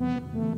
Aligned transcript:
Salve, 0.00 0.49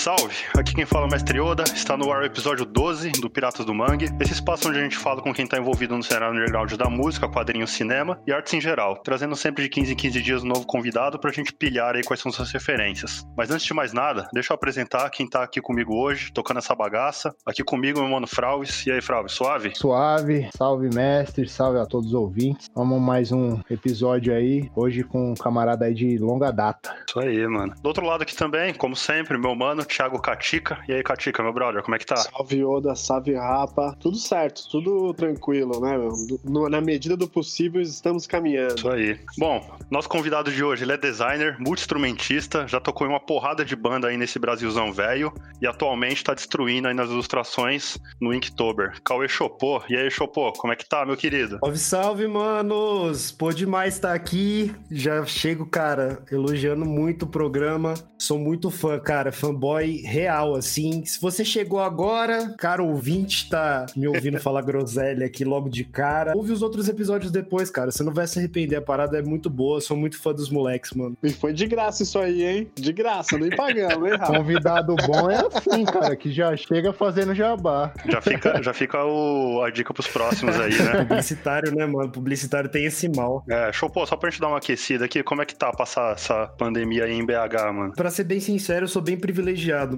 salve! 0.00 0.34
Aqui 0.56 0.74
quem 0.74 0.86
fala 0.86 1.04
é 1.04 1.08
o 1.08 1.10
Mestre 1.10 1.38
Yoda, 1.38 1.62
está 1.62 1.94
no 1.94 2.10
ar 2.10 2.22
o 2.22 2.24
episódio 2.24 2.64
12 2.64 3.10
do 3.20 3.28
Piratas 3.28 3.66
do 3.66 3.74
Mangue, 3.74 4.08
esse 4.18 4.32
espaço 4.32 4.66
onde 4.66 4.78
a 4.78 4.82
gente 4.82 4.96
fala 4.96 5.20
com 5.20 5.30
quem 5.30 5.44
está 5.44 5.58
envolvido 5.58 5.94
no 5.94 6.02
cenário 6.02 6.34
underground 6.34 6.72
da 6.72 6.88
música, 6.88 7.28
quadrinhos, 7.28 7.72
cinema 7.72 8.18
e 8.26 8.32
artes 8.32 8.54
em 8.54 8.62
geral, 8.62 8.96
trazendo 9.04 9.36
sempre 9.36 9.62
de 9.62 9.68
15 9.68 9.92
em 9.92 9.96
15 9.96 10.22
dias 10.22 10.42
um 10.42 10.46
novo 10.46 10.64
convidado 10.64 11.18
pra 11.18 11.30
gente 11.30 11.52
pilhar 11.52 11.96
aí 11.96 12.02
quais 12.02 12.18
são 12.18 12.32
suas 12.32 12.50
referências. 12.50 13.26
Mas 13.36 13.50
antes 13.50 13.66
de 13.66 13.74
mais 13.74 13.92
nada, 13.92 14.26
deixa 14.32 14.54
eu 14.54 14.54
apresentar 14.54 15.10
quem 15.10 15.28
tá 15.28 15.42
aqui 15.42 15.60
comigo 15.60 15.94
hoje, 15.94 16.32
tocando 16.32 16.60
essa 16.60 16.74
bagaça. 16.74 17.34
Aqui 17.44 17.62
comigo, 17.62 18.00
meu 18.00 18.08
mano 18.08 18.26
Frauis. 18.26 18.86
E 18.86 18.92
aí, 18.92 19.02
Frauis, 19.02 19.32
suave? 19.32 19.72
Suave, 19.74 20.48
salve 20.56 20.88
mestre, 20.94 21.46
salve 21.46 21.78
a 21.78 21.84
todos 21.84 22.06
os 22.06 22.14
ouvintes. 22.14 22.68
Vamos 22.74 23.02
mais 23.02 23.32
um 23.32 23.60
episódio 23.68 24.34
aí, 24.34 24.70
hoje 24.74 25.04
com 25.04 25.32
um 25.32 25.34
camarada 25.34 25.84
aí 25.84 25.92
de 25.92 26.16
longa 26.16 26.50
data. 26.50 26.96
Isso 27.06 27.20
aí, 27.20 27.46
mano. 27.46 27.74
Do 27.82 27.86
outro 27.86 28.06
lado 28.06 28.22
aqui 28.22 28.34
também, 28.34 28.72
como 28.72 28.96
sempre, 28.96 29.36
meu 29.36 29.54
mano, 29.54 29.89
Thiago 29.90 30.20
Catica. 30.20 30.78
E 30.88 30.92
aí, 30.92 31.02
Catica, 31.02 31.42
meu 31.42 31.52
brother, 31.52 31.82
como 31.82 31.94
é 31.94 31.98
que 31.98 32.06
tá? 32.06 32.16
Salve 32.16 32.64
Oda, 32.64 32.94
salve 32.94 33.34
Rapa. 33.34 33.96
Tudo 34.00 34.16
certo, 34.16 34.62
tudo 34.70 35.12
tranquilo, 35.14 35.80
né, 35.80 35.98
meu? 35.98 36.12
No- 36.44 36.68
na 36.68 36.80
medida 36.80 37.16
do 37.16 37.28
possível, 37.28 37.80
estamos 37.80 38.26
caminhando. 38.26 38.76
Isso 38.76 38.88
aí. 38.88 39.18
Bom, 39.38 39.76
nosso 39.90 40.08
convidado 40.08 40.50
de 40.52 40.62
hoje, 40.62 40.84
ele 40.84 40.92
é 40.92 40.96
designer, 40.96 41.56
multi-instrumentista, 41.58 42.66
já 42.68 42.78
tocou 42.80 43.06
em 43.06 43.10
uma 43.10 43.20
porrada 43.20 43.64
de 43.64 43.74
banda 43.74 44.08
aí 44.08 44.16
nesse 44.16 44.38
Brasilzão 44.38 44.92
velho 44.92 45.32
e 45.60 45.66
atualmente 45.66 46.22
tá 46.22 46.34
destruindo 46.34 46.88
aí 46.88 46.94
nas 46.94 47.10
ilustrações 47.10 47.98
no 48.20 48.32
Inktober. 48.32 49.00
Cauê 49.04 49.28
Chopô. 49.28 49.82
E 49.88 49.96
aí, 49.96 50.10
Chopô, 50.10 50.52
como 50.52 50.72
é 50.72 50.76
que 50.76 50.88
tá, 50.88 51.04
meu 51.04 51.16
querido? 51.16 51.58
Salve, 51.60 51.78
salve, 51.78 52.26
manos! 52.28 53.32
Pô, 53.32 53.50
demais 53.52 53.94
estar 53.94 54.14
aqui. 54.14 54.72
Já 54.90 55.24
chego, 55.26 55.66
cara, 55.66 56.22
elogiando 56.30 56.84
muito 56.84 57.24
o 57.24 57.28
programa. 57.28 57.94
Sou 58.18 58.38
muito 58.38 58.70
fã, 58.70 58.98
cara, 58.98 59.32
fanboy 59.32 59.79
real, 59.86 60.54
assim. 60.54 61.04
Se 61.04 61.20
você 61.20 61.44
chegou 61.44 61.80
agora, 61.80 62.54
cara, 62.58 62.82
ouvinte 62.82 63.48
tá 63.48 63.86
me 63.96 64.06
ouvindo 64.08 64.38
falar 64.40 64.62
groselha 64.62 65.26
aqui 65.26 65.44
logo 65.44 65.68
de 65.68 65.84
cara. 65.84 66.32
Ouve 66.36 66.52
os 66.52 66.62
outros 66.62 66.88
episódios 66.88 67.30
depois, 67.32 67.70
cara. 67.70 67.90
Você 67.90 68.02
não 68.02 68.12
vai 68.12 68.26
se 68.26 68.38
arrepender. 68.38 68.76
A 68.76 68.82
parada 68.82 69.18
é 69.18 69.22
muito 69.22 69.48
boa. 69.50 69.80
Sou 69.80 69.96
muito 69.96 70.18
fã 70.20 70.32
dos 70.32 70.50
moleques, 70.50 70.92
mano. 70.92 71.16
E 71.22 71.30
foi 71.32 71.52
de 71.52 71.66
graça 71.66 72.02
isso 72.02 72.18
aí, 72.18 72.42
hein? 72.44 72.70
De 72.74 72.92
graça, 72.92 73.36
nem 73.38 73.50
pagamos, 73.50 74.10
hein, 74.10 74.16
Rafa? 74.18 74.32
Convidado 74.36 74.94
bom 75.06 75.30
é 75.30 75.36
assim, 75.52 75.84
cara, 75.84 76.14
que 76.16 76.30
já 76.32 76.56
chega 76.56 76.92
fazendo 76.92 77.34
jabá. 77.34 77.92
Já 78.06 78.20
fica, 78.20 78.62
já 78.62 78.72
fica 78.72 79.04
o- 79.04 79.62
a 79.62 79.70
dica 79.70 79.92
pros 79.92 80.06
próximos 80.08 80.58
aí, 80.60 80.72
né? 80.82 81.04
Publicitário, 81.04 81.74
né, 81.74 81.86
mano? 81.86 82.10
Publicitário 82.10 82.68
tem 82.70 82.84
esse 82.84 83.08
mal. 83.08 83.44
É, 83.48 83.72
Chopô, 83.72 84.04
só 84.06 84.16
pra 84.16 84.30
gente 84.30 84.40
dar 84.40 84.48
uma 84.48 84.58
aquecida 84.58 85.04
aqui, 85.04 85.22
como 85.22 85.42
é 85.42 85.44
que 85.46 85.54
tá 85.54 85.70
passar 85.72 86.12
essa 86.12 86.46
pandemia 86.58 87.04
aí 87.04 87.12
em 87.12 87.24
BH, 87.24 87.72
mano? 87.72 87.92
Pra 87.94 88.10
ser 88.10 88.24
bem 88.24 88.40
sincero, 88.40 88.84
eu 88.84 88.88
sou 88.88 89.00
bem 89.02 89.16
privilegiado. 89.16 89.50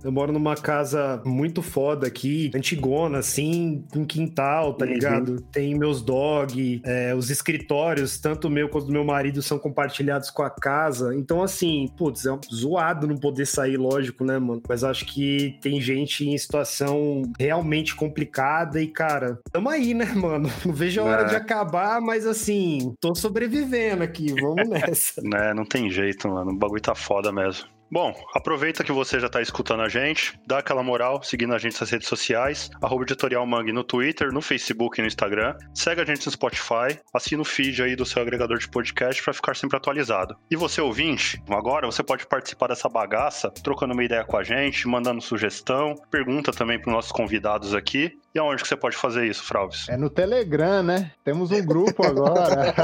Eu 0.02 0.12
moro 0.12 0.32
numa 0.32 0.54
casa 0.56 1.20
muito 1.24 1.62
foda 1.62 2.06
aqui, 2.06 2.50
antigona, 2.54 3.18
assim, 3.18 3.84
com 3.92 4.04
quintal, 4.04 4.74
tá 4.74 4.84
Uhum. 4.84 4.92
ligado? 4.92 5.40
Tem 5.52 5.74
meus 5.78 6.02
dog, 6.02 6.80
é, 6.84 7.14
os 7.14 7.30
escritórios, 7.30 8.18
tanto 8.18 8.48
meu 8.50 8.68
quanto 8.68 8.86
do 8.86 8.92
meu 8.92 9.04
marido, 9.04 9.42
são 9.42 9.58
compartilhados 9.58 10.30
com 10.30 10.42
a 10.42 10.50
casa. 10.50 11.14
Então, 11.14 11.42
assim, 11.42 11.88
putz, 11.96 12.26
é 12.26 12.38
zoado 12.52 13.06
não 13.06 13.16
poder 13.16 13.46
sair, 13.46 13.76
lógico, 13.76 14.24
né, 14.24 14.38
mano? 14.38 14.62
Mas 14.68 14.84
acho 14.84 15.04
que 15.06 15.58
tem 15.60 15.80
gente 15.80 16.26
em 16.28 16.36
situação 16.38 17.22
realmente 17.38 17.94
complicada 17.94 18.80
e, 18.80 18.86
cara, 18.86 19.38
tamo 19.50 19.68
aí, 19.68 19.94
né, 19.94 20.06
mano? 20.14 20.50
Não 20.64 20.72
vejo 20.72 21.00
a 21.00 21.04
hora 21.04 21.22
É. 21.22 21.26
de 21.26 21.36
acabar, 21.36 22.00
mas 22.00 22.26
assim, 22.26 22.94
tô 23.00 23.14
sobrevivendo 23.14 24.02
aqui, 24.02 24.32
vamos 24.40 24.68
nessa. 24.68 25.20
Né, 25.22 25.52
não 25.54 25.64
tem 25.64 25.90
jeito, 25.90 26.28
mano. 26.28 26.50
O 26.52 26.56
bagulho 26.56 26.80
tá 26.82 26.94
foda 26.94 27.32
mesmo. 27.32 27.66
Bom, 27.92 28.14
aproveita 28.32 28.82
que 28.82 28.90
você 28.90 29.20
já 29.20 29.28
tá 29.28 29.42
escutando 29.42 29.82
a 29.82 29.88
gente, 29.90 30.32
dá 30.46 30.60
aquela 30.60 30.82
moral, 30.82 31.22
seguindo 31.22 31.52
a 31.52 31.58
gente 31.58 31.78
nas 31.78 31.90
redes 31.90 32.08
sociais, 32.08 32.70
arroba 32.80 33.02
editorial 33.02 33.46
Mangue 33.46 33.70
no 33.70 33.84
Twitter, 33.84 34.32
no 34.32 34.40
Facebook 34.40 34.98
e 34.98 35.02
no 35.02 35.08
Instagram. 35.08 35.54
Segue 35.74 36.00
a 36.00 36.04
gente 36.06 36.24
no 36.24 36.32
Spotify, 36.32 36.98
assina 37.12 37.42
o 37.42 37.44
feed 37.44 37.82
aí 37.82 37.94
do 37.94 38.06
seu 38.06 38.22
agregador 38.22 38.56
de 38.56 38.66
podcast 38.66 39.22
para 39.22 39.34
ficar 39.34 39.54
sempre 39.54 39.76
atualizado. 39.76 40.34
E 40.50 40.56
você, 40.56 40.80
ouvinte, 40.80 41.38
agora 41.50 41.84
você 41.84 42.02
pode 42.02 42.26
participar 42.26 42.68
dessa 42.68 42.88
bagaça, 42.88 43.50
trocando 43.62 43.92
uma 43.92 44.02
ideia 44.04 44.24
com 44.24 44.38
a 44.38 44.42
gente, 44.42 44.88
mandando 44.88 45.20
sugestão, 45.20 45.94
pergunta 46.10 46.50
também 46.50 46.80
para 46.80 46.94
nossos 46.94 47.12
convidados 47.12 47.74
aqui. 47.74 48.10
E 48.34 48.38
aonde 48.38 48.62
que 48.62 48.68
você 48.68 48.76
pode 48.76 48.96
fazer 48.96 49.26
isso, 49.26 49.42
Fralves? 49.44 49.88
É 49.88 49.96
no 49.96 50.08
Telegram, 50.08 50.82
né? 50.82 51.12
Temos 51.22 51.50
um 51.50 51.64
grupo 51.64 52.06
agora. 52.06 52.72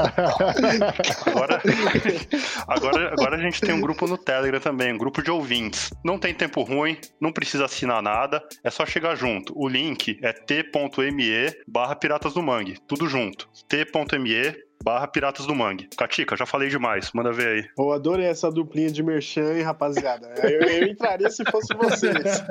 Agora, 1.25 1.61
agora, 2.67 3.13
agora 3.13 3.35
a 3.35 3.39
gente 3.39 3.61
tem 3.61 3.73
um 3.73 3.81
grupo 3.81 4.07
no 4.07 4.17
Telegram 4.17 4.59
também, 4.59 4.93
um 4.93 4.97
grupo 4.97 5.21
de 5.21 5.31
ouvintes. 5.31 5.91
Não 6.03 6.17
tem 6.19 6.33
tempo 6.33 6.61
ruim, 6.61 6.97
não 7.19 7.31
precisa 7.31 7.65
assinar 7.65 8.01
nada, 8.01 8.43
é 8.63 8.69
só 8.69 8.85
chegar 8.85 9.15
junto. 9.15 9.53
O 9.55 9.67
link 9.67 10.19
é 10.21 10.31
t.me 10.31 11.53
barra 11.67 11.95
Piratas 11.95 12.33
do 12.33 12.43
Mangue, 12.43 12.77
tudo 12.87 13.07
junto. 13.07 13.49
t.me 13.67 14.68
barra 14.83 15.07
Piratas 15.07 15.45
do 15.45 15.53
Mangue. 15.55 15.89
Catica, 15.97 16.35
já 16.35 16.45
falei 16.45 16.69
demais, 16.69 17.11
manda 17.13 17.31
ver 17.31 17.47
aí. 17.47 17.69
Eu 17.77 17.91
adorei 17.91 18.25
essa 18.25 18.49
duplinha 18.49 18.89
de 18.89 19.03
merchan, 19.03 19.55
hein, 19.55 19.61
rapaziada? 19.61 20.27
Eu, 20.43 20.61
eu 20.61 20.87
entraria 20.87 21.29
se 21.29 21.43
fosse 21.51 21.73
vocês. 21.75 22.43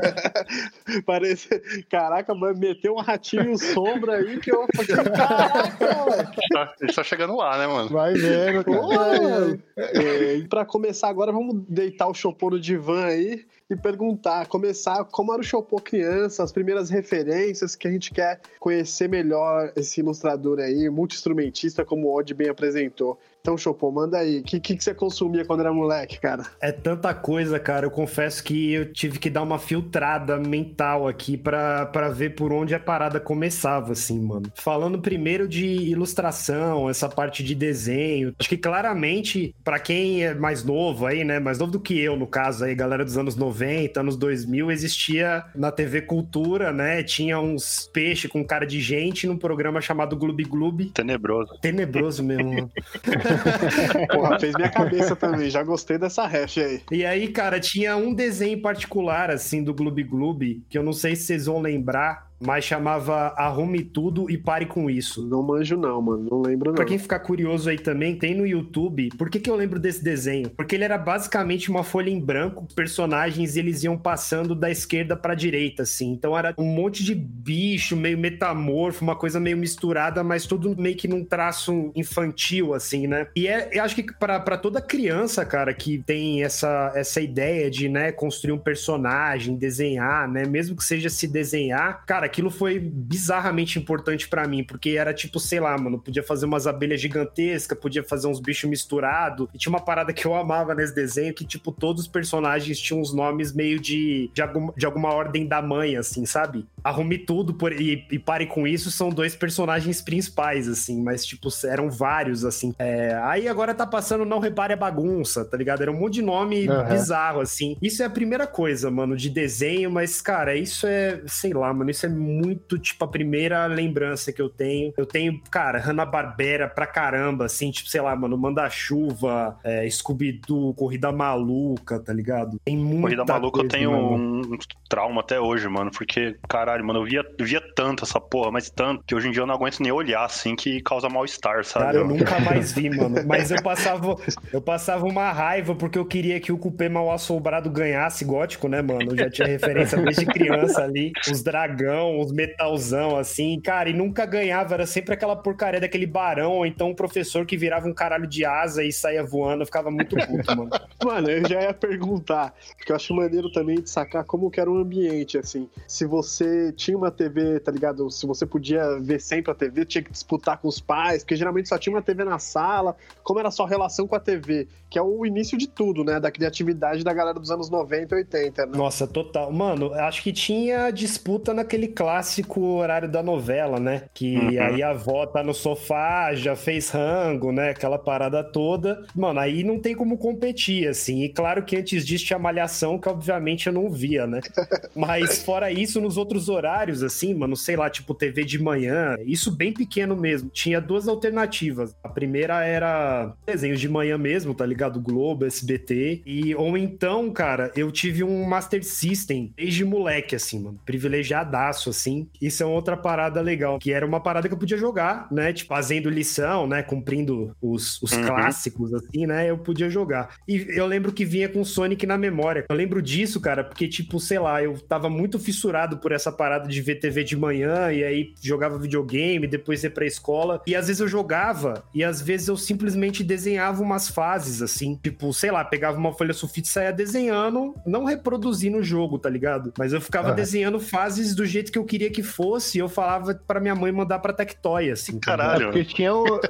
Parece. 1.06 1.48
Caraca, 1.88 2.34
mas 2.34 2.58
meteu 2.58 2.94
um 2.94 3.00
ratinho 3.00 3.56
sombra 3.56 4.16
aí 4.16 4.38
que 4.40 4.52
eu 4.52 4.66
falei, 4.74 5.04
caraca, 5.04 5.96
moleque. 5.96 6.40
Tá, 6.52 6.74
gente 6.80 6.94
tá 6.94 7.02
chegando 7.02 7.36
lá, 7.36 7.58
né, 7.58 7.66
mano? 7.66 7.88
Vai 7.88 8.14
vendo, 8.14 8.64
Pô, 8.64 8.88
cara. 8.88 9.22
mano. 9.22 9.62
É, 9.76 10.34
e 10.34 10.48
pra 10.48 10.64
começar 10.64 11.08
agora, 11.08 11.32
vamos 11.32 11.64
deitar 11.68 12.08
o 12.08 12.14
Chopô 12.14 12.50
no 12.50 12.60
divã 12.60 13.06
aí 13.06 13.44
e 13.70 13.76
perguntar, 13.76 14.46
começar 14.46 15.04
como 15.04 15.32
era 15.32 15.40
o 15.40 15.44
Chopô 15.44 15.76
criança, 15.76 16.42
as 16.42 16.50
primeiras 16.50 16.88
referências 16.88 17.76
que 17.76 17.86
a 17.86 17.90
gente 17.90 18.12
quer 18.12 18.40
conhecer 18.58 19.08
melhor 19.08 19.72
esse 19.76 20.00
ilustrador 20.00 20.58
aí, 20.58 20.88
multi-instrumentista, 20.88 21.84
como 21.84 22.08
o 22.08 22.16
Odd 22.16 22.32
bem 22.32 22.48
apresentou. 22.48 23.18
Então, 23.40 23.56
Chopô, 23.56 23.90
manda 23.90 24.18
aí. 24.18 24.40
O 24.40 24.42
que, 24.42 24.60
que, 24.60 24.76
que 24.76 24.84
você 24.84 24.94
consumia 24.94 25.44
quando 25.44 25.60
era 25.60 25.72
moleque, 25.72 26.20
cara? 26.20 26.44
É 26.60 26.72
tanta 26.72 27.14
coisa, 27.14 27.58
cara. 27.58 27.86
Eu 27.86 27.90
confesso 27.90 28.42
que 28.42 28.72
eu 28.72 28.92
tive 28.92 29.18
que 29.18 29.30
dar 29.30 29.42
uma 29.42 29.58
filtrada 29.58 30.36
mental 30.38 31.08
aqui 31.08 31.36
pra 31.36 31.86
pra 31.86 32.08
ver 32.08 32.34
por 32.34 32.52
onde 32.52 32.74
a 32.74 32.80
parada 32.80 33.20
começava, 33.20 33.92
assim, 33.92 34.20
mano. 34.20 34.50
Falando 34.54 34.98
primeiro 35.00 35.48
de 35.48 35.66
ilustração, 35.66 36.90
essa 36.90 37.08
parte 37.08 37.42
de 37.42 37.54
desenho. 37.54 38.34
Acho 38.38 38.48
que 38.48 38.56
claramente, 38.56 39.54
pra 39.64 39.78
quem 39.78 40.24
é 40.24 40.34
mais 40.34 40.64
novo 40.64 41.06
aí, 41.06 41.24
né? 41.24 41.38
Mais 41.38 41.58
novo 41.58 41.72
do 41.72 41.80
que 41.80 41.98
eu, 41.98 42.16
no 42.16 42.26
caso 42.26 42.64
aí, 42.64 42.74
galera 42.74 43.04
dos 43.04 43.16
anos 43.16 43.36
90, 43.36 44.00
anos 44.00 44.16
2000, 44.16 44.70
existia 44.70 45.44
na 45.54 45.70
TV 45.70 46.02
Cultura, 46.02 46.72
né? 46.72 47.02
Tinha 47.02 47.40
uns 47.40 47.88
peixes 47.92 48.30
com 48.30 48.44
cara 48.44 48.66
de 48.66 48.80
gente 48.80 49.26
num 49.26 49.36
programa 49.36 49.80
chamado 49.80 50.16
Gloob 50.16 50.42
Gloob. 50.44 50.90
Tenebroso. 50.90 51.58
Tenebroso 51.60 52.22
mesmo. 52.22 52.70
Porra, 54.12 54.38
fez 54.38 54.54
minha 54.54 54.68
cabeça 54.68 55.16
também. 55.16 55.50
Já 55.50 55.62
gostei 55.62 55.98
dessa 55.98 56.26
ref 56.26 56.58
aí. 56.58 56.82
E 56.90 57.04
aí, 57.04 57.28
cara, 57.28 57.60
tinha 57.60 57.96
um 57.96 58.12
desenho 58.12 58.60
particular, 58.60 59.30
assim, 59.30 59.62
do 59.62 59.74
Gloob 59.74 60.02
Gloob, 60.04 60.62
que 60.68 60.78
eu 60.78 60.82
não 60.82 60.92
sei 60.92 61.16
se 61.16 61.24
vocês 61.24 61.46
vão 61.46 61.60
lembrar, 61.60 62.27
mas 62.40 62.64
chamava 62.64 63.34
Arrume 63.36 63.82
Tudo 63.82 64.30
e 64.30 64.38
Pare 64.38 64.66
Com 64.66 64.88
Isso. 64.88 65.26
Não 65.26 65.42
manjo, 65.42 65.76
não, 65.76 66.00
mano. 66.00 66.28
Não 66.30 66.42
lembro, 66.42 66.70
não. 66.70 66.76
Pra 66.76 66.84
quem 66.84 66.98
ficar 66.98 67.20
curioso 67.20 67.68
aí 67.68 67.78
também, 67.78 68.16
tem 68.16 68.34
no 68.34 68.46
YouTube. 68.46 69.10
Por 69.16 69.28
que, 69.30 69.40
que 69.40 69.50
eu 69.50 69.56
lembro 69.56 69.78
desse 69.78 70.02
desenho? 70.02 70.50
Porque 70.50 70.74
ele 70.74 70.84
era 70.84 70.98
basicamente 70.98 71.70
uma 71.70 71.84
folha 71.84 72.10
em 72.10 72.20
branco, 72.20 72.64
os 72.68 72.74
personagens 72.74 73.56
eles 73.56 73.82
iam 73.84 73.96
passando 73.96 74.54
da 74.54 74.70
esquerda 74.70 75.16
pra 75.16 75.34
direita, 75.34 75.82
assim. 75.82 76.12
Então 76.12 76.36
era 76.36 76.54
um 76.58 76.64
monte 76.64 77.04
de 77.04 77.14
bicho, 77.14 77.96
meio 77.96 78.18
metamorfo, 78.18 79.02
uma 79.02 79.16
coisa 79.16 79.38
meio 79.38 79.56
misturada, 79.56 80.22
mas 80.22 80.46
tudo 80.46 80.74
meio 80.80 80.96
que 80.96 81.08
num 81.08 81.24
traço 81.24 81.92
infantil, 81.94 82.74
assim, 82.74 83.06
né? 83.06 83.26
E 83.34 83.46
é, 83.46 83.70
eu 83.72 83.82
acho 83.82 83.94
que 83.94 84.12
pra 84.14 84.38
pra 84.40 84.56
toda 84.56 84.80
criança, 84.80 85.44
cara, 85.44 85.74
que 85.74 85.98
tem 85.98 86.42
essa, 86.42 86.92
essa 86.94 87.20
ideia 87.20 87.70
de, 87.70 87.88
né, 87.88 88.12
construir 88.12 88.52
um 88.52 88.58
personagem, 88.58 89.56
desenhar, 89.56 90.28
né? 90.28 90.46
Mesmo 90.46 90.76
que 90.76 90.84
seja 90.84 91.10
se 91.10 91.26
desenhar, 91.26 92.04
cara, 92.06 92.27
aquilo 92.28 92.50
foi 92.50 92.78
bizarramente 92.78 93.78
importante 93.78 94.28
pra 94.28 94.46
mim, 94.46 94.62
porque 94.62 94.90
era 94.90 95.12
tipo, 95.12 95.40
sei 95.40 95.58
lá, 95.58 95.76
mano, 95.76 95.98
podia 95.98 96.22
fazer 96.22 96.46
umas 96.46 96.66
abelhas 96.66 97.00
gigantescas, 97.00 97.78
podia 97.78 98.04
fazer 98.04 98.28
uns 98.28 98.40
bichos 98.40 98.68
misturados. 98.68 99.48
E 99.54 99.58
tinha 99.58 99.70
uma 99.70 99.84
parada 99.84 100.12
que 100.12 100.26
eu 100.26 100.34
amava 100.34 100.74
nesse 100.74 100.94
desenho, 100.94 101.34
que, 101.34 101.44
tipo, 101.44 101.72
todos 101.72 102.02
os 102.02 102.08
personagens 102.08 102.78
tinham 102.78 103.00
uns 103.00 103.12
nomes 103.12 103.52
meio 103.52 103.80
de, 103.80 104.30
de, 104.32 104.42
algum, 104.42 104.72
de 104.76 104.86
alguma 104.86 105.12
ordem 105.12 105.46
da 105.46 105.60
mãe, 105.60 105.96
assim, 105.96 106.24
sabe? 106.26 106.66
Arrume 106.82 107.18
Tudo 107.18 107.54
por, 107.54 107.72
e, 107.72 108.06
e 108.10 108.18
Pare 108.18 108.46
Com 108.46 108.66
Isso 108.66 108.90
são 108.90 109.10
dois 109.10 109.34
personagens 109.34 110.00
principais, 110.00 110.68
assim, 110.68 111.02
mas, 111.02 111.24
tipo, 111.24 111.48
eram 111.64 111.90
vários, 111.90 112.44
assim. 112.44 112.74
É, 112.78 113.14
aí 113.22 113.48
agora 113.48 113.74
tá 113.74 113.86
passando 113.86 114.24
Não 114.24 114.38
Repare 114.38 114.72
a 114.72 114.76
Bagunça, 114.76 115.44
tá 115.44 115.56
ligado? 115.56 115.82
Era 115.82 115.90
um 115.90 115.98
monte 115.98 116.14
de 116.14 116.22
nome 116.22 116.68
uhum. 116.68 116.84
bizarro, 116.84 117.40
assim. 117.40 117.76
Isso 117.82 118.02
é 118.02 118.06
a 118.06 118.10
primeira 118.10 118.46
coisa, 118.46 118.90
mano, 118.90 119.16
de 119.16 119.30
desenho, 119.30 119.90
mas, 119.90 120.20
cara, 120.20 120.54
isso 120.54 120.86
é, 120.86 121.20
sei 121.26 121.52
lá, 121.52 121.72
mano, 121.72 121.90
isso 121.90 122.06
é 122.06 122.08
muito, 122.08 122.78
tipo, 122.78 123.04
a 123.04 123.08
primeira 123.08 123.66
lembrança 123.66 124.32
que 124.32 124.40
eu 124.40 124.48
tenho. 124.48 124.92
Eu 124.96 125.06
tenho, 125.06 125.40
cara, 125.50 125.78
Hanna-Barbera 125.78 126.68
pra 126.68 126.86
caramba, 126.86 127.46
assim, 127.46 127.70
tipo, 127.70 127.88
sei 127.88 128.00
lá, 128.00 128.14
mano, 128.14 128.36
Manda-Chuva, 128.36 129.58
é, 129.64 129.88
Scooby-Doo, 129.88 130.74
Corrida 130.74 131.12
Maluca, 131.12 131.98
tá 131.98 132.12
ligado? 132.12 132.58
Tem 132.64 132.76
muita 132.76 133.02
Corrida 133.02 133.24
Maluca 133.24 133.60
eu 133.60 133.68
tenho 133.68 133.90
um, 133.90 134.40
um 134.40 134.58
trauma 134.88 135.20
até 135.20 135.40
hoje, 135.40 135.68
mano, 135.68 135.90
porque, 135.90 136.36
caralho, 136.68 136.84
mano, 136.84 137.00
eu 137.00 137.04
via, 137.04 137.24
eu 137.38 137.46
via 137.46 137.62
tanto 137.74 138.04
essa 138.04 138.20
porra, 138.20 138.50
mas 138.50 138.68
tanto, 138.68 139.02
que 139.06 139.14
hoje 139.14 139.28
em 139.28 139.30
dia 139.30 139.40
eu 139.40 139.46
não 139.46 139.54
aguento 139.54 139.80
nem 139.80 139.90
olhar, 139.90 140.24
assim, 140.24 140.54
que 140.54 140.82
causa 140.82 141.08
mal-estar, 141.08 141.64
sabe? 141.64 141.86
Cara, 141.86 141.98
eu 141.98 142.06
nunca 142.06 142.38
mais 142.40 142.72
vi, 142.72 142.90
mano, 142.90 143.16
mas 143.26 143.50
eu 143.50 143.62
passava, 143.62 144.16
eu 144.52 144.60
passava 144.60 145.06
uma 145.06 145.32
raiva 145.32 145.74
porque 145.74 145.98
eu 145.98 146.04
queria 146.04 146.38
que 146.38 146.52
o 146.52 146.58
Cupê 146.58 146.88
Mal 146.88 147.10
Assombrado 147.10 147.70
ganhasse 147.70 148.24
gótico, 148.24 148.68
né, 148.68 148.82
mano? 148.82 149.12
Eu 149.12 149.16
já 149.16 149.30
tinha 149.30 149.48
referência 149.48 149.98
desde 149.98 150.26
criança 150.26 150.82
ali, 150.82 151.12
os 151.30 151.42
dragão, 151.42 152.20
os 152.20 152.32
metalzão, 152.32 153.16
assim, 153.16 153.58
cara, 153.60 153.88
e 153.88 153.94
nunca 153.94 154.26
ganhava, 154.26 154.74
era 154.74 154.86
sempre 154.86 155.14
aquela 155.14 155.36
porcaria 155.36 155.80
daquele 155.80 156.06
barão, 156.06 156.52
ou 156.52 156.66
então 156.66 156.90
um 156.90 156.94
professor 156.94 157.46
que 157.46 157.56
virava 157.56 157.88
um 157.88 157.94
caralho 157.94 158.26
de 158.26 158.44
asa 158.44 158.84
e 158.84 158.92
saía 158.92 159.24
voando, 159.24 159.62
eu 159.62 159.66
ficava 159.66 159.90
muito 159.90 160.16
puto, 160.16 160.56
mano. 160.56 160.70
Mano, 161.02 161.30
eu 161.30 161.48
já 161.48 161.62
ia 161.62 161.72
perguntar, 161.72 162.54
porque 162.76 162.92
eu 162.92 162.96
acho 162.96 163.14
maneiro 163.14 163.50
também 163.50 163.80
de 163.80 163.88
sacar 163.88 164.24
como 164.24 164.50
que 164.50 164.60
era 164.60 164.70
o 164.70 164.76
ambiente, 164.76 165.38
assim. 165.38 165.68
Se 165.86 166.04
você 166.04 166.57
tinha 166.76 166.96
uma 166.96 167.10
TV, 167.10 167.60
tá 167.60 167.72
ligado? 167.72 168.10
Se 168.10 168.26
você 168.26 168.46
podia 168.46 168.98
ver 169.00 169.20
sempre 169.20 169.50
a 169.50 169.54
TV, 169.54 169.84
tinha 169.84 170.02
que 170.02 170.12
disputar 170.12 170.58
com 170.58 170.68
os 170.68 170.80
pais, 170.80 171.22
porque 171.22 171.36
geralmente 171.36 171.68
só 171.68 171.78
tinha 171.78 171.94
uma 171.94 172.02
TV 172.02 172.24
na 172.24 172.38
sala. 172.38 172.96
Como 173.22 173.38
era 173.38 173.48
a 173.48 173.50
sua 173.50 173.68
relação 173.68 174.06
com 174.06 174.14
a 174.14 174.20
TV? 174.20 174.68
Que 174.90 174.98
é 174.98 175.02
o 175.02 175.24
início 175.26 175.58
de 175.58 175.68
tudo, 175.68 176.04
né? 176.04 176.18
Da 176.18 176.30
criatividade 176.30 177.04
da 177.04 177.12
galera 177.12 177.38
dos 177.38 177.50
anos 177.50 177.68
90 177.68 178.14
e 178.14 178.18
80, 178.18 178.66
né? 178.66 178.76
Nossa, 178.76 179.06
total. 179.06 179.52
Mano, 179.52 179.92
acho 179.94 180.22
que 180.22 180.32
tinha 180.32 180.90
disputa 180.90 181.52
naquele 181.52 181.88
clássico 181.88 182.60
horário 182.60 183.08
da 183.08 183.22
novela, 183.22 183.78
né? 183.78 184.04
Que 184.14 184.36
uhum. 184.36 184.62
aí 184.62 184.82
a 184.82 184.90
avó 184.90 185.26
tá 185.26 185.42
no 185.42 185.54
sofá, 185.54 186.34
já 186.34 186.56
fez 186.56 186.90
rango, 186.90 187.52
né? 187.52 187.70
Aquela 187.70 187.98
parada 187.98 188.42
toda. 188.42 189.04
Mano, 189.14 189.40
aí 189.40 189.62
não 189.62 189.78
tem 189.78 189.94
como 189.94 190.16
competir, 190.18 190.88
assim. 190.88 191.22
E 191.22 191.28
claro 191.28 191.62
que 191.64 191.76
antes 191.76 192.04
disso 192.04 192.24
tinha 192.24 192.38
malhação, 192.38 192.98
que 192.98 193.08
obviamente 193.08 193.66
eu 193.66 193.72
não 193.72 193.90
via, 193.90 194.26
né? 194.26 194.40
Mas 194.94 195.42
fora 195.42 195.70
isso, 195.70 196.00
nos 196.00 196.16
outros 196.16 196.47
horários, 196.48 197.02
assim, 197.02 197.34
mano, 197.34 197.56
sei 197.56 197.76
lá, 197.76 197.88
tipo 197.90 198.14
TV 198.14 198.44
de 198.44 198.58
manhã, 198.58 199.16
isso 199.24 199.50
bem 199.50 199.72
pequeno 199.72 200.16
mesmo. 200.16 200.50
Tinha 200.50 200.80
duas 200.80 201.08
alternativas. 201.08 201.94
A 202.02 202.08
primeira 202.08 202.64
era 202.64 203.34
desenhos 203.46 203.80
de 203.80 203.88
manhã 203.88 204.18
mesmo, 204.18 204.54
tá 204.54 204.66
ligado? 204.66 205.00
Globo, 205.00 205.44
SBT. 205.44 206.22
E, 206.26 206.54
ou 206.54 206.76
então, 206.76 207.30
cara, 207.30 207.70
eu 207.76 207.90
tive 207.90 208.24
um 208.24 208.44
Master 208.44 208.84
System 208.84 209.52
desde 209.56 209.84
moleque, 209.84 210.36
assim, 210.36 210.60
mano. 210.60 210.80
Privilegiadaço, 210.84 211.90
assim. 211.90 212.28
Isso 212.40 212.62
é 212.62 212.66
outra 212.66 212.96
parada 212.96 213.40
legal, 213.40 213.78
que 213.78 213.92
era 213.92 214.06
uma 214.06 214.20
parada 214.20 214.48
que 214.48 214.54
eu 214.54 214.58
podia 214.58 214.76
jogar, 214.76 215.28
né? 215.30 215.52
Tipo, 215.52 215.68
fazendo 215.68 216.10
lição, 216.10 216.66
né? 216.66 216.82
Cumprindo 216.82 217.54
os, 217.60 218.00
os 218.02 218.12
uhum. 218.12 218.26
clássicos, 218.26 218.92
assim, 218.94 219.26
né? 219.26 219.50
Eu 219.50 219.58
podia 219.58 219.88
jogar. 219.88 220.36
E 220.48 220.66
eu 220.70 220.86
lembro 220.86 221.12
que 221.12 221.24
vinha 221.24 221.48
com 221.48 221.64
Sonic 221.64 222.06
na 222.06 222.18
memória. 222.18 222.64
Eu 222.68 222.76
lembro 222.76 223.02
disso, 223.02 223.40
cara, 223.40 223.62
porque, 223.62 223.86
tipo, 223.86 224.18
sei 224.18 224.38
lá, 224.38 224.62
eu 224.62 224.78
tava 224.78 225.08
muito 225.08 225.38
fissurado 225.38 225.98
por 225.98 226.12
essa 226.12 226.32
parada 226.38 226.68
de 226.68 226.80
ver 226.80 227.00
TV 227.00 227.24
de 227.24 227.36
manhã 227.36 227.92
e 227.92 228.04
aí 228.04 228.34
jogava 228.40 228.78
videogame, 228.78 229.46
depois 229.46 229.82
ia 229.82 229.90
pra 229.90 230.06
escola. 230.06 230.62
E 230.66 230.76
às 230.76 230.86
vezes 230.86 231.00
eu 231.00 231.08
jogava 231.08 231.82
e 231.92 232.04
às 232.04 232.22
vezes 232.22 232.46
eu 232.46 232.56
simplesmente 232.56 233.24
desenhava 233.24 233.82
umas 233.82 234.08
fases, 234.08 234.62
assim. 234.62 234.98
Tipo, 235.02 235.34
sei 235.34 235.50
lá, 235.50 235.64
pegava 235.64 235.98
uma 235.98 236.12
folha 236.12 236.32
sulfite 236.32 236.68
e 236.68 236.70
saía 236.70 236.92
desenhando, 236.92 237.74
não 237.84 238.04
reproduzindo 238.04 238.78
o 238.78 238.82
jogo, 238.82 239.18
tá 239.18 239.28
ligado? 239.28 239.72
Mas 239.76 239.92
eu 239.92 240.00
ficava 240.00 240.32
desenhando 240.32 240.78
fases 240.78 241.34
do 241.34 241.44
jeito 241.44 241.72
que 241.72 241.78
eu 241.78 241.84
queria 241.84 242.10
que 242.10 242.22
fosse 242.22 242.78
e 242.78 242.80
eu 242.80 242.88
falava 242.88 243.34
pra 243.34 243.58
minha 243.58 243.74
mãe 243.74 243.90
mandar 243.90 244.20
pra 244.20 244.32
Tectoy, 244.32 244.90
assim. 244.90 245.18
Caralho. 245.18 245.62
É 245.62 245.66
porque 245.66 245.84
tinha 245.84 246.14
o, 246.14 246.40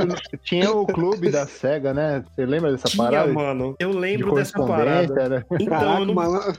tinha 0.45 0.71
o 0.71 0.87
clube 0.87 1.31
da 1.31 1.47
SEGA, 1.47 1.95
né? 1.95 2.25
Você 2.35 2.45
lembra 2.45 2.73
dessa 2.73 2.89
tinha, 2.89 3.05
parada? 3.05 3.33
mano. 3.33 3.75
Eu 3.79 3.91
lembro 3.91 4.31
de 4.31 4.37
dessa 4.37 4.59
parada. 4.59 5.23
Era... 5.23 5.47
Então, 5.53 5.79
Caraca, 5.79 6.05
não... 6.05 6.15
mano, 6.15 6.57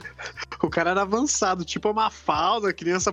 o 0.62 0.68
cara 0.68 0.90
era 0.90 1.02
avançado, 1.02 1.64
tipo 1.64 1.90
uma 1.90 2.10
falda, 2.10 2.72
criança, 2.72 3.12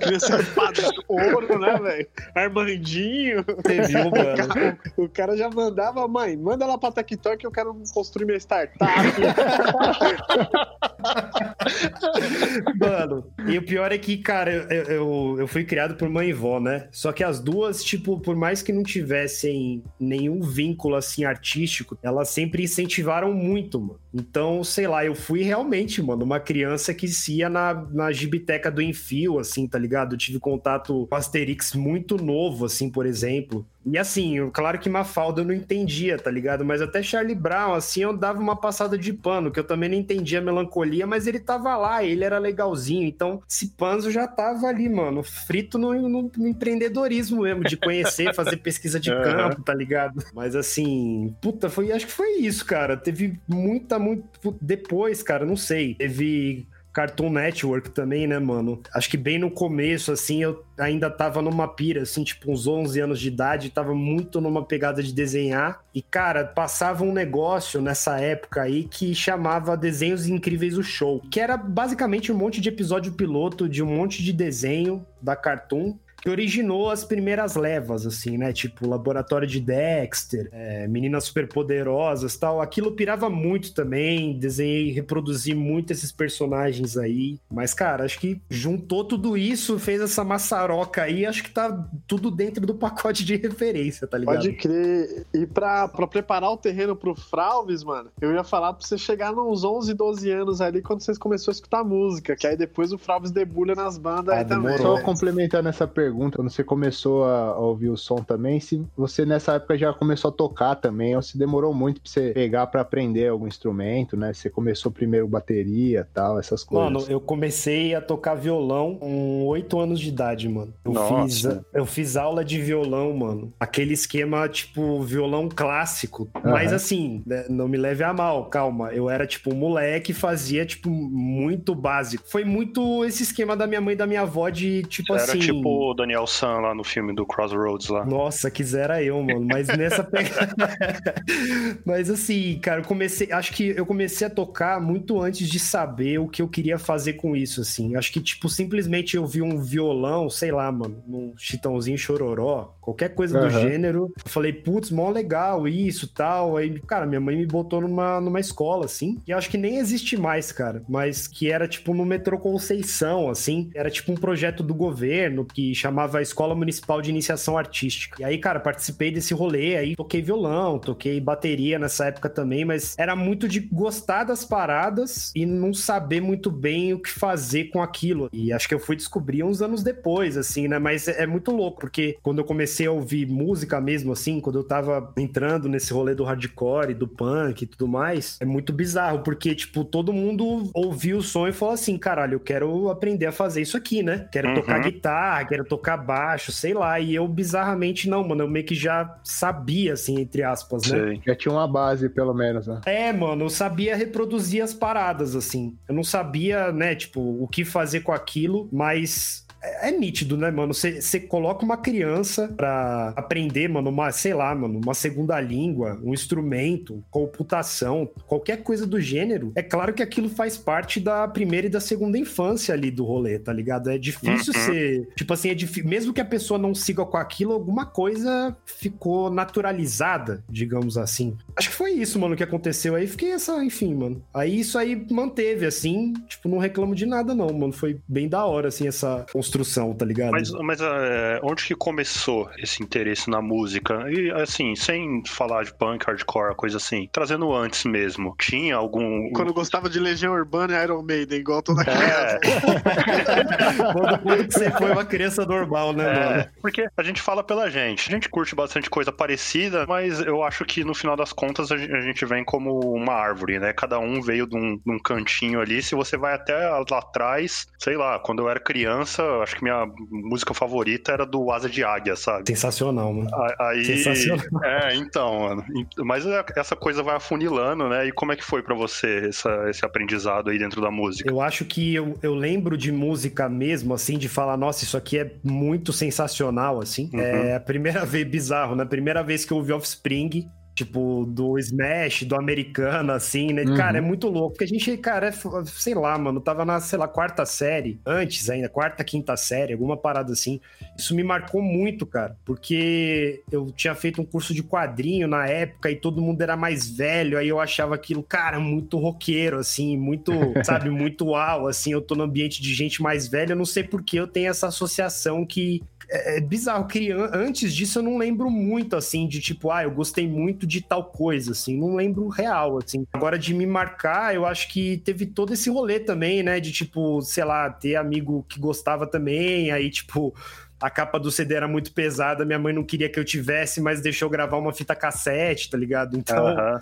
criança 0.00 0.38
de 0.72 0.82
ouro, 1.08 1.58
né, 1.58 1.78
velho? 1.78 2.06
Armandinho. 2.34 3.44
Você 3.44 3.82
viu, 3.82 4.10
mano? 4.10 4.32
O 4.32 4.36
cara, 4.36 4.78
o 4.96 5.08
cara, 5.08 5.36
já 5.36 5.48
mandava, 5.48 6.06
mãe, 6.08 6.36
manda 6.36 6.66
lá 6.66 6.76
pra 6.76 6.92
Tectoy 6.92 7.36
que 7.36 7.46
eu 7.46 7.50
quero 7.50 7.74
construir 7.92 8.24
minha 8.24 8.38
startup. 8.38 8.78
mano, 12.78 13.24
e 13.46 13.58
o 13.58 13.64
pior 13.64 13.92
é 13.92 13.98
que, 13.98 14.16
cara, 14.18 14.52
eu, 14.52 14.84
eu, 14.84 15.36
eu 15.40 15.46
fui 15.46 15.64
criado 15.64 15.94
por 15.94 16.08
mãe 16.08 16.30
e 16.30 16.32
vó, 16.32 16.60
né? 16.60 16.88
Só 16.90 17.12
que 17.12 17.22
as 17.22 17.40
duas, 17.40 17.84
tipo, 17.84 18.18
por 18.20 18.36
mais 18.36 18.62
que 18.62 18.72
não 18.72 18.82
tivessem 18.82 19.82
nenhum 19.98 20.40
vínculo, 20.40 20.96
assim, 20.96 21.24
artístico, 21.24 21.98
elas 22.02 22.30
sempre 22.30 22.64
incentivaram 22.64 23.32
muito, 23.32 23.80
mano. 23.80 24.00
Então, 24.18 24.64
sei 24.64 24.88
lá, 24.88 25.04
eu 25.04 25.14
fui 25.14 25.42
realmente, 25.42 26.02
mano, 26.02 26.24
uma 26.24 26.40
criança 26.40 26.92
que 26.92 27.06
se 27.06 27.36
ia 27.36 27.48
na, 27.48 27.74
na 27.74 28.12
gibiteca 28.12 28.70
do 28.70 28.82
Enfio, 28.82 29.38
assim, 29.38 29.66
tá 29.66 29.78
ligado? 29.78 30.14
Eu 30.14 30.18
tive 30.18 30.40
contato 30.40 31.06
com 31.08 31.14
Asterix 31.14 31.74
muito 31.74 32.16
novo, 32.16 32.64
assim, 32.64 32.90
por 32.90 33.06
exemplo. 33.06 33.66
E 33.84 33.96
assim, 33.96 34.50
claro 34.50 34.78
que 34.78 34.88
Mafalda 34.88 35.40
eu 35.40 35.44
não 35.44 35.54
entendia, 35.54 36.18
tá 36.18 36.30
ligado? 36.30 36.64
Mas 36.64 36.82
até 36.82 37.02
Charlie 37.02 37.34
Brown, 37.34 37.74
assim, 37.74 38.02
eu 38.02 38.16
dava 38.16 38.38
uma 38.38 38.56
passada 38.56 38.98
de 38.98 39.12
pano, 39.12 39.50
que 39.50 39.58
eu 39.58 39.64
também 39.64 39.88
não 39.88 39.96
entendia 39.96 40.40
a 40.40 40.42
melancolia, 40.42 41.06
mas 41.06 41.26
ele 41.26 41.38
tava 41.40 41.76
lá, 41.76 42.04
ele 42.04 42.24
era 42.24 42.38
legalzinho. 42.38 43.06
Então, 43.06 43.42
esse 43.48 43.68
Panzo 43.68 44.10
já 44.10 44.26
tava 44.26 44.66
ali, 44.66 44.88
mano, 44.88 45.22
frito 45.22 45.78
no, 45.78 45.94
no, 45.94 46.30
no 46.36 46.48
empreendedorismo 46.48 47.42
mesmo, 47.42 47.64
de 47.64 47.76
conhecer, 47.76 48.34
fazer 48.34 48.58
pesquisa 48.58 49.00
de 49.00 49.10
campo, 49.22 49.62
tá 49.62 49.74
ligado? 49.74 50.22
Mas 50.34 50.54
assim, 50.54 51.34
puta, 51.40 51.70
foi, 51.70 51.92
acho 51.92 52.06
que 52.06 52.12
foi 52.12 52.38
isso, 52.40 52.64
cara. 52.64 52.96
Teve 52.96 53.38
muita, 53.48 53.98
muito. 53.98 54.28
Depois, 54.60 55.22
cara, 55.22 55.46
não 55.46 55.56
sei. 55.56 55.94
Teve 55.94 56.66
Cartoon 56.92 57.30
Network 57.30 57.90
também, 57.90 58.26
né, 58.26 58.38
mano? 58.38 58.80
Acho 58.94 59.08
que 59.08 59.16
bem 59.16 59.38
no 59.38 59.50
começo, 59.50 60.10
assim, 60.10 60.42
eu 60.42 60.64
ainda 60.76 61.10
tava 61.10 61.40
numa 61.42 61.68
pira, 61.68 62.02
assim, 62.02 62.24
tipo, 62.24 62.50
uns 62.50 62.66
11 62.66 63.00
anos 63.00 63.20
de 63.20 63.28
idade, 63.28 63.70
tava 63.70 63.94
muito 63.94 64.40
numa 64.40 64.64
pegada 64.64 65.02
de 65.02 65.12
desenhar. 65.12 65.80
E, 65.94 66.02
cara, 66.02 66.44
passava 66.44 67.04
um 67.04 67.12
negócio 67.12 67.80
nessa 67.80 68.18
época 68.18 68.62
aí 68.62 68.84
que 68.84 69.14
chamava 69.14 69.76
Desenhos 69.76 70.26
Incríveis 70.26 70.76
o 70.76 70.82
Show, 70.82 71.22
que 71.30 71.40
era 71.40 71.56
basicamente 71.56 72.32
um 72.32 72.36
monte 72.36 72.60
de 72.60 72.68
episódio 72.68 73.12
piloto 73.12 73.68
de 73.68 73.82
um 73.82 73.86
monte 73.86 74.22
de 74.22 74.32
desenho 74.32 75.04
da 75.20 75.36
Cartoon 75.36 75.96
que 76.20 76.28
originou 76.28 76.90
as 76.90 77.04
primeiras 77.04 77.54
levas, 77.54 78.06
assim, 78.06 78.36
né? 78.36 78.52
Tipo, 78.52 78.88
Laboratório 78.88 79.46
de 79.46 79.60
Dexter, 79.60 80.48
é, 80.52 80.86
Meninas 80.88 81.24
Superpoderosas 81.24 82.36
tal. 82.36 82.60
Aquilo 82.60 82.92
pirava 82.92 83.30
muito 83.30 83.72
também, 83.72 84.38
desenhei, 84.38 84.90
reproduzi 84.90 85.54
muito 85.54 85.92
esses 85.92 86.10
personagens 86.10 86.96
aí. 86.96 87.38
Mas, 87.50 87.72
cara, 87.72 88.04
acho 88.04 88.18
que 88.18 88.40
juntou 88.50 89.04
tudo 89.04 89.36
isso, 89.36 89.78
fez 89.78 90.00
essa 90.00 90.24
maçaroca 90.24 91.02
aí, 91.02 91.24
acho 91.24 91.42
que 91.42 91.50
tá 91.50 91.86
tudo 92.06 92.30
dentro 92.30 92.66
do 92.66 92.74
pacote 92.74 93.24
de 93.24 93.36
referência, 93.36 94.06
tá 94.06 94.18
ligado? 94.18 94.36
Pode 94.36 94.52
crer. 94.54 95.26
E 95.32 95.46
pra, 95.46 95.88
pra 95.88 96.06
preparar 96.06 96.50
o 96.50 96.56
terreno 96.56 96.96
pro 96.96 97.14
Fralves, 97.14 97.84
mano, 97.84 98.10
eu 98.20 98.32
ia 98.32 98.44
falar 98.44 98.72
pra 98.72 98.84
você 98.84 98.98
chegar 98.98 99.32
nos 99.32 99.64
11, 99.64 99.94
12 99.94 100.30
anos 100.30 100.60
ali, 100.60 100.82
quando 100.82 101.00
vocês 101.00 101.16
começaram 101.16 101.52
a 101.52 101.54
escutar 101.54 101.84
música, 101.84 102.36
que 102.36 102.46
aí 102.46 102.56
depois 102.56 102.92
o 102.92 102.98
Fralves 102.98 103.30
debulha 103.30 103.74
nas 103.74 103.96
bandas 103.96 104.34
ah, 104.34 104.38
aí 104.38 104.44
demorou. 104.44 104.76
também. 104.76 104.96
Só 104.96 105.02
complementando 105.02 105.68
essa 105.68 105.86
pergunta, 105.86 106.07
pergunta, 106.08 106.38
quando 106.38 106.50
você 106.50 106.64
começou 106.64 107.24
a, 107.24 107.58
ouvir 107.58 107.90
o 107.90 107.96
som 107.96 108.16
também, 108.16 108.58
se 108.60 108.82
você 108.96 109.26
nessa 109.26 109.54
época 109.54 109.76
já 109.76 109.92
começou 109.92 110.30
a 110.30 110.32
tocar 110.32 110.74
também, 110.74 111.14
ou 111.14 111.22
se 111.22 111.36
demorou 111.36 111.74
muito 111.74 112.00
pra 112.00 112.10
você 112.10 112.30
pegar 112.32 112.66
para 112.66 112.80
aprender 112.80 113.28
algum 113.28 113.46
instrumento, 113.46 114.16
né? 114.16 114.32
Você 114.32 114.48
começou 114.48 114.90
primeiro 114.90 115.28
bateria 115.28 116.08
tal, 116.14 116.38
essas 116.38 116.64
coisas. 116.64 116.92
Mano, 116.92 117.06
eu 117.08 117.20
comecei 117.20 117.94
a 117.94 118.00
tocar 118.00 118.34
violão 118.34 118.96
com 118.96 119.44
oito 119.46 119.78
anos 119.78 120.00
de 120.00 120.08
idade, 120.08 120.48
mano. 120.48 120.72
Eu 120.84 120.94
fiz, 120.94 121.44
eu 121.74 121.86
fiz 121.86 122.16
aula 122.16 122.44
de 122.44 122.60
violão, 122.60 123.12
mano. 123.14 123.52
Aquele 123.60 123.92
esquema, 123.92 124.48
tipo, 124.48 125.02
violão 125.02 125.48
clássico. 125.48 126.28
Uhum. 126.34 126.50
Mas 126.50 126.72
assim, 126.72 127.22
né, 127.26 127.44
não 127.48 127.68
me 127.68 127.76
leve 127.76 128.02
a 128.02 128.12
mal, 128.12 128.46
calma. 128.46 128.92
Eu 128.92 129.10
era, 129.10 129.26
tipo, 129.26 129.52
um 129.52 129.56
moleque 129.56 130.12
fazia, 130.12 130.64
tipo, 130.64 130.88
muito 130.88 131.74
básico. 131.74 132.24
Foi 132.28 132.44
muito 132.44 133.04
esse 133.04 133.22
esquema 133.22 133.56
da 133.56 133.66
minha 133.66 133.80
mãe 133.80 133.94
e 133.94 133.96
da 133.96 134.06
minha 134.06 134.22
avó 134.22 134.48
de, 134.48 134.82
tipo 134.84 135.14
era, 135.14 135.22
assim... 135.24 135.38
tipo, 135.38 135.94
Daniel 135.98 136.26
San 136.28 136.60
lá 136.60 136.74
no 136.74 136.84
filme 136.84 137.12
do 137.12 137.26
Crossroads 137.26 137.88
lá. 137.88 138.06
Nossa, 138.06 138.50
quisera 138.50 139.02
eu, 139.02 139.20
mano. 139.20 139.44
Mas 139.44 139.66
nessa 139.66 140.04
pegada. 140.04 140.54
Mas 141.84 142.08
assim, 142.08 142.58
cara, 142.60 142.80
eu 142.80 142.84
comecei. 142.84 143.32
Acho 143.32 143.52
que 143.52 143.74
eu 143.76 143.84
comecei 143.84 144.28
a 144.28 144.30
tocar 144.30 144.80
muito 144.80 145.20
antes 145.20 145.48
de 145.48 145.58
saber 145.58 146.18
o 146.18 146.28
que 146.28 146.40
eu 146.40 146.48
queria 146.48 146.78
fazer 146.78 147.14
com 147.14 147.34
isso, 147.34 147.60
assim. 147.60 147.96
Acho 147.96 148.12
que, 148.12 148.20
tipo, 148.20 148.48
simplesmente 148.48 149.16
eu 149.16 149.26
vi 149.26 149.42
um 149.42 149.60
violão, 149.60 150.30
sei 150.30 150.52
lá, 150.52 150.70
mano, 150.70 151.02
num 151.06 151.34
chitãozinho 151.36 151.98
chororó, 151.98 152.76
qualquer 152.80 153.14
coisa 153.14 153.40
uhum. 153.40 153.48
do 153.48 153.50
gênero. 153.50 154.12
Eu 154.24 154.30
falei, 154.30 154.52
putz, 154.52 154.90
mó 154.90 155.10
legal 155.10 155.66
isso 155.66 156.06
tal. 156.06 156.56
Aí, 156.56 156.78
cara, 156.80 157.06
minha 157.06 157.20
mãe 157.20 157.36
me 157.36 157.46
botou 157.46 157.80
numa, 157.80 158.20
numa 158.20 158.38
escola, 158.38 158.84
assim. 158.84 159.18
E 159.26 159.32
acho 159.32 159.50
que 159.50 159.58
nem 159.58 159.78
existe 159.78 160.16
mais, 160.16 160.52
cara. 160.52 160.82
Mas 160.88 161.26
que 161.26 161.50
era, 161.50 161.66
tipo, 161.66 161.92
no 161.92 162.06
metrô 162.06 162.38
Conceição, 162.38 163.28
assim. 163.28 163.70
Era, 163.74 163.90
tipo, 163.90 164.12
um 164.12 164.14
projeto 164.14 164.62
do 164.62 164.74
governo 164.74 165.44
que 165.44 165.74
chamava 165.74 165.87
Escola 166.22 166.54
Municipal 166.54 167.00
de 167.00 167.10
Iniciação 167.10 167.56
Artística. 167.56 168.20
E 168.20 168.24
aí, 168.24 168.38
cara, 168.38 168.60
participei 168.60 169.10
desse 169.10 169.34
rolê. 169.34 169.76
Aí 169.76 169.96
toquei 169.96 170.22
violão, 170.22 170.78
toquei 170.78 171.20
bateria 171.20 171.78
nessa 171.78 172.06
época 172.06 172.28
também. 172.28 172.64
Mas 172.64 172.94
era 172.98 173.14
muito 173.14 173.48
de 173.48 173.60
gostar 173.60 174.24
das 174.24 174.44
paradas 174.44 175.32
e 175.34 175.44
não 175.46 175.72
saber 175.72 176.20
muito 176.20 176.50
bem 176.50 176.92
o 176.92 176.98
que 176.98 177.10
fazer 177.10 177.64
com 177.64 177.82
aquilo. 177.82 178.28
E 178.32 178.52
acho 178.52 178.68
que 178.68 178.74
eu 178.74 178.80
fui 178.80 178.96
descobrir 178.96 179.42
uns 179.42 179.62
anos 179.62 179.82
depois, 179.82 180.36
assim, 180.36 180.68
né? 180.68 180.78
Mas 180.78 181.08
é, 181.08 181.22
é 181.22 181.26
muito 181.26 181.50
louco, 181.50 181.80
porque 181.80 182.16
quando 182.22 182.38
eu 182.38 182.44
comecei 182.44 182.86
a 182.86 182.92
ouvir 182.92 183.26
música 183.26 183.80
mesmo, 183.80 184.12
assim, 184.12 184.40
quando 184.40 184.58
eu 184.58 184.64
tava 184.64 185.12
entrando 185.16 185.68
nesse 185.68 185.92
rolê 185.92 186.14
do 186.14 186.24
hardcore, 186.24 186.94
do 186.94 187.06
punk 187.06 187.62
e 187.62 187.66
tudo 187.66 187.88
mais, 187.88 188.36
é 188.40 188.44
muito 188.44 188.72
bizarro, 188.72 189.20
porque, 189.20 189.54
tipo, 189.54 189.84
todo 189.84 190.12
mundo 190.12 190.70
ouviu 190.74 191.18
o 191.18 191.22
som 191.22 191.46
e 191.46 191.52
falou 191.52 191.74
assim: 191.74 191.96
caralho, 191.96 192.34
eu 192.34 192.40
quero 192.40 192.90
aprender 192.90 193.26
a 193.26 193.32
fazer 193.32 193.62
isso 193.62 193.76
aqui, 193.76 194.02
né? 194.02 194.28
Quero 194.30 194.48
uhum. 194.48 194.54
tocar 194.54 194.78
guitarra, 194.80 195.44
quero 195.44 195.64
tocar 195.64 195.77
baixo, 195.96 196.52
sei 196.52 196.74
lá. 196.74 196.98
E 197.00 197.14
eu, 197.14 197.26
bizarramente, 197.26 198.08
não, 198.08 198.26
mano, 198.26 198.44
eu 198.44 198.48
meio 198.48 198.64
que 198.64 198.74
já 198.74 199.18
sabia, 199.22 199.94
assim, 199.94 200.20
entre 200.20 200.42
aspas, 200.42 200.90
né? 200.90 200.98
Sei. 200.98 201.22
Já 201.26 201.34
tinha 201.34 201.52
uma 201.52 201.66
base, 201.66 202.08
pelo 202.08 202.34
menos, 202.34 202.66
né? 202.66 202.80
É, 202.86 203.12
mano, 203.12 203.44
eu 203.44 203.50
sabia 203.50 203.96
reproduzir 203.96 204.62
as 204.62 204.74
paradas, 204.74 205.34
assim. 205.34 205.76
Eu 205.88 205.94
não 205.94 206.04
sabia, 206.04 206.72
né, 206.72 206.94
tipo, 206.94 207.20
o 207.20 207.48
que 207.48 207.64
fazer 207.64 208.00
com 208.00 208.12
aquilo, 208.12 208.68
mas 208.72 209.46
é, 209.62 209.88
é 209.88 209.90
nítido, 209.90 210.36
né, 210.36 210.50
mano? 210.50 210.72
Você 210.72 211.20
coloca 211.20 211.64
uma 211.64 211.76
criança 211.76 212.48
pra 212.56 213.12
aprender, 213.16 213.68
mano, 213.68 213.90
uma, 213.90 214.10
sei 214.12 214.34
lá, 214.34 214.54
mano, 214.54 214.80
uma 214.82 214.94
segunda 214.94 215.40
língua, 215.40 216.00
um 216.02 216.12
instrumento, 216.12 217.02
computação, 217.10 218.08
qualquer 218.26 218.62
coisa 218.62 218.86
do 218.86 219.00
gênero. 219.00 219.52
É 219.54 219.62
claro 219.62 219.92
que 219.92 220.02
aquilo 220.02 220.28
faz 220.28 220.56
parte 220.56 221.00
da 221.00 221.26
primeira 221.26 221.66
e 221.66 221.70
da 221.70 221.80
segunda 221.80 222.18
infância 222.18 222.74
ali 222.74 222.90
do 222.90 223.04
rolê, 223.04 223.38
tá 223.38 223.52
ligado? 223.52 223.90
É 223.90 223.98
difícil 223.98 224.52
uhum. 224.54 224.60
ser. 224.64 225.08
Tipo 225.16 225.34
assim, 225.34 225.50
é 225.50 225.54
difícil. 225.54 225.88
Mesmo 225.88 226.12
que 226.12 226.20
a 226.20 226.24
pessoa 226.24 226.58
não 226.58 226.74
siga 226.74 227.04
com 227.04 227.16
aquilo, 227.16 227.52
alguma 227.52 227.86
coisa 227.86 228.56
ficou 228.64 229.30
naturalizada, 229.30 230.42
digamos 230.48 230.96
assim. 230.96 231.36
Acho 231.58 231.70
que 231.70 231.74
foi 231.74 231.90
isso, 231.90 232.18
mano, 232.20 232.36
que 232.36 232.42
aconteceu 232.42 232.94
aí. 232.94 233.08
Fiquei 233.08 233.32
essa, 233.32 233.64
enfim, 233.64 233.92
mano. 233.92 234.22
Aí 234.32 234.60
isso 234.60 234.78
aí 234.78 235.06
manteve, 235.10 235.66
assim. 235.66 236.12
Tipo, 236.28 236.48
não 236.48 236.58
reclamo 236.58 236.94
de 236.94 237.04
nada, 237.04 237.34
não, 237.34 237.52
mano. 237.52 237.72
Foi 237.72 237.98
bem 238.06 238.28
da 238.28 238.44
hora, 238.44 238.68
assim, 238.68 238.86
essa 238.86 239.26
construção, 239.32 239.92
tá 239.92 240.04
ligado? 240.04 240.30
Mas, 240.30 240.52
mas 240.52 240.80
é, 240.80 241.40
onde 241.42 241.64
que 241.64 241.74
começou 241.74 242.48
esse 242.58 242.80
interesse 242.80 243.28
na 243.28 243.42
música? 243.42 244.04
E 244.08 244.30
assim, 244.30 244.76
sem 244.76 245.22
falar 245.26 245.64
de 245.64 245.74
punk, 245.74 246.06
hardcore, 246.06 246.54
coisa 246.54 246.76
assim, 246.76 247.08
trazendo 247.12 247.52
antes 247.52 247.84
mesmo, 247.84 248.36
tinha 248.38 248.76
algum. 248.76 249.32
Quando 249.32 249.52
gostava 249.52 249.90
de 249.90 249.98
Legião 249.98 250.32
Urbana 250.32 250.78
e 250.78 250.84
Iron 250.84 251.02
Maiden, 251.02 251.40
igual 251.40 251.60
toda 251.60 251.82
é. 251.82 251.84
criança. 251.84 252.38
quando, 253.92 254.18
quando 254.20 254.52
você 254.52 254.70
foi 254.70 254.92
uma 254.92 255.04
criança 255.04 255.44
normal, 255.44 255.92
né, 255.92 256.04
é, 256.04 256.24
mano? 256.24 256.48
Porque 256.60 256.86
a 256.96 257.02
gente 257.02 257.20
fala 257.20 257.42
pela 257.42 257.68
gente. 257.68 258.08
A 258.08 258.12
gente 258.12 258.28
curte 258.28 258.54
bastante 258.54 258.88
coisa 258.88 259.10
parecida, 259.10 259.86
mas 259.88 260.20
eu 260.20 260.44
acho 260.44 260.64
que 260.64 260.84
no 260.84 260.94
final 260.94 261.16
das 261.16 261.32
contas 261.32 261.47
a 261.50 262.00
gente 262.00 262.24
vem 262.24 262.44
como 262.44 262.80
uma 262.94 263.12
árvore, 263.12 263.58
né? 263.58 263.72
Cada 263.72 263.98
um 263.98 264.20
veio 264.20 264.46
de 264.46 264.56
um, 264.56 264.76
de 264.76 264.92
um 264.92 264.98
cantinho 264.98 265.60
ali. 265.60 265.82
Se 265.82 265.94
você 265.94 266.16
vai 266.16 266.34
até 266.34 266.54
lá 266.68 266.98
atrás, 266.98 267.66
sei 267.78 267.96
lá, 267.96 268.18
quando 268.18 268.40
eu 268.40 268.48
era 268.48 268.60
criança, 268.60 269.22
acho 269.42 269.56
que 269.56 269.62
minha 269.62 269.86
música 270.10 270.54
favorita 270.54 271.12
era 271.12 271.24
do 271.24 271.50
Asa 271.50 271.68
de 271.68 271.84
Águia, 271.84 272.16
sabe? 272.16 272.44
Sensacional, 272.46 273.12
mano. 273.12 273.30
Aí, 273.60 273.84
Sensacional. 273.84 274.44
É, 274.64 274.94
então, 274.94 275.40
mano. 275.40 275.64
Mas 275.98 276.26
é, 276.26 276.44
essa 276.56 276.76
coisa 276.76 277.02
vai 277.02 277.16
afunilando, 277.16 277.88
né? 277.88 278.06
E 278.06 278.12
como 278.12 278.32
é 278.32 278.36
que 278.36 278.44
foi 278.44 278.62
para 278.62 278.74
você 278.74 279.28
essa, 279.28 279.68
esse 279.68 279.84
aprendizado 279.84 280.50
aí 280.50 280.58
dentro 280.58 280.80
da 280.80 280.90
música? 280.90 281.28
Eu 281.30 281.40
acho 281.40 281.64
que 281.64 281.94
eu, 281.94 282.18
eu 282.22 282.34
lembro 282.34 282.76
de 282.76 282.92
música 282.92 283.48
mesmo, 283.48 283.94
assim, 283.94 284.18
de 284.18 284.28
falar, 284.28 284.56
nossa, 284.56 284.84
isso 284.84 284.96
aqui 284.96 285.18
é 285.18 285.32
muito 285.42 285.92
sensacional, 285.92 286.80
assim. 286.80 287.10
Uhum. 287.12 287.20
É 287.20 287.54
a 287.56 287.60
primeira 287.60 288.04
vez, 288.06 288.26
bizarro, 288.26 288.74
né? 288.74 288.84
Primeira 288.84 289.22
vez 289.22 289.44
que 289.44 289.52
eu 289.52 289.58
ouvi 289.58 289.72
Offspring, 289.72 290.48
tipo, 290.78 291.26
do 291.26 291.58
Smash, 291.58 292.22
do 292.22 292.36
americano, 292.36 293.12
assim, 293.12 293.52
né? 293.52 293.64
Uhum. 293.64 293.76
Cara, 293.76 293.98
é 293.98 294.00
muito 294.00 294.28
louco. 294.28 294.50
Porque 294.50 294.64
a 294.64 294.66
gente, 294.68 294.96
cara, 294.96 295.26
é, 295.26 295.32
sei 295.64 295.92
lá, 295.92 296.16
mano, 296.16 296.40
tava 296.40 296.64
na, 296.64 296.78
sei 296.80 296.96
lá, 296.96 297.08
quarta 297.08 297.44
série, 297.44 297.98
antes 298.06 298.48
ainda, 298.48 298.68
quarta, 298.68 299.02
quinta 299.02 299.36
série, 299.36 299.72
alguma 299.72 299.96
parada 299.96 300.32
assim. 300.32 300.60
Isso 300.96 301.16
me 301.16 301.24
marcou 301.24 301.60
muito, 301.60 302.06
cara, 302.06 302.36
porque 302.44 303.42
eu 303.50 303.72
tinha 303.72 303.94
feito 303.94 304.20
um 304.20 304.24
curso 304.24 304.54
de 304.54 304.62
quadrinho 304.62 305.26
na 305.26 305.48
época 305.48 305.90
e 305.90 305.96
todo 305.96 306.22
mundo 306.22 306.40
era 306.42 306.56
mais 306.56 306.88
velho, 306.88 307.36
aí 307.36 307.48
eu 307.48 307.58
achava 307.58 307.96
aquilo, 307.96 308.22
cara, 308.22 308.60
muito 308.60 308.98
roqueiro, 308.98 309.58
assim, 309.58 309.96
muito, 309.96 310.30
sabe, 310.62 310.90
muito 310.90 311.26
uau, 311.26 311.66
assim, 311.66 311.92
eu 311.92 312.00
tô 312.00 312.14
no 312.14 312.22
ambiente 312.22 312.62
de 312.62 312.72
gente 312.72 313.02
mais 313.02 313.26
velha, 313.26 313.52
eu 313.52 313.56
não 313.56 313.64
sei 313.64 313.82
porque 313.82 314.18
eu 314.18 314.28
tenho 314.28 314.48
essa 314.48 314.68
associação 314.68 315.44
que 315.44 315.82
é, 316.10 316.38
é 316.38 316.40
bizarro. 316.40 316.86
Crian... 316.86 317.30
Antes 317.32 317.74
disso, 317.74 317.98
eu 317.98 318.02
não 318.02 318.18
lembro 318.18 318.50
muito, 318.50 318.96
assim, 318.96 319.26
de 319.26 319.40
tipo, 319.40 319.70
ah, 319.70 319.82
eu 319.82 319.90
gostei 319.90 320.26
muito 320.26 320.66
de 320.66 320.80
tal 320.80 321.04
coisa, 321.04 321.52
assim. 321.52 321.76
Não 321.76 321.94
lembro 321.94 322.28
real, 322.28 322.78
assim. 322.78 323.06
Agora, 323.12 323.38
de 323.38 323.54
me 323.54 323.66
marcar, 323.66 324.34
eu 324.34 324.46
acho 324.46 324.68
que 324.68 324.98
teve 324.98 325.26
todo 325.26 325.52
esse 325.52 325.70
rolê 325.70 326.00
também, 326.00 326.42
né? 326.42 326.60
De 326.60 326.72
tipo, 326.72 327.20
sei 327.22 327.44
lá, 327.44 327.70
ter 327.70 327.96
amigo 327.96 328.44
que 328.48 328.58
gostava 328.58 329.06
também, 329.06 329.70
aí, 329.70 329.90
tipo 329.90 330.34
a 330.80 330.88
capa 330.88 331.18
do 331.18 331.30
CD 331.30 331.54
era 331.54 331.66
muito 331.66 331.92
pesada, 331.92 332.44
minha 332.44 332.58
mãe 332.58 332.72
não 332.72 332.84
queria 332.84 333.08
que 333.08 333.18
eu 333.18 333.24
tivesse, 333.24 333.80
mas 333.80 334.00
deixou 334.00 334.30
gravar 334.30 334.58
uma 334.58 334.72
fita 334.72 334.94
cassete, 334.94 335.68
tá 335.68 335.76
ligado? 335.76 336.16
Então, 336.16 336.36
-huh, 336.36 336.80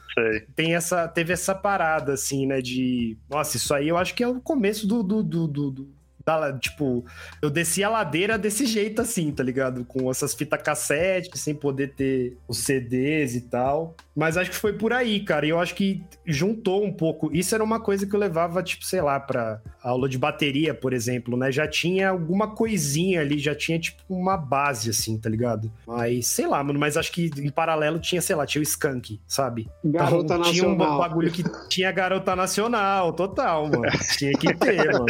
tem 0.54 0.75
essa, 0.75 1.09
teve 1.09 1.33
essa 1.33 1.54
parada, 1.54 2.12
assim, 2.12 2.47
né, 2.47 2.61
de... 2.61 3.16
Nossa, 3.28 3.56
isso 3.56 3.73
aí 3.73 3.88
eu 3.88 3.97
acho 3.97 4.14
que 4.14 4.23
é 4.23 4.28
o 4.28 4.40
começo 4.40 4.87
do, 4.87 5.02
do, 5.02 5.23
do, 5.23 5.49
do 5.49 5.96
tipo, 6.61 7.04
eu 7.40 7.49
desci 7.49 7.85
a 7.85 7.88
ladeira 7.88 8.37
desse 8.37 8.66
jeito 8.66 9.00
assim, 9.00 9.30
tá 9.30 9.42
ligado? 9.42 9.85
Com 9.85 10.11
essas 10.11 10.35
fitas 10.35 10.61
cassete, 10.61 11.38
sem 11.38 11.54
poder 11.54 11.95
ter 11.95 12.37
os 12.49 12.59
CDs 12.59 13.35
e 13.35 13.42
tal. 13.42 13.95
Mas 14.17 14.39
acho 14.39 14.51
que 14.51 14.57
foi 14.57 14.73
por 14.73 14.95
aí, 14.95 15.21
cara. 15.21 15.45
E 15.45 15.51
eu 15.51 15.61
acho 15.61 15.75
que 15.75 16.03
juntou 16.25 16.83
um 16.83 16.91
pouco. 16.91 17.31
Isso 17.33 17.55
era 17.55 17.63
uma 17.63 17.79
coisa 17.79 18.07
que 18.07 18.17
eu 18.17 18.19
levava, 18.19 18.63
tipo, 18.63 18.85
sei 18.85 19.03
lá, 19.03 19.21
pra 19.21 19.61
aula 19.83 20.09
de 20.09 20.17
bateria, 20.17 20.73
por 20.73 20.95
exemplo, 20.95 21.37
né? 21.37 21.53
Já 21.53 21.69
tinha 21.69 22.09
alguma 22.09 22.49
coisinha 22.49 23.21
ali, 23.21 23.39
já 23.39 23.55
tinha, 23.55 23.79
tipo, 23.79 24.03
uma 24.09 24.37
base, 24.39 24.89
assim, 24.89 25.19
tá 25.19 25.29
ligado? 25.29 25.71
Mas, 25.87 26.29
sei 26.29 26.47
lá, 26.47 26.65
mano, 26.65 26.79
mas 26.79 26.97
acho 26.97 27.13
que 27.13 27.31
em 27.37 27.51
paralelo 27.51 27.99
tinha, 27.99 28.23
sei 28.23 28.35
lá, 28.35 28.47
tinha 28.47 28.61
o 28.61 28.63
Skunk, 28.63 29.21
sabe? 29.29 29.69
Garota 29.85 30.25
então, 30.25 30.39
Nacional. 30.39 30.55
Tinha 30.55 30.69
um 30.69 30.99
bagulho 30.99 31.31
que 31.31 31.45
tinha 31.69 31.93
Garota 31.93 32.35
Nacional, 32.35 33.13
total, 33.13 33.69
mano. 33.69 33.83
tinha 34.17 34.33
que 34.33 34.55
ter, 34.55 34.93
mano. 34.99 35.07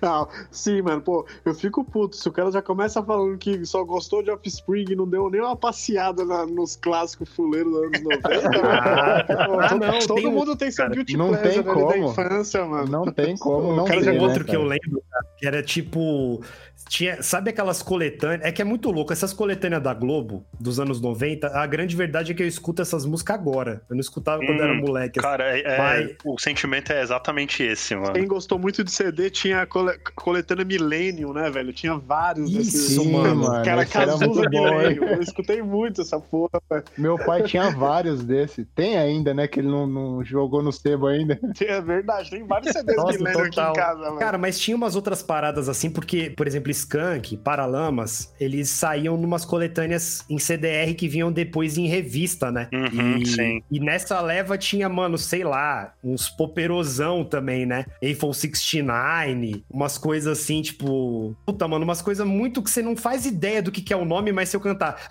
Não, 0.00 0.28
sim, 0.50 0.80
mano, 0.80 1.02
pô, 1.02 1.26
eu 1.44 1.54
fico 1.54 1.84
puto. 1.84 2.14
Se 2.14 2.28
o 2.28 2.32
cara 2.32 2.52
já 2.52 2.62
começa 2.62 3.02
falando 3.02 3.36
que 3.36 3.66
só 3.66 3.82
gostou 3.82 4.22
de 4.22 4.30
Offspring 4.30 4.92
e 4.92 4.96
não 4.96 5.08
deu 5.08 5.28
nem 5.28 5.40
uma 5.40 5.56
passeada 5.56 6.24
na, 6.24 6.46
nos 6.46 6.76
clássicos 6.76 7.28
fuleiros 7.30 7.72
dos 7.72 7.82
anos 7.82 8.02
90, 8.02 8.27
ah, 8.64 9.24
ah, 9.28 9.74
não, 9.74 9.98
todo 10.06 10.22
tem 10.22 10.30
mundo 10.30 10.56
tem 10.56 10.70
seu 10.70 10.88
beauty 10.88 11.16
não 11.16 11.34
tem 11.34 11.62
como. 11.62 11.88
da 11.88 11.98
infância, 11.98 12.64
mano. 12.64 12.86
Não 12.86 13.12
tem 13.12 13.36
como, 13.38 13.74
não 13.74 13.84
cara, 13.84 14.00
tem, 14.00 14.18
outro 14.18 14.40
né, 14.40 14.50
que 14.50 14.56
eu 14.56 14.62
lembro, 14.62 15.02
cara, 15.10 15.26
que 15.36 15.46
era 15.46 15.62
tipo 15.62 16.42
tinha, 16.88 17.22
sabe 17.22 17.50
aquelas 17.50 17.82
coletâneas? 17.82 18.42
É 18.44 18.52
que 18.52 18.60
é 18.60 18.64
muito 18.64 18.90
louco. 18.90 19.12
Essas 19.12 19.32
coletâneas 19.32 19.82
da 19.82 19.94
Globo, 19.94 20.44
dos 20.58 20.78
anos 20.78 21.00
90, 21.00 21.48
a 21.48 21.66
grande 21.66 21.96
verdade 21.96 22.32
é 22.32 22.34
que 22.34 22.42
eu 22.42 22.46
escuto 22.46 22.82
essas 22.82 23.06
músicas 23.06 23.36
agora. 23.36 23.82
Eu 23.88 23.96
não 23.96 24.00
escutava 24.00 24.42
hum, 24.42 24.46
quando 24.46 24.62
era 24.62 24.72
hum, 24.72 24.80
moleque. 24.80 25.20
Cara, 25.20 25.58
é, 25.58 25.78
Mas... 25.78 26.16
o 26.24 26.38
sentimento 26.38 26.92
é 26.92 27.02
exatamente 27.02 27.62
esse, 27.62 27.94
mano. 27.96 28.12
Quem 28.12 28.26
gostou 28.26 28.58
muito 28.58 28.84
de 28.84 28.90
CD 28.90 29.30
tinha 29.30 29.62
a 29.62 29.66
cole, 29.66 29.98
coletânea 30.14 30.64
Millennium, 30.64 31.32
né, 31.32 31.50
velho? 31.50 31.72
Tinha 31.72 31.96
vários 31.96 32.50
Isso, 32.50 32.98
desses. 32.98 33.06
mano. 33.10 33.62
Cara, 33.64 33.86
Cazuza 33.86 34.48
Millennium. 34.50 35.04
Eu 35.04 35.22
escutei 35.22 35.62
muito 35.62 36.02
essa 36.02 36.20
porra, 36.20 36.60
velho. 36.70 36.84
Meu 36.96 37.16
pai 37.16 37.42
tinha 37.42 37.70
vários 37.70 38.18
antigos 38.18 38.24
desse. 38.24 38.64
Tem 38.64 38.98
ainda, 38.98 39.32
né? 39.32 39.46
Que 39.46 39.60
ele 39.60 39.68
não, 39.68 39.86
não 39.86 40.24
jogou 40.24 40.62
no 40.62 40.72
sebo 40.72 41.06
ainda. 41.06 41.38
É 41.60 41.80
verdade, 41.80 42.30
tem 42.30 42.44
vários 42.44 42.72
CDs 42.72 42.96
Nossa, 42.96 43.16
que 43.16 43.22
lembram 43.22 43.44
aqui 43.44 43.54
total. 43.54 43.72
em 43.72 43.74
casa, 43.74 44.00
mano. 44.00 44.18
Cara, 44.18 44.38
mas 44.38 44.58
tinha 44.58 44.76
umas 44.76 44.96
outras 44.96 45.22
paradas 45.22 45.68
assim, 45.68 45.90
porque, 45.90 46.30
por 46.30 46.46
exemplo, 46.46 46.70
Skank, 46.78 47.36
Paralamas, 47.38 48.34
eles 48.38 48.68
saíam 48.70 49.16
numas 49.16 49.44
coletâneas 49.44 50.24
em 50.28 50.38
CDR 50.38 50.94
que 50.94 51.08
vinham 51.08 51.32
depois 51.32 51.76
em 51.76 51.86
revista, 51.86 52.50
né? 52.50 52.68
Uhum, 52.72 53.18
e, 53.18 53.26
sim. 53.26 53.62
e 53.70 53.80
nessa 53.80 54.20
leva 54.20 54.56
tinha, 54.56 54.88
mano, 54.88 55.18
sei 55.18 55.44
lá, 55.44 55.94
uns 56.02 56.28
poperosão 56.28 57.24
também, 57.24 57.66
né? 57.66 57.84
Eiffel 58.00 58.32
69, 58.32 59.64
umas 59.70 59.98
coisas 59.98 60.38
assim, 60.38 60.62
tipo. 60.62 61.36
Puta, 61.44 61.66
mano, 61.66 61.84
umas 61.84 62.02
coisas 62.02 62.26
muito 62.26 62.62
que 62.62 62.70
você 62.70 62.82
não 62.82 62.96
faz 62.96 63.26
ideia 63.26 63.62
do 63.62 63.72
que, 63.72 63.82
que 63.82 63.92
é 63.92 63.96
o 63.96 64.04
nome, 64.04 64.32
mas 64.32 64.48
se 64.48 64.56
eu 64.56 64.60
cantar. 64.60 65.06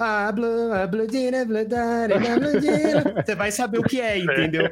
Você 3.26 3.36
vai 3.36 3.52
saber 3.52 3.80
o 3.80 3.84
que 3.84 4.00
é, 4.00 4.18
entendeu? 4.18 4.70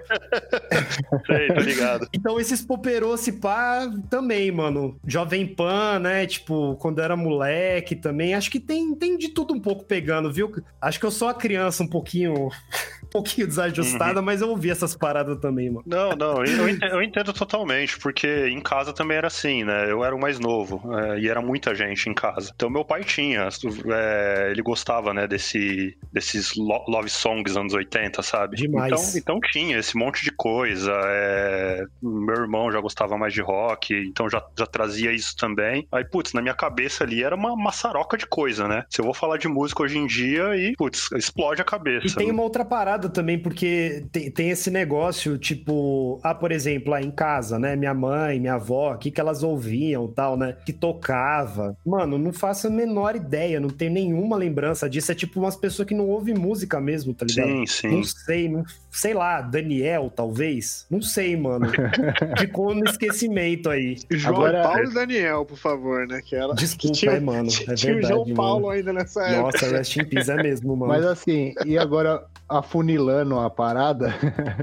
Sei, 1.26 1.48
tô 1.48 1.60
ligado. 1.62 2.08
Então 2.14 2.40
esses 2.40 2.62
poperô 2.62 3.18
se 3.18 3.34
pá 3.34 3.90
também, 4.10 4.52
mano. 4.52 5.00
Jovem 5.06 5.46
Pan, 5.46 6.00
né? 6.00 6.26
Tipo, 6.26 6.76
quando 6.86 7.02
era 7.02 7.18
moleque 7.18 7.96
também. 7.96 8.36
Acho 8.36 8.52
que 8.52 8.60
tem, 8.60 8.94
tem 8.94 9.18
de 9.18 9.30
tudo 9.30 9.56
um 9.56 9.60
pouco 9.60 9.86
pegando, 9.86 10.32
viu? 10.32 10.52
Acho 10.80 11.00
que 11.00 11.06
eu 11.08 11.10
sou 11.10 11.28
a 11.28 11.34
criança 11.34 11.82
um 11.82 11.88
pouquinho. 11.88 12.50
pouquinho 13.16 13.48
desajustada, 13.48 14.22
mas 14.22 14.42
eu 14.42 14.50
ouvi 14.50 14.70
essas 14.70 14.96
paradas 14.96 15.38
também, 15.40 15.70
mano. 15.70 15.84
Não, 15.86 16.10
não, 16.12 16.44
eu 16.44 16.68
entendo, 16.70 16.92
eu 16.94 17.02
entendo 17.02 17.34
totalmente, 17.34 17.98
porque 18.00 18.48
em 18.48 18.60
casa 18.62 18.92
também 18.94 19.18
era 19.18 19.28
assim, 19.28 19.64
né? 19.64 19.90
Eu 19.90 20.04
era 20.04 20.16
o 20.16 20.20
mais 20.20 20.40
novo 20.40 20.82
é, 20.94 21.20
e 21.20 21.30
era 21.30 21.42
muita 21.42 21.74
gente 21.74 22.10
em 22.10 22.14
casa. 22.14 22.52
Então 22.56 22.70
meu 22.70 22.84
pai 22.84 23.04
tinha, 23.04 23.48
é, 23.92 24.50
ele 24.52 24.62
gostava, 24.62 25.14
né, 25.14 25.28
desse, 25.28 25.98
desses 26.12 26.54
lo- 26.56 26.84
love 26.88 27.10
songs 27.10 27.56
anos 27.56 27.74
80, 27.74 28.22
sabe? 28.22 28.58
Demais. 28.58 28.92
Então, 28.92 29.36
então 29.38 29.40
tinha 29.52 29.78
esse 29.78 29.96
monte 29.98 30.24
de 30.24 30.32
coisa. 30.32 30.92
é, 31.06 31.84
meu 32.02 32.36
irmão 32.36 32.72
já 32.72 32.80
gostava 32.80 33.18
mais 33.18 33.34
de 33.34 33.42
rock, 33.42 33.94
então 33.94 34.30
já, 34.30 34.44
já 34.58 34.66
trazia 34.66 35.12
isso 35.12 35.36
também. 35.38 35.88
Aí, 35.92 36.04
putz, 36.04 36.34
na 36.34 36.42
minha 36.42 36.54
cabeça 36.54 37.04
ali 37.04 37.24
era 37.24 37.36
uma 37.36 37.56
maçaroca 37.56 38.18
de 38.18 38.26
coisa, 38.26 38.68
né? 38.68 38.84
Se 38.90 39.00
eu 39.02 39.06
vou 39.06 39.14
falar 39.14 39.38
de 39.38 39.48
música 39.48 39.84
hoje 39.84 39.98
em 39.98 40.06
dia 40.08 40.56
e, 40.56 40.74
putz, 40.78 41.12
explode 41.14 41.62
a 41.62 41.66
cabeça. 41.66 42.08
E 42.08 42.14
tem 42.16 42.32
uma 42.32 42.44
outra 42.44 42.66
parada 42.66 43.05
também, 43.10 43.38
porque 43.40 44.06
tem, 44.12 44.30
tem 44.32 44.50
esse 44.50 44.70
negócio, 44.72 45.38
tipo, 45.38 46.20
ah, 46.24 46.34
por 46.36 46.52
exemplo, 46.52 46.92
lá 46.92 47.02
em 47.02 47.12
casa, 47.12 47.58
né? 47.60 47.76
Minha 47.76 47.94
mãe, 47.94 48.40
minha 48.40 48.56
avó, 48.56 48.94
o 48.94 48.98
que, 48.98 49.12
que 49.12 49.20
elas 49.22 49.44
ouviam 49.44 50.08
tal, 50.08 50.38
né? 50.38 50.56
Que 50.66 50.74
tocava. 50.74 51.76
Mano, 51.86 52.18
não 52.18 52.32
faço 52.34 52.68
a 52.68 52.70
menor 52.70 53.16
ideia, 53.16 53.60
não 53.60 53.70
tenho 53.70 53.92
nenhuma 53.94 54.36
lembrança 54.38 54.90
disso. 54.90 55.12
É 55.12 55.16
tipo 55.16 55.40
umas 55.40 55.56
pessoas 55.56 55.88
que 55.88 55.94
não 55.94 56.08
ouvem 56.08 56.34
música 56.36 56.80
mesmo, 56.80 57.14
tá 57.14 57.26
ligado? 57.26 57.48
Sim, 57.68 57.88
Não 57.90 58.04
sim. 58.04 58.18
sei, 58.26 58.50
não, 58.50 58.64
sei 58.92 59.14
lá, 59.14 59.42
Daniel, 59.42 60.12
talvez? 60.16 60.86
Não 60.90 61.02
sei, 61.02 61.36
mano. 61.36 61.68
Ficou 62.40 62.74
no 62.74 62.84
esquecimento 62.86 63.70
aí. 63.70 63.98
João 64.12 64.36
Agora- 64.36 64.64
Paulo 64.64 64.84
e 64.90 64.94
Daniel, 64.94 65.46
por 65.46 65.58
favor, 65.58 66.08
né? 66.08 66.22
Que 66.26 66.36
era. 66.36 66.54
Desculpa, 66.54 66.96
tinha- 66.98 67.12
é, 67.14 67.20
mano. 67.20 67.50
É 67.68 67.74
Tinha 67.76 67.98
o 67.98 68.02
João 68.02 68.34
Paulo 68.34 68.62
mano. 68.68 68.70
ainda 68.74 68.94
nessa 68.94 69.22
época. 69.24 69.42
Nossa, 69.42 69.70
Rest 69.78 69.98
in 69.98 70.06
Peace 70.06 70.32
é 70.32 70.36
mesmo, 70.42 70.76
mano. 70.76 70.92
Mas 70.94 71.06
assim, 71.06 71.54
e 71.66 71.78
agora 71.78 72.24
afunilando 72.96 73.40
a 73.40 73.50
parada, 73.50 74.14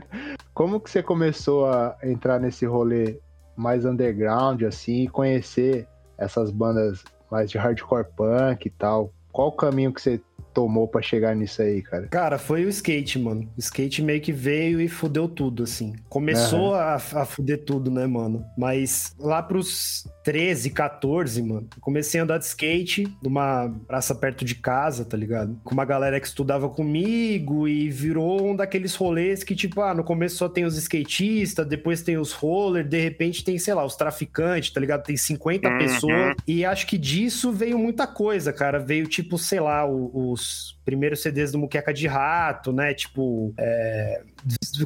como 0.55 0.81
que 0.81 0.91
você 0.91 1.03
começou 1.03 1.67
a 1.67 1.97
entrar 2.03 2.41
nesse 2.41 2.65
rolê 2.65 3.19
mais 3.55 3.85
underground, 3.85 4.63
assim, 4.63 5.03
e 5.03 5.09
conhecer 5.09 5.87
essas 6.17 6.51
bandas 6.51 7.05
mais 7.31 7.51
de 7.51 7.59
hardcore 7.59 8.07
punk 8.17 8.67
e 8.67 8.71
tal? 8.71 9.13
Qual 9.31 9.49
o 9.49 9.53
caminho 9.53 9.93
que 9.93 10.01
você 10.01 10.21
tomou 10.53 10.87
pra 10.87 11.01
chegar 11.01 11.35
nisso 11.35 11.63
aí, 11.63 11.83
cara? 11.83 12.09
Cara, 12.09 12.39
foi 12.39 12.65
o 12.65 12.69
skate, 12.69 13.19
mano. 13.19 13.51
O 13.57 13.61
skate 13.61 14.03
meio 14.03 14.21
que 14.21 14.33
veio 14.33 14.81
e 14.81 14.89
fudeu 14.89 15.27
tudo, 15.29 15.63
assim. 15.63 15.95
Começou 16.09 16.75
a, 16.75 16.95
a 16.95 17.25
fuder 17.25 17.65
tudo, 17.65 17.91
né, 17.91 18.07
mano? 18.07 18.45
Mas 18.57 19.15
lá 19.19 19.43
pros 19.43 20.07
13, 20.25 20.71
14, 20.71 21.43
mano, 21.43 21.67
comecei 21.81 22.21
a 22.21 22.25
andar 22.25 22.39
de 22.39 22.45
skate 22.45 23.07
numa 23.23 23.75
praça 23.87 24.15
perto 24.15 24.45
de 24.45 24.55
casa, 24.55 25.05
tá 25.05 25.17
ligado? 25.17 25.59
Com 25.65 25.75
uma 25.75 25.85
galera 25.85 26.21
que 26.21 26.27
estudava 26.27 26.69
comigo 26.69 27.67
e 27.67 27.91
virou 27.91 28.51
um 28.51 28.55
daqueles 28.57 28.95
rolês 28.95 29.43
que, 29.43 29.55
tipo, 29.57 29.81
ah, 29.81 29.95
no 29.95 30.05
começo 30.05 30.37
só 30.37 30.49
tem 30.49 30.65
os 30.65 30.77
skatistas, 30.77 31.67
depois 31.67 32.03
tem 32.03 32.17
os 32.19 32.33
roller, 32.33 32.87
de 32.87 33.01
repente 33.01 33.45
tem, 33.45 33.59
sei 33.59 33.75
lá, 33.75 33.85
os 33.85 33.97
traficantes, 33.97 34.71
tá 34.71 34.81
ligado? 34.81 35.03
Tem 35.05 35.17
50 35.17 35.69
Uhum. 35.69 35.79
pessoas. 35.79 36.37
E 36.47 36.65
acho 36.65 36.87
que 36.87 36.97
disso 36.99 37.53
veio 37.53 37.79
muita 37.79 38.07
coisa, 38.07 38.53
cara. 38.53 38.79
Veio, 38.79 39.07
tipo, 39.07 39.39
sei 39.39 39.61
lá, 39.61 39.87
os 39.87 40.79
primeiros 40.85 41.21
CDs 41.23 41.53
do 41.53 41.59
Muqueca 41.59 41.93
de 41.93 42.07
Rato, 42.07 42.73
né? 42.73 42.93
Tipo, 42.95 43.53
é, 43.57 44.23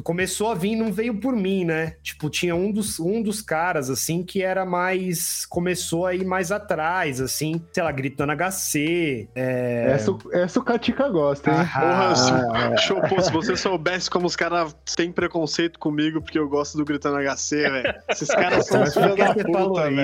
começou 0.03 0.51
a 0.51 0.55
vir, 0.55 0.75
não 0.75 0.91
veio 0.91 1.19
por 1.19 1.35
mim, 1.35 1.65
né? 1.65 1.95
Tipo, 2.03 2.29
tinha 2.29 2.55
um 2.55 2.71
dos, 2.71 2.99
um 2.99 3.21
dos 3.21 3.41
caras, 3.41 3.89
assim, 3.89 4.23
que 4.23 4.41
era 4.43 4.65
mais. 4.65 5.45
Começou 5.45 6.05
a 6.05 6.13
ir 6.13 6.25
mais 6.25 6.51
atrás, 6.51 7.19
assim, 7.21 7.61
sei 7.71 7.83
lá, 7.83 7.91
gritando 7.91 8.31
HC. 8.33 9.29
É... 9.35 9.91
Essa, 9.91 10.11
o- 10.11 10.19
essa 10.33 10.59
o 10.59 10.63
Katika 10.63 11.07
gosta, 11.09 11.49
hein? 11.51 11.57
Porra, 11.57 12.15
se, 12.15 12.31
Ah, 12.31 12.77
show, 12.77 13.01
pô, 13.01 13.21
se 13.21 13.31
você 13.31 13.55
soubesse 13.55 14.09
como 14.09 14.25
os 14.27 14.35
caras 14.35 14.75
têm 14.95 15.11
preconceito 15.11 15.79
comigo 15.79 16.21
porque 16.21 16.37
eu 16.39 16.47
gosto 16.49 16.77
do 16.77 16.85
Gritando 16.85 17.17
HC, 17.17 17.55
velho. 17.69 17.93
Esses 18.09 18.27
caras 18.29 18.65
são 18.67 18.85
filhos 18.85 19.15
da 19.15 19.33
puta, 19.33 19.89
velho. 19.89 19.97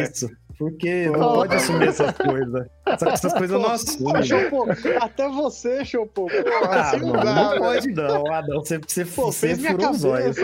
Porque 0.58 1.08
não 1.10 1.20
pode 1.34 1.56
assumir 1.56 1.88
essas 1.88 2.16
coisas. 2.16 2.68
Essas, 2.94 3.14
essas 3.14 3.34
coisas 3.34 3.60
não 3.62 3.70
assumem. 3.70 4.24
Até 5.02 5.28
você, 5.30 5.86
Chopô. 5.86 6.28
Pô, 6.28 6.34
Ah, 6.70 6.82
assim 6.92 7.00
não 7.00 7.14
não, 7.14 7.24
dá, 7.24 7.34
não 7.36 7.50
velho. 7.50 7.62
pode 7.62 7.92
não. 7.92 8.34
Ah, 8.34 8.42
não. 8.48 8.60
Você, 8.60 8.80
você, 8.80 9.06
Pô, 9.06 9.32
você 9.32 9.56
furou 9.56 9.92
os 9.92 10.04
olhos. 10.04 10.36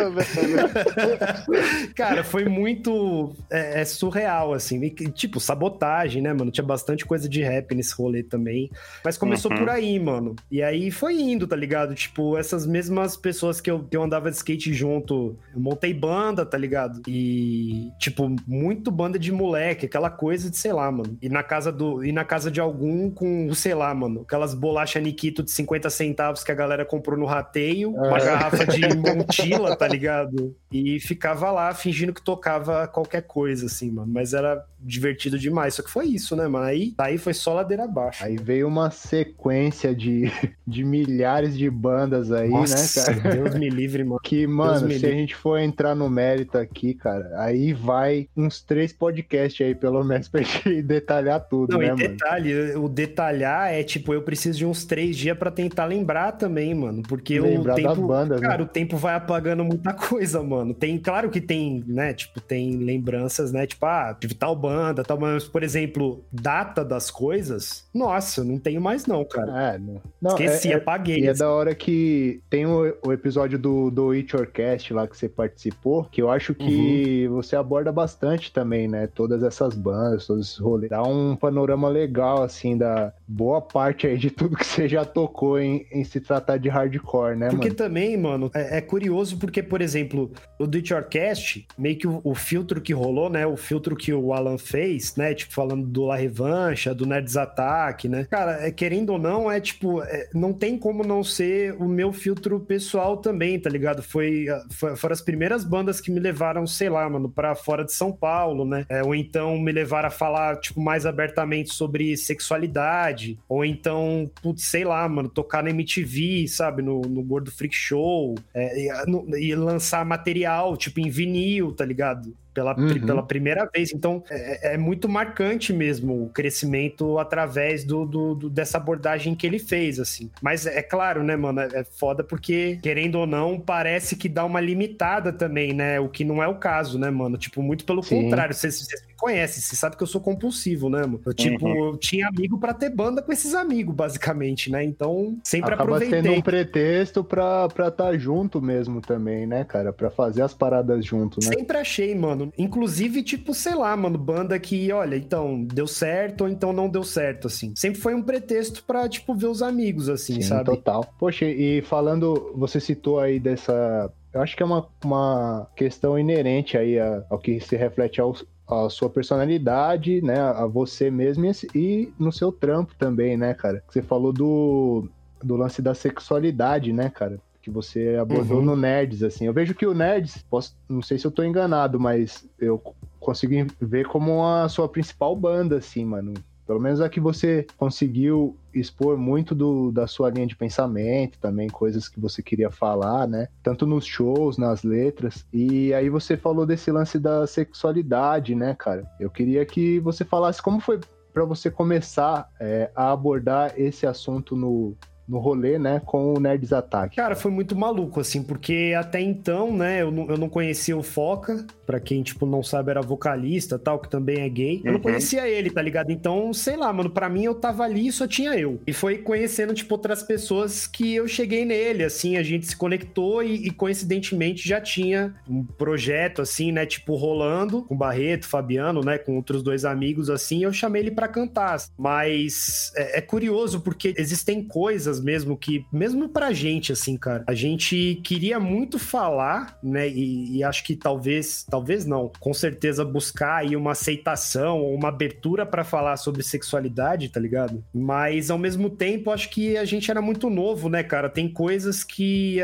Cara, 1.95 2.23
foi 2.23 2.45
muito 2.45 3.33
é, 3.49 3.81
é 3.81 3.85
surreal, 3.85 4.53
assim. 4.53 4.81
E, 4.83 4.89
que, 4.89 5.09
tipo, 5.11 5.39
sabotagem, 5.39 6.21
né, 6.21 6.33
mano? 6.33 6.51
Tinha 6.51 6.65
bastante 6.65 7.05
coisa 7.05 7.27
de 7.27 7.41
rap 7.41 7.73
nesse 7.75 7.93
rolê 7.95 8.23
também. 8.23 8.69
Mas 9.03 9.17
começou 9.17 9.51
Uhum. 9.51 9.57
por 9.57 9.69
aí, 9.69 9.99
mano. 9.99 10.35
E 10.51 10.61
aí 10.61 10.91
foi 10.91 11.19
indo, 11.19 11.47
tá 11.47 11.55
ligado? 11.55 11.95
Tipo, 11.95 12.37
essas 12.37 12.65
mesmas 12.65 13.17
pessoas 13.17 13.59
que 13.59 13.69
eu, 13.71 13.83
que 13.83 13.97
eu 13.97 14.03
andava 14.03 14.29
de 14.29 14.37
skate 14.37 14.73
junto, 14.73 15.35
eu 15.53 15.59
montei 15.59 15.93
banda, 15.93 16.45
tá 16.45 16.57
ligado? 16.57 17.01
E, 17.07 17.89
tipo, 17.99 18.33
muito 18.45 18.91
banda 18.91 19.17
de 19.17 19.31
moleque, 19.31 19.85
aquela 19.85 20.09
coisa 20.09 20.49
de, 20.49 20.57
sei 20.57 20.73
lá, 20.73 20.91
mano. 20.91 21.17
E 21.21 21.29
na 21.29 21.43
casa 21.43 21.71
do. 21.71 22.03
E 22.03 22.11
na 22.11 22.23
casa 22.23 22.38
de 22.45 22.59
algum 22.59 23.09
com, 23.09 23.53
sei 23.53 23.73
lá, 23.73 23.93
mano, 23.93 24.21
aquelas 24.21 24.53
bolachas 24.53 25.01
Nikito 25.01 25.41
de 25.43 25.51
50 25.51 25.89
centavos 25.89 26.43
que 26.43 26.51
a 26.51 26.55
galera 26.55 26.85
comprou 26.85 27.17
no 27.17 27.25
rateio, 27.25 27.91
uma 27.91 28.17
É. 28.17 28.25
garrafa 28.25 28.65
de 28.65 28.81
Montila, 28.95 29.75
tá 29.75 29.87
ligado? 29.87 30.55
E 30.71 30.99
ficava 30.99 31.51
lá 31.51 31.73
fingindo 31.73 32.13
que 32.13 32.21
tocava 32.23 32.87
qualquer 32.87 33.23
coisa, 33.23 33.65
assim, 33.65 33.91
mano. 33.91 34.11
Mas 34.13 34.33
era 34.33 34.63
divertido 34.81 35.37
demais. 35.37 35.73
Só 35.75 35.83
que 35.83 35.89
foi 35.89 36.05
isso, 36.07 36.35
né, 36.35 36.47
mano? 36.47 36.65
Aí, 36.65 36.93
aí 36.97 37.17
foi 37.17 37.33
só 37.33 37.53
ladeira 37.53 37.83
abaixo. 37.83 38.23
Aí 38.23 38.37
veio 38.37 38.67
uma 38.67 38.89
sequência 38.91 39.93
de, 39.93 40.31
de 40.65 40.83
milhares 40.83 41.57
de 41.57 41.69
bandas 41.69 42.31
aí, 42.31 42.49
Nossa, 42.49 43.11
né, 43.11 43.19
cara? 43.21 43.35
Deus 43.35 43.55
me 43.55 43.69
livre, 43.69 44.03
mano. 44.03 44.19
Que, 44.23 44.45
mano, 44.47 44.89
se 44.91 45.05
a 45.05 45.11
gente 45.11 45.35
for 45.35 45.57
entrar 45.59 45.95
no 45.95 46.09
mérito 46.09 46.57
aqui, 46.57 46.93
cara, 46.93 47.29
aí 47.35 47.73
vai 47.73 48.27
uns 48.35 48.61
três 48.61 48.91
podcasts 48.93 49.65
aí, 49.65 49.75
pelo 49.75 50.03
menos, 50.03 50.27
pra 50.27 50.41
gente 50.43 50.81
detalhar 50.81 51.39
tudo, 51.47 51.73
Não, 51.73 51.79
né, 51.79 51.85
e 51.87 51.89
mano? 51.89 51.97
detalhe, 51.99 52.75
o 52.75 52.87
detalhar 52.87 53.73
é 53.73 53.83
tipo, 53.83 54.13
eu 54.13 54.21
preciso 54.21 54.57
de 54.59 54.65
uns 54.65 54.85
três 54.85 55.15
dias 55.17 55.37
pra 55.37 55.51
tentar 55.51 55.85
lembrar 55.85 56.33
também, 56.33 56.73
mano. 56.73 57.01
Porque 57.03 57.39
Lembrar 57.39 57.77
o 57.77 57.83
das 57.83 57.95
tempo. 57.95 58.07
bandas, 58.07 58.41
né? 58.41 58.47
Cara, 58.47 58.63
o 58.63 58.67
tempo 58.67 58.97
vai 58.97 59.15
apagando 59.15 59.63
muita 59.63 59.93
coisa, 59.93 60.41
mano. 60.43 60.73
Tem, 60.73 60.97
claro 60.97 61.29
que 61.29 61.41
tem, 61.41 61.83
né? 61.87 62.13
Tipo, 62.13 62.39
tem 62.41 62.77
lembranças, 62.77 63.51
né? 63.51 63.65
Tipo, 63.65 63.85
ah, 63.85 64.15
tive 64.19 64.33
tal 64.33 64.55
banda, 64.55 64.68
tal, 65.05 65.19
mas, 65.19 65.45
por 65.45 65.63
exemplo, 65.63 66.23
data 66.31 66.83
das 66.83 67.09
coisas, 67.11 67.85
nossa, 67.93 68.43
não 68.43 68.57
tenho 68.57 68.81
mais, 68.81 69.05
não, 69.05 69.23
cara. 69.25 69.73
É, 69.75 69.77
não. 69.77 70.01
não 70.21 70.31
Esqueci, 70.31 70.69
é, 70.69 70.71
é- 70.71 70.75
apaguei. 70.75 71.19
E 71.19 71.27
é 71.27 71.33
da 71.33 71.49
hora 71.49 71.73
que 71.75 72.41
tem 72.49 72.65
o, 72.65 72.95
o 73.05 73.11
episódio 73.13 73.57
do, 73.59 73.89
do 73.89 74.11
It 74.11 74.35
Orcast 74.35 74.93
lá 74.93 75.07
que 75.07 75.17
você 75.17 75.27
participou, 75.29 76.05
que 76.05 76.21
eu 76.21 76.29
acho 76.29 76.53
que 76.53 77.27
Uhum. 77.27 77.35
você 77.35 77.55
aborda 77.55 77.91
bastante 77.91 78.51
também, 78.51 78.87
né? 78.87 79.07
Todas 79.07 79.43
essas 79.43 79.75
bandas, 79.75 80.27
todos 80.27 80.45
esses 80.47 80.57
rolês. 80.57 80.89
Dá 80.89 81.01
um 81.03 81.35
panorama 81.35 81.87
legal, 81.89 82.43
assim, 82.43 82.77
da 82.77 83.11
boa 83.27 83.61
parte 83.61 84.05
aí 84.07 84.17
de 84.17 84.29
tudo 84.29 84.55
que 84.55 84.65
você 84.65 84.87
já 84.87 85.03
tocou 85.05 85.59
em, 85.59 85.85
em 85.91 86.03
se 86.03 86.19
tratar 86.19 86.57
de 86.57 86.69
hardcore, 86.69 87.35
né, 87.35 87.49
Porque 87.49 87.67
mano? 87.69 87.75
também, 87.75 88.17
mano, 88.17 88.51
é, 88.53 88.77
é 88.77 88.81
curioso 88.81 89.37
porque, 89.37 89.63
por 89.63 89.81
exemplo, 89.81 90.31
o 90.59 90.67
Do 90.67 90.77
It 90.77 90.93
Yourcast, 90.93 91.67
meio 91.77 91.97
que 91.97 92.07
o, 92.07 92.21
o 92.23 92.35
filtro 92.35 92.79
que 92.81 92.93
rolou, 92.93 93.29
né? 93.29 93.45
O 93.47 93.57
filtro 93.57 93.95
que 93.95 94.13
o 94.13 94.33
Alan 94.33 94.57
fez, 94.59 95.15
né? 95.15 95.33
Tipo, 95.33 95.53
falando 95.53 95.85
do 95.87 96.05
La 96.05 96.15
Revancha, 96.15 96.93
do 96.93 97.05
Nerds 97.05 97.35
Attack, 97.37 98.07
né? 98.07 98.27
Cara, 98.29 98.65
é, 98.67 98.71
querendo 98.71 99.11
ou 99.11 99.19
não, 99.19 99.49
é 99.49 99.59
tipo, 99.59 100.01
é, 100.03 100.29
não 100.33 100.53
tem 100.53 100.77
como 100.77 101.03
não 101.03 101.23
ser 101.23 101.73
o 101.79 101.87
meu 101.87 102.11
filtro 102.13 102.59
pessoal 102.59 103.17
também, 103.17 103.59
tá 103.59 103.69
ligado? 103.69 104.01
Foi, 104.03 104.47
ah, 104.49 104.63
foi- 104.71 104.95
foram 104.95 105.13
as 105.13 105.21
primeiras 105.21 105.63
bandas 105.63 105.99
que 106.01 106.11
me 106.11 106.19
levaram, 106.19 106.65
sei 106.67 106.89
lá, 106.89 107.09
mano, 107.09 107.29
pra 107.29 107.55
fora 107.55 107.83
de 107.83 107.93
São 107.93 108.11
Paulo, 108.11 108.65
né? 108.65 108.85
É, 108.89 109.03
ou 109.03 109.15
então 109.15 109.57
me 109.57 109.71
levaram 109.71 110.07
a 110.07 110.11
falar, 110.11 110.57
tipo, 110.59 110.79
mais 110.81 111.05
abertamente 111.05 111.73
sobre 111.73 112.15
sexualidade, 112.17 113.37
ou 113.47 113.63
então, 113.63 114.29
putz, 114.41 114.65
sei 114.65 114.83
lá, 114.83 115.07
mano, 115.07 115.29
tocar 115.29 115.63
na 115.63 115.69
MTV, 115.69 116.47
sabe, 116.47 116.81
no, 116.81 117.01
no 117.01 117.23
Gordo 117.23 117.51
Freak 117.51 117.75
Show, 117.75 118.35
é, 118.53 118.85
e, 118.85 119.05
no, 119.05 119.37
e 119.37 119.55
lançar 119.55 120.05
material, 120.05 120.75
tipo, 120.77 120.99
em 120.99 121.09
vinil, 121.09 121.71
tá 121.71 121.85
ligado? 121.85 122.33
Pela, 122.59 122.77
uhum. 122.77 123.05
pela 123.05 123.23
primeira 123.23 123.65
vez. 123.73 123.93
Então, 123.93 124.21
é, 124.29 124.73
é, 124.73 124.77
muito 124.77 125.07
marcante 125.07 125.71
mesmo 125.71 126.25
o 126.25 126.29
crescimento 126.29 127.17
através 127.17 127.85
do, 127.85 128.05
do, 128.05 128.35
do, 128.35 128.49
dessa 128.49 128.77
abordagem 128.77 129.33
que 129.33 129.47
ele 129.47 129.59
fez, 129.59 129.99
assim. 129.99 130.29
Mas 130.41 130.65
é 130.65 130.81
claro, 130.81 131.23
né, 131.23 131.35
mano, 131.37 131.61
é, 131.61 131.69
é 131.73 131.83
foda 131.83 132.23
porque, 132.23 132.77
querendo 132.81 133.15
ou 133.15 133.25
não, 133.25 133.59
parece 133.59 134.15
que 134.15 134.27
dá 134.27 134.43
uma 134.43 134.59
limitada 134.59 135.31
também, 135.31 135.73
né? 135.73 135.99
O 135.99 136.09
que 136.09 136.25
não 136.25 136.43
é 136.43 136.47
o 136.47 136.55
caso, 136.55 136.99
né, 136.99 137.09
mano? 137.09 137.37
Tipo, 137.37 137.61
muito 137.61 137.85
pelo 137.85 138.03
Sim. 138.03 138.23
contrário. 138.23 138.53
Vocês, 138.53 138.79
vocês 138.79 139.08
me 139.19 139.29
conhecem, 139.29 139.61
você 139.61 139.75
sabe 139.75 139.97
que 139.97 140.03
eu 140.03 140.07
sou 140.07 140.21
compulsivo, 140.21 140.89
né, 140.89 141.01
mano? 141.01 141.21
Eu, 141.25 141.33
tipo, 141.33 141.65
uhum. 141.65 141.89
eu 141.89 141.97
tinha 141.97 142.27
amigo 142.27 142.57
para 142.57 142.73
ter 142.73 142.89
banda 142.89 143.21
com 143.21 143.31
esses 143.31 143.53
amigos, 143.53 143.93
basicamente, 143.93 144.71
né? 144.71 144.83
Então, 144.83 145.37
sempre 145.43 145.73
Acaba 145.73 145.95
aproveitei. 145.95 146.21
sendo 146.21 146.33
um 146.33 146.41
pretexto 146.41 147.23
pra 147.23 147.67
estar 147.67 147.91
tá 147.91 148.17
junto 148.17 148.61
mesmo 148.61 149.01
também, 149.01 149.45
né, 149.45 149.63
cara? 149.63 149.91
Pra 149.91 150.09
fazer 150.09 150.41
as 150.41 150.53
paradas 150.53 151.05
junto, 151.05 151.39
né? 151.41 151.55
Sempre 151.55 151.77
achei, 151.77 152.15
mano. 152.15 152.51
Inclusive, 152.57 153.21
tipo, 153.23 153.53
sei 153.53 153.75
lá, 153.75 153.95
mano, 153.95 154.17
banda 154.17 154.57
que, 154.59 154.91
olha, 154.91 155.15
então, 155.15 155.63
deu 155.63 155.87
certo 155.87 156.41
ou 156.41 156.49
então 156.49 156.71
não 156.71 156.89
deu 156.89 157.03
certo, 157.03 157.47
assim. 157.47 157.73
Sempre 157.75 157.99
foi 157.99 158.15
um 158.15 158.21
pretexto 158.21 158.83
pra, 158.83 159.07
tipo, 159.09 159.35
ver 159.35 159.47
os 159.47 159.61
amigos, 159.61 160.09
assim, 160.09 160.35
Sim, 160.35 160.41
sabe? 160.41 160.65
total. 160.65 161.13
Poxa, 161.19 161.45
e 161.45 161.81
falando, 161.81 162.51
você 162.55 162.79
citou 162.79 163.19
aí 163.19 163.39
dessa... 163.39 164.11
Eu 164.31 164.41
acho 164.41 164.55
que 164.55 164.61
é 164.61 164.65
uma, 164.65 164.87
uma 165.03 165.67
questão 165.75 166.17
inerente 166.17 166.77
aí 166.77 166.97
ao 166.99 167.39
que 167.39 167.59
se 167.59 167.75
reflete 167.75 168.21
ao, 168.21 168.35
a 168.69 168.89
sua 168.89 169.09
personalidade, 169.09 170.21
né, 170.21 170.39
a 170.39 170.65
você 170.65 171.09
mesmo 171.09 171.45
e 171.73 172.13
no 172.19 172.31
seu 172.31 172.51
trampo 172.51 172.93
também, 172.95 173.35
né, 173.35 173.53
cara? 173.53 173.83
Você 173.89 174.01
falou 174.01 174.31
do, 174.31 175.07
do 175.43 175.55
lance 175.55 175.81
da 175.81 175.95
sexualidade, 175.95 176.93
né, 176.93 177.09
cara? 177.09 177.39
que 177.61 177.69
você 177.69 178.17
abordou 178.19 178.59
uhum. 178.59 178.65
no 178.65 178.75
Nerds, 178.75 179.21
assim. 179.21 179.45
Eu 179.45 179.53
vejo 179.53 179.75
que 179.75 179.85
o 179.85 179.93
Nerds, 179.93 180.43
posso, 180.49 180.75
não 180.87 181.01
sei 181.01 181.17
se 181.17 181.27
eu 181.27 181.31
tô 181.31 181.43
enganado, 181.43 181.99
mas 181.99 182.47
eu 182.57 182.81
consigo 183.19 183.53
ver 183.79 184.07
como 184.07 184.45
a 184.45 184.67
sua 184.69 184.87
principal 184.87 185.35
banda, 185.35 185.77
assim, 185.77 186.05
mano. 186.05 186.33
Pelo 186.65 186.79
menos 186.79 187.01
a 187.01 187.09
que 187.09 187.19
você 187.19 187.65
conseguiu 187.77 188.55
expor 188.73 189.17
muito 189.17 189.55
do, 189.55 189.91
da 189.91 190.07
sua 190.07 190.29
linha 190.29 190.47
de 190.47 190.55
pensamento, 190.55 191.39
também 191.39 191.69
coisas 191.69 192.07
que 192.07 192.19
você 192.19 192.41
queria 192.41 192.69
falar, 192.69 193.27
né? 193.27 193.47
Tanto 193.63 193.85
nos 193.85 194.05
shows, 194.05 194.57
nas 194.57 194.83
letras. 194.83 195.45
E 195.51 195.93
aí 195.93 196.09
você 196.09 196.37
falou 196.37 196.65
desse 196.65 196.91
lance 196.91 197.19
da 197.19 197.45
sexualidade, 197.47 198.55
né, 198.55 198.75
cara? 198.77 199.09
Eu 199.19 199.29
queria 199.29 199.65
que 199.65 199.99
você 199.99 200.23
falasse 200.23 200.61
como 200.61 200.79
foi 200.79 200.99
para 201.33 201.45
você 201.45 201.69
começar 201.69 202.49
é, 202.59 202.91
a 202.95 203.11
abordar 203.11 203.73
esse 203.77 204.05
assunto 204.05 204.55
no, 204.55 204.95
no 205.29 205.37
rolê, 205.37 205.77
né, 205.77 206.01
com 206.05 206.33
o 206.33 206.39
Nerds 206.39 206.73
Attack. 206.73 207.15
Cara, 207.15 207.35
foi 207.35 207.51
muito 207.51 207.75
maluco, 207.75 208.19
assim, 208.19 208.41
porque 208.41 208.95
até 208.97 209.21
então, 209.21 209.71
né, 209.71 210.01
eu 210.01 210.11
não, 210.11 210.27
eu 210.29 210.37
não 210.37 210.49
conhecia 210.49 210.97
o 210.97 211.03
Foca, 211.03 211.65
para 211.85 211.99
quem, 211.99 212.21
tipo, 212.21 212.45
não 212.45 212.63
sabe, 212.63 212.91
era 212.91 213.01
vocalista 213.01 213.79
tal, 213.79 213.99
que 213.99 214.09
também 214.09 214.41
é 214.41 214.49
gay. 214.49 214.81
Eu 214.83 214.91
não 214.91 214.93
uhum. 214.97 215.01
conhecia 215.01 215.47
ele, 215.47 215.69
tá 215.69 215.81
ligado? 215.81 216.11
Então, 216.11 216.53
sei 216.53 216.75
lá, 216.75 216.91
mano, 216.91 217.09
para 217.09 217.29
mim 217.29 217.43
eu 217.43 217.55
tava 217.55 217.83
ali 217.83 218.07
e 218.07 218.11
só 218.11 218.27
tinha 218.27 218.53
eu. 218.53 218.79
E 218.85 218.93
foi 218.93 219.19
conhecendo, 219.19 219.73
tipo, 219.73 219.93
outras 219.95 220.23
pessoas 220.23 220.85
que 220.85 221.15
eu 221.15 221.27
cheguei 221.27 221.65
nele, 221.65 222.03
assim, 222.03 222.37
a 222.37 222.43
gente 222.43 222.67
se 222.67 222.75
conectou 222.75 223.43
e, 223.43 223.67
e 223.67 223.71
coincidentemente 223.71 224.67
já 224.67 224.81
tinha 224.81 225.35
um 225.49 225.63
projeto, 225.63 226.41
assim, 226.41 226.71
né, 226.71 226.85
tipo, 226.85 227.15
rolando 227.15 227.83
com 227.83 227.95
o 227.95 227.97
Barreto, 227.97 228.47
Fabiano, 228.47 229.01
né, 229.01 229.17
com 229.17 229.35
outros 229.35 229.63
dois 229.63 229.85
amigos, 229.85 230.29
assim, 230.29 230.63
eu 230.63 230.73
chamei 230.73 231.01
ele 231.01 231.11
para 231.11 231.27
cantar. 231.27 231.77
Mas 231.97 232.91
é, 232.95 233.17
é 233.17 233.21
curioso 233.21 233.81
porque 233.81 234.13
existem 234.17 234.63
coisas 234.63 235.18
mesmo 235.19 235.57
que, 235.57 235.85
mesmo 235.91 236.29
pra 236.29 236.51
gente, 236.51 236.91
assim, 236.91 237.17
cara, 237.17 237.43
a 237.47 237.53
gente 237.53 238.19
queria 238.23 238.59
muito 238.59 238.97
falar, 238.99 239.77
né? 239.83 240.07
E, 240.07 240.57
e 240.57 240.63
acho 240.63 240.83
que 240.83 240.95
talvez, 240.95 241.65
talvez 241.69 242.05
não, 242.05 242.31
com 242.39 242.53
certeza 242.53 243.03
buscar 243.05 243.57
aí 243.57 243.75
uma 243.75 243.91
aceitação 243.91 244.79
ou 244.79 244.93
uma 244.95 245.09
abertura 245.09 245.65
para 245.65 245.83
falar 245.83 246.17
sobre 246.17 246.43
sexualidade, 246.43 247.29
tá 247.29 247.39
ligado? 247.39 247.83
Mas 247.93 248.49
ao 248.49 248.57
mesmo 248.57 248.89
tempo, 248.89 249.31
acho 249.31 249.49
que 249.49 249.77
a 249.77 249.85
gente 249.85 250.09
era 250.09 250.21
muito 250.21 250.49
novo, 250.49 250.89
né, 250.89 251.03
cara? 251.03 251.29
Tem 251.29 251.47
coisas 251.47 252.03
que, 252.03 252.59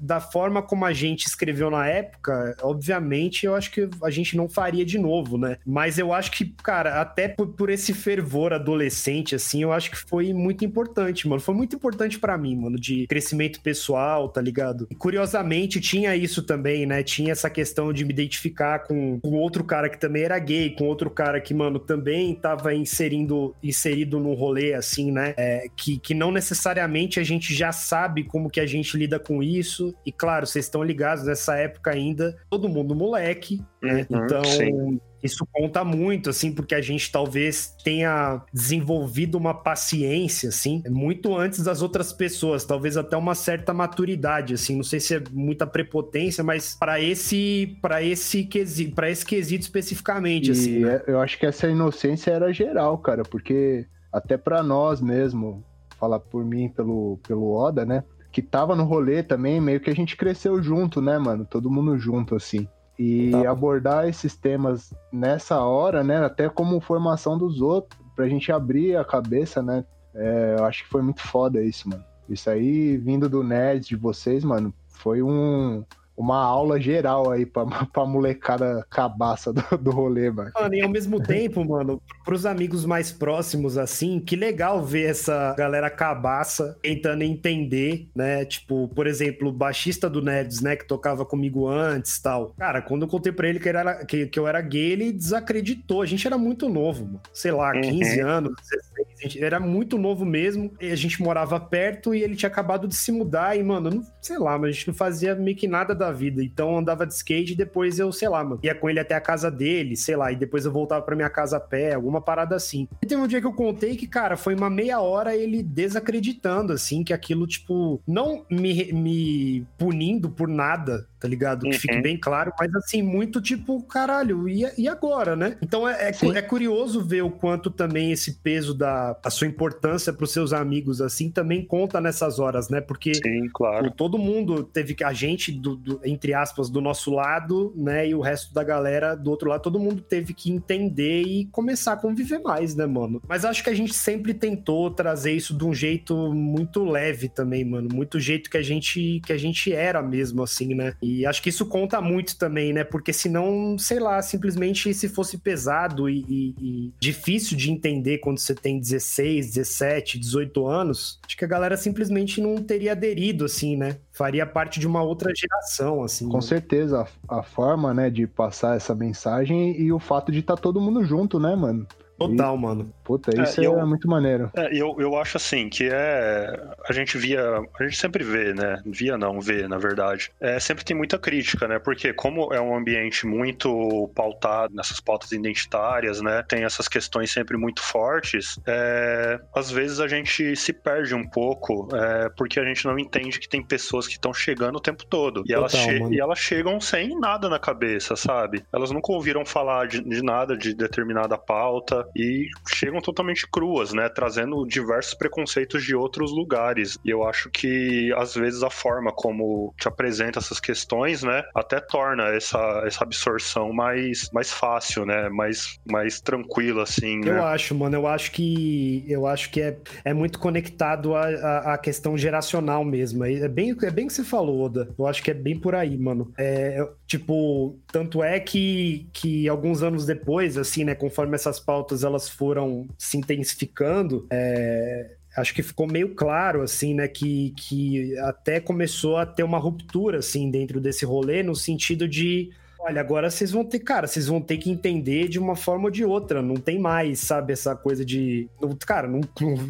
da 0.00 0.20
forma 0.20 0.62
como 0.62 0.84
a 0.84 0.92
gente 0.92 1.26
escreveu 1.26 1.70
na 1.70 1.86
época, 1.86 2.56
obviamente, 2.62 3.46
eu 3.46 3.54
acho 3.54 3.70
que 3.70 3.88
a 4.02 4.10
gente 4.10 4.36
não 4.36 4.48
faria 4.48 4.84
de 4.84 4.98
novo, 4.98 5.38
né? 5.38 5.58
Mas 5.66 5.98
eu 5.98 6.12
acho 6.12 6.30
que, 6.32 6.46
cara, 6.62 7.00
até 7.00 7.28
por, 7.28 7.48
por 7.48 7.70
esse 7.70 7.92
fervor 7.92 8.52
adolescente, 8.52 9.34
assim, 9.34 9.62
eu 9.62 9.72
acho 9.72 9.90
que 9.90 9.96
foi 9.96 10.32
muito 10.32 10.64
importante, 10.64 11.28
mano. 11.28 11.40
Foi 11.40 11.54
muito 11.54 11.76
importante 11.76 11.99
importante 12.00 12.18
para 12.18 12.38
mim, 12.38 12.56
mano, 12.56 12.78
de 12.78 13.06
crescimento 13.06 13.60
pessoal, 13.60 14.28
tá 14.28 14.40
ligado? 14.40 14.86
E 14.90 14.94
curiosamente 14.94 15.80
tinha 15.80 16.16
isso 16.16 16.42
também, 16.42 16.86
né? 16.86 17.02
Tinha 17.02 17.32
essa 17.32 17.50
questão 17.50 17.92
de 17.92 18.04
me 18.04 18.12
identificar 18.12 18.80
com, 18.80 19.20
com 19.20 19.34
outro 19.34 19.62
cara 19.62 19.88
que 19.88 19.98
também 19.98 20.22
era 20.22 20.38
gay, 20.38 20.70
com 20.70 20.84
outro 20.86 21.10
cara 21.10 21.40
que, 21.40 21.52
mano, 21.52 21.78
também 21.78 22.34
tava 22.34 22.74
inserindo, 22.74 23.54
inserido 23.62 24.18
num 24.18 24.34
rolê 24.34 24.72
assim, 24.72 25.12
né? 25.12 25.34
É, 25.36 25.66
que, 25.76 25.98
que 25.98 26.14
não 26.14 26.32
necessariamente 26.32 27.20
a 27.20 27.22
gente 27.22 27.52
já 27.54 27.72
sabe 27.72 28.24
como 28.24 28.50
que 28.50 28.60
a 28.60 28.66
gente 28.66 28.96
lida 28.96 29.18
com 29.18 29.42
isso. 29.42 29.94
E 30.06 30.10
claro, 30.12 30.46
vocês 30.46 30.64
estão 30.64 30.82
ligados 30.82 31.24
nessa 31.24 31.56
época 31.56 31.90
ainda, 31.90 32.36
todo 32.48 32.68
mundo 32.68 32.94
moleque, 32.94 33.60
né? 33.82 34.06
Uhum, 34.10 34.24
então, 34.24 34.44
sim. 34.44 35.00
Isso 35.22 35.46
conta 35.52 35.84
muito, 35.84 36.30
assim, 36.30 36.50
porque 36.50 36.74
a 36.74 36.80
gente 36.80 37.12
talvez 37.12 37.74
tenha 37.84 38.42
desenvolvido 38.52 39.36
uma 39.36 39.52
paciência, 39.52 40.48
assim, 40.48 40.82
muito 40.88 41.36
antes 41.36 41.62
das 41.62 41.82
outras 41.82 42.10
pessoas, 42.10 42.64
talvez 42.64 42.96
até 42.96 43.16
uma 43.16 43.34
certa 43.34 43.74
maturidade, 43.74 44.54
assim, 44.54 44.76
não 44.76 44.82
sei 44.82 44.98
se 44.98 45.16
é 45.16 45.22
muita 45.30 45.66
prepotência, 45.66 46.42
mas 46.42 46.74
para 46.74 47.00
esse 47.00 47.76
para 47.82 48.02
esse 48.02 48.44
quesito, 48.44 48.94
para 48.94 49.10
esse 49.10 49.24
quesito 49.26 49.62
especificamente, 49.62 50.48
e 50.48 50.52
assim. 50.52 50.78
Né? 50.78 51.02
É, 51.06 51.12
eu 51.12 51.20
acho 51.20 51.38
que 51.38 51.44
essa 51.44 51.68
inocência 51.68 52.30
era 52.30 52.50
geral, 52.50 52.96
cara, 52.96 53.22
porque 53.22 53.86
até 54.10 54.38
para 54.38 54.62
nós 54.62 55.02
mesmo, 55.02 55.62
falar 55.98 56.18
por 56.18 56.44
mim 56.46 56.70
pelo 56.70 57.18
pelo 57.28 57.52
Oda, 57.52 57.84
né? 57.84 58.04
Que 58.32 58.40
tava 58.40 58.74
no 58.74 58.84
rolê 58.84 59.22
também, 59.22 59.60
meio 59.60 59.80
que 59.80 59.90
a 59.90 59.94
gente 59.94 60.16
cresceu 60.16 60.62
junto, 60.62 61.02
né, 61.02 61.18
mano? 61.18 61.44
Todo 61.44 61.70
mundo 61.70 61.98
junto, 61.98 62.34
assim. 62.36 62.66
E 63.02 63.30
tá. 63.30 63.50
abordar 63.50 64.06
esses 64.06 64.36
temas 64.36 64.92
nessa 65.10 65.58
hora, 65.60 66.04
né? 66.04 66.22
Até 66.22 66.50
como 66.50 66.78
formação 66.82 67.38
dos 67.38 67.62
outros, 67.62 67.98
pra 68.14 68.28
gente 68.28 68.52
abrir 68.52 68.94
a 68.94 69.02
cabeça, 69.02 69.62
né? 69.62 69.86
É, 70.14 70.56
eu 70.58 70.66
acho 70.66 70.84
que 70.84 70.90
foi 70.90 71.00
muito 71.00 71.22
foda 71.22 71.62
isso, 71.62 71.88
mano. 71.88 72.04
Isso 72.28 72.50
aí, 72.50 72.98
vindo 72.98 73.26
do 73.26 73.42
Nerd 73.42 73.88
de 73.88 73.96
vocês, 73.96 74.44
mano, 74.44 74.74
foi 74.86 75.22
um, 75.22 75.82
uma 76.20 76.36
aula 76.36 76.78
geral 76.78 77.30
aí 77.30 77.46
pra, 77.46 77.64
pra 77.90 78.04
molecada 78.04 78.86
cabaça 78.90 79.52
do, 79.52 79.62
do 79.78 79.90
rolê, 79.90 80.30
mano. 80.30 80.52
Mano, 80.54 80.74
e 80.74 80.82
ao 80.82 80.88
mesmo 80.88 81.20
tempo, 81.22 81.64
mano, 81.64 82.00
pros 82.24 82.44
amigos 82.44 82.84
mais 82.84 83.10
próximos, 83.10 83.78
assim, 83.78 84.20
que 84.20 84.36
legal 84.36 84.84
ver 84.84 85.10
essa 85.10 85.54
galera 85.56 85.88
cabaça 85.88 86.76
tentando 86.82 87.22
entender, 87.22 88.08
né? 88.14 88.44
Tipo, 88.44 88.88
por 88.88 89.06
exemplo, 89.06 89.48
o 89.48 89.52
baixista 89.52 90.10
do 90.10 90.20
Nerds, 90.20 90.60
né, 90.60 90.76
que 90.76 90.86
tocava 90.86 91.24
comigo 91.24 91.66
antes 91.66 92.20
tal. 92.20 92.54
Cara, 92.58 92.82
quando 92.82 93.02
eu 93.02 93.08
contei 93.08 93.32
pra 93.32 93.48
ele 93.48 93.58
que, 93.58 93.68
era, 93.68 94.04
que, 94.04 94.26
que 94.26 94.38
eu 94.38 94.46
era 94.46 94.60
gay, 94.60 94.92
ele 94.92 95.12
desacreditou. 95.12 96.02
A 96.02 96.06
gente 96.06 96.26
era 96.26 96.36
muito 96.36 96.68
novo, 96.68 97.04
mano. 97.06 97.20
Sei 97.32 97.50
lá, 97.50 97.72
15 97.72 98.22
uhum. 98.22 98.28
anos, 98.28 98.52
16 98.60 98.89
gente 99.22 99.42
era 99.42 99.60
muito 99.60 99.98
novo 99.98 100.24
mesmo, 100.24 100.72
e 100.80 100.90
a 100.90 100.96
gente 100.96 101.22
morava 101.22 101.58
perto 101.58 102.14
e 102.14 102.22
ele 102.22 102.36
tinha 102.36 102.48
acabado 102.48 102.88
de 102.88 102.94
se 102.94 103.12
mudar 103.12 103.56
e, 103.56 103.62
mano, 103.62 103.90
não, 103.90 104.02
sei 104.20 104.38
lá, 104.38 104.58
mas 104.58 104.70
a 104.70 104.72
gente 104.72 104.88
não 104.88 104.94
fazia 104.94 105.34
meio 105.34 105.56
que 105.56 105.68
nada 105.68 105.94
da 105.94 106.10
vida. 106.12 106.42
Então 106.42 106.78
andava 106.78 107.06
de 107.06 107.14
skate 107.14 107.52
e 107.52 107.56
depois 107.56 107.98
eu, 107.98 108.12
sei 108.12 108.28
lá, 108.28 108.42
mano, 108.42 108.60
ia 108.62 108.74
com 108.74 108.88
ele 108.88 109.00
até 109.00 109.14
a 109.14 109.20
casa 109.20 109.50
dele, 109.50 109.96
sei 109.96 110.16
lá, 110.16 110.32
e 110.32 110.36
depois 110.36 110.64
eu 110.64 110.72
voltava 110.72 111.02
pra 111.02 111.16
minha 111.16 111.30
casa 111.30 111.56
a 111.56 111.60
pé, 111.60 111.94
alguma 111.94 112.20
parada 112.20 112.54
assim. 112.56 112.88
E 113.02 113.06
teve 113.06 113.20
um 113.20 113.26
dia 113.26 113.40
que 113.40 113.46
eu 113.46 113.52
contei 113.52 113.96
que, 113.96 114.06
cara, 114.06 114.36
foi 114.36 114.54
uma 114.54 114.70
meia 114.70 115.00
hora 115.00 115.36
ele 115.36 115.62
desacreditando, 115.62 116.72
assim, 116.72 117.02
que 117.04 117.12
aquilo, 117.12 117.46
tipo, 117.46 118.00
não 118.06 118.44
me, 118.50 118.92
me 118.92 119.66
punindo 119.78 120.30
por 120.30 120.48
nada, 120.48 121.06
tá 121.20 121.28
ligado? 121.28 121.68
Que 121.68 121.78
fique 121.78 121.96
uhum. 121.96 122.02
bem 122.02 122.16
claro, 122.16 122.52
mas 122.58 122.74
assim, 122.74 123.02
muito 123.02 123.40
tipo, 123.40 123.82
caralho, 123.82 124.48
e, 124.48 124.66
e 124.78 124.88
agora, 124.88 125.36
né? 125.36 125.56
Então 125.62 125.86
é, 125.86 126.10
é, 126.10 126.38
é, 126.38 126.42
curioso 126.42 127.04
ver 127.04 127.22
o 127.22 127.30
quanto 127.30 127.70
também 127.70 128.10
esse 128.10 128.34
peso 128.34 128.74
da 128.74 129.16
a 129.22 129.30
sua 129.30 129.46
importância 129.46 130.12
pros 130.12 130.32
seus 130.32 130.52
amigos, 130.52 131.00
assim, 131.00 131.30
também 131.30 131.64
conta 131.64 132.00
nessas 132.00 132.38
horas, 132.38 132.68
né? 132.68 132.80
Porque 132.80 133.14
Sim, 133.14 133.48
claro. 133.52 133.90
todo 133.90 134.18
mundo 134.18 134.62
teve 134.62 134.94
que, 134.94 135.04
a 135.04 135.12
gente, 135.12 135.52
do, 135.52 135.76
do, 135.76 136.00
entre 136.04 136.32
aspas, 136.32 136.70
do 136.70 136.80
nosso 136.80 137.10
lado, 137.10 137.72
né? 137.76 138.08
E 138.08 138.14
o 138.14 138.20
resto 138.20 138.54
da 138.54 138.64
galera 138.64 139.14
do 139.14 139.30
outro 139.30 139.48
lado, 139.48 139.62
todo 139.62 139.78
mundo 139.78 140.00
teve 140.00 140.32
que 140.32 140.50
entender 140.50 141.22
e 141.22 141.44
começar 141.46 141.92
a 141.92 141.96
conviver 141.96 142.38
mais, 142.38 142.74
né, 142.74 142.86
mano? 142.86 143.20
Mas 143.28 143.44
acho 143.44 143.62
que 143.62 143.70
a 143.70 143.74
gente 143.74 143.92
sempre 143.92 144.32
tentou 144.32 144.90
trazer 144.90 145.32
isso 145.32 145.56
de 145.56 145.64
um 145.64 145.74
jeito 145.74 146.32
muito 146.32 146.84
leve 146.84 147.28
também, 147.28 147.64
mano. 147.64 147.88
Muito 147.92 148.18
jeito 148.18 148.48
que 148.48 148.56
a 148.56 148.62
gente, 148.62 149.20
que 149.24 149.32
a 149.32 149.38
gente 149.38 149.72
era 149.72 150.02
mesmo, 150.02 150.42
assim, 150.42 150.74
né? 150.74 150.94
E 151.02 151.09
E 151.10 151.26
acho 151.26 151.42
que 151.42 151.48
isso 151.48 151.66
conta 151.66 152.00
muito 152.00 152.38
também, 152.38 152.72
né? 152.72 152.84
Porque 152.84 153.12
senão, 153.12 153.76
sei 153.76 153.98
lá, 153.98 154.22
simplesmente 154.22 154.94
se 154.94 155.08
fosse 155.08 155.38
pesado 155.38 156.08
e, 156.08 156.24
e, 156.28 156.54
e 156.60 156.94
difícil 157.00 157.56
de 157.56 157.70
entender 157.70 158.18
quando 158.18 158.38
você 158.38 158.54
tem 158.54 158.78
16, 158.78 159.54
17, 159.54 160.18
18 160.18 160.66
anos, 160.66 161.18
acho 161.26 161.36
que 161.36 161.44
a 161.44 161.48
galera 161.48 161.76
simplesmente 161.76 162.40
não 162.40 162.56
teria 162.56 162.92
aderido, 162.92 163.44
assim, 163.44 163.76
né? 163.76 163.96
Faria 164.12 164.46
parte 164.46 164.78
de 164.78 164.86
uma 164.86 165.02
outra 165.02 165.32
geração, 165.34 166.04
assim. 166.04 166.28
Com 166.28 166.36
né? 166.36 166.42
certeza, 166.42 167.08
a, 167.28 167.40
a, 167.40 167.42
forma, 167.42 167.92
né, 167.92 168.08
de 168.08 168.26
passar 168.26 168.76
essa 168.76 168.94
mensagem 168.94 169.80
e 169.80 169.92
o 169.92 169.98
fato 169.98 170.30
de 170.30 170.38
estar 170.38 170.56
tá 170.56 170.62
todo 170.62 170.80
mundo 170.80 171.04
junto, 171.04 171.40
né, 171.40 171.56
mano? 171.56 171.86
Total, 172.20 172.54
e, 172.54 172.58
mano. 172.58 172.92
Puta, 173.02 173.30
isso 173.42 173.62
é, 173.62 173.66
eu, 173.66 173.78
é 173.80 173.84
muito 173.84 174.06
maneiro. 174.06 174.50
É, 174.54 174.68
eu, 174.76 174.94
eu 174.98 175.16
acho 175.16 175.38
assim, 175.38 175.70
que 175.70 175.88
é. 175.90 176.60
A 176.86 176.92
gente 176.92 177.16
via. 177.16 177.40
A 177.78 177.82
gente 177.82 177.96
sempre 177.96 178.22
vê, 178.22 178.52
né? 178.52 178.82
Via 178.84 179.16
não, 179.16 179.40
vê, 179.40 179.66
na 179.66 179.78
verdade. 179.78 180.30
É, 180.38 180.60
sempre 180.60 180.84
tem 180.84 180.94
muita 180.94 181.18
crítica, 181.18 181.66
né? 181.66 181.78
Porque, 181.78 182.12
como 182.12 182.52
é 182.52 182.60
um 182.60 182.76
ambiente 182.76 183.26
muito 183.26 184.10
pautado 184.14 184.74
nessas 184.74 185.00
pautas 185.00 185.32
identitárias, 185.32 186.20
né? 186.20 186.44
Tem 186.46 186.64
essas 186.64 186.88
questões 186.88 187.32
sempre 187.32 187.56
muito 187.56 187.82
fortes. 187.82 188.60
É, 188.66 189.40
às 189.54 189.70
vezes 189.70 189.98
a 189.98 190.06
gente 190.06 190.54
se 190.54 190.74
perde 190.74 191.14
um 191.14 191.26
pouco, 191.26 191.88
é, 191.96 192.28
porque 192.36 192.60
a 192.60 192.64
gente 192.64 192.84
não 192.84 192.98
entende 192.98 193.40
que 193.40 193.48
tem 193.48 193.62
pessoas 193.62 194.06
que 194.06 194.14
estão 194.14 194.34
chegando 194.34 194.76
o 194.76 194.80
tempo 194.80 195.06
todo. 195.06 195.42
E, 195.46 195.54
Total, 195.54 195.90
elas 195.90 196.10
e 196.12 196.20
elas 196.20 196.38
chegam 196.38 196.78
sem 196.80 197.18
nada 197.18 197.48
na 197.48 197.58
cabeça, 197.58 198.14
sabe? 198.14 198.62
Elas 198.70 198.90
nunca 198.90 199.10
ouviram 199.10 199.42
falar 199.46 199.86
de, 199.86 200.02
de 200.02 200.22
nada 200.22 200.54
de 200.54 200.74
determinada 200.74 201.38
pauta 201.38 202.09
e 202.16 202.48
chegam 202.68 203.00
totalmente 203.00 203.46
cruas, 203.50 203.92
né? 203.92 204.08
Trazendo 204.08 204.66
diversos 204.66 205.14
preconceitos 205.14 205.84
de 205.84 205.94
outros 205.94 206.32
lugares. 206.32 206.98
E 207.04 207.10
eu 207.10 207.24
acho 207.24 207.50
que, 207.50 208.12
às 208.16 208.34
vezes, 208.34 208.62
a 208.62 208.70
forma 208.70 209.12
como 209.12 209.74
te 209.78 209.88
apresenta 209.88 210.38
essas 210.38 210.60
questões, 210.60 211.22
né? 211.22 211.42
Até 211.54 211.80
torna 211.80 212.24
essa, 212.28 212.82
essa 212.86 213.04
absorção 213.04 213.72
mais, 213.72 214.28
mais 214.32 214.52
fácil, 214.52 215.04
né? 215.04 215.28
Mais, 215.28 215.78
mais 215.90 216.20
tranquila, 216.20 216.82
assim. 216.82 217.18
Eu 217.24 217.34
né? 217.34 217.40
acho, 217.40 217.74
mano. 217.74 217.96
Eu 217.96 218.06
acho 218.06 218.32
que 218.32 219.04
eu 219.08 219.26
acho 219.26 219.50
que 219.50 219.60
é, 219.60 219.76
é 220.04 220.14
muito 220.14 220.38
conectado 220.38 221.14
à, 221.14 221.74
à 221.74 221.78
questão 221.78 222.16
geracional 222.16 222.84
mesmo. 222.84 223.24
É 223.24 223.48
bem, 223.48 223.76
é 223.82 223.90
bem 223.90 224.04
o 224.04 224.08
que 224.08 224.14
você 224.14 224.24
falou, 224.24 224.62
Oda. 224.62 224.88
Eu 224.98 225.06
acho 225.06 225.22
que 225.22 225.30
é 225.30 225.34
bem 225.34 225.58
por 225.58 225.74
aí, 225.74 225.96
mano. 225.96 226.32
É, 226.38 226.86
tipo, 227.06 227.78
tanto 227.92 228.22
é 228.22 228.38
que, 228.40 229.08
que 229.12 229.48
alguns 229.48 229.82
anos 229.82 230.06
depois, 230.06 230.56
assim, 230.56 230.84
né? 230.84 230.94
Conforme 230.94 231.34
essas 231.34 231.60
pautas 231.60 231.99
elas 232.04 232.28
foram 232.28 232.88
se 232.98 233.16
intensificando, 233.16 234.26
é, 234.30 235.16
acho 235.36 235.54
que 235.54 235.62
ficou 235.62 235.86
meio 235.86 236.14
claro, 236.14 236.62
assim, 236.62 236.94
né, 236.94 237.08
que, 237.08 237.52
que 237.56 238.16
até 238.18 238.60
começou 238.60 239.16
a 239.16 239.26
ter 239.26 239.42
uma 239.42 239.58
ruptura, 239.58 240.18
assim, 240.18 240.50
dentro 240.50 240.80
desse 240.80 241.04
rolê, 241.04 241.42
no 241.42 241.54
sentido 241.54 242.08
de 242.08 242.50
Olha, 242.82 242.98
agora 242.98 243.28
vocês 243.28 243.50
vão 243.50 243.62
ter, 243.62 243.80
cara, 243.80 244.06
vocês 244.06 244.26
vão 244.26 244.40
ter 244.40 244.56
que 244.56 244.70
entender 244.70 245.28
de 245.28 245.38
uma 245.38 245.54
forma 245.54 245.84
ou 245.84 245.90
de 245.90 246.02
outra. 246.02 246.40
Não 246.40 246.56
tem 246.56 246.78
mais, 246.78 247.18
sabe, 247.18 247.52
essa 247.52 247.76
coisa 247.76 248.02
de. 248.06 248.48
Cara, 248.86 249.06
não, 249.06 249.20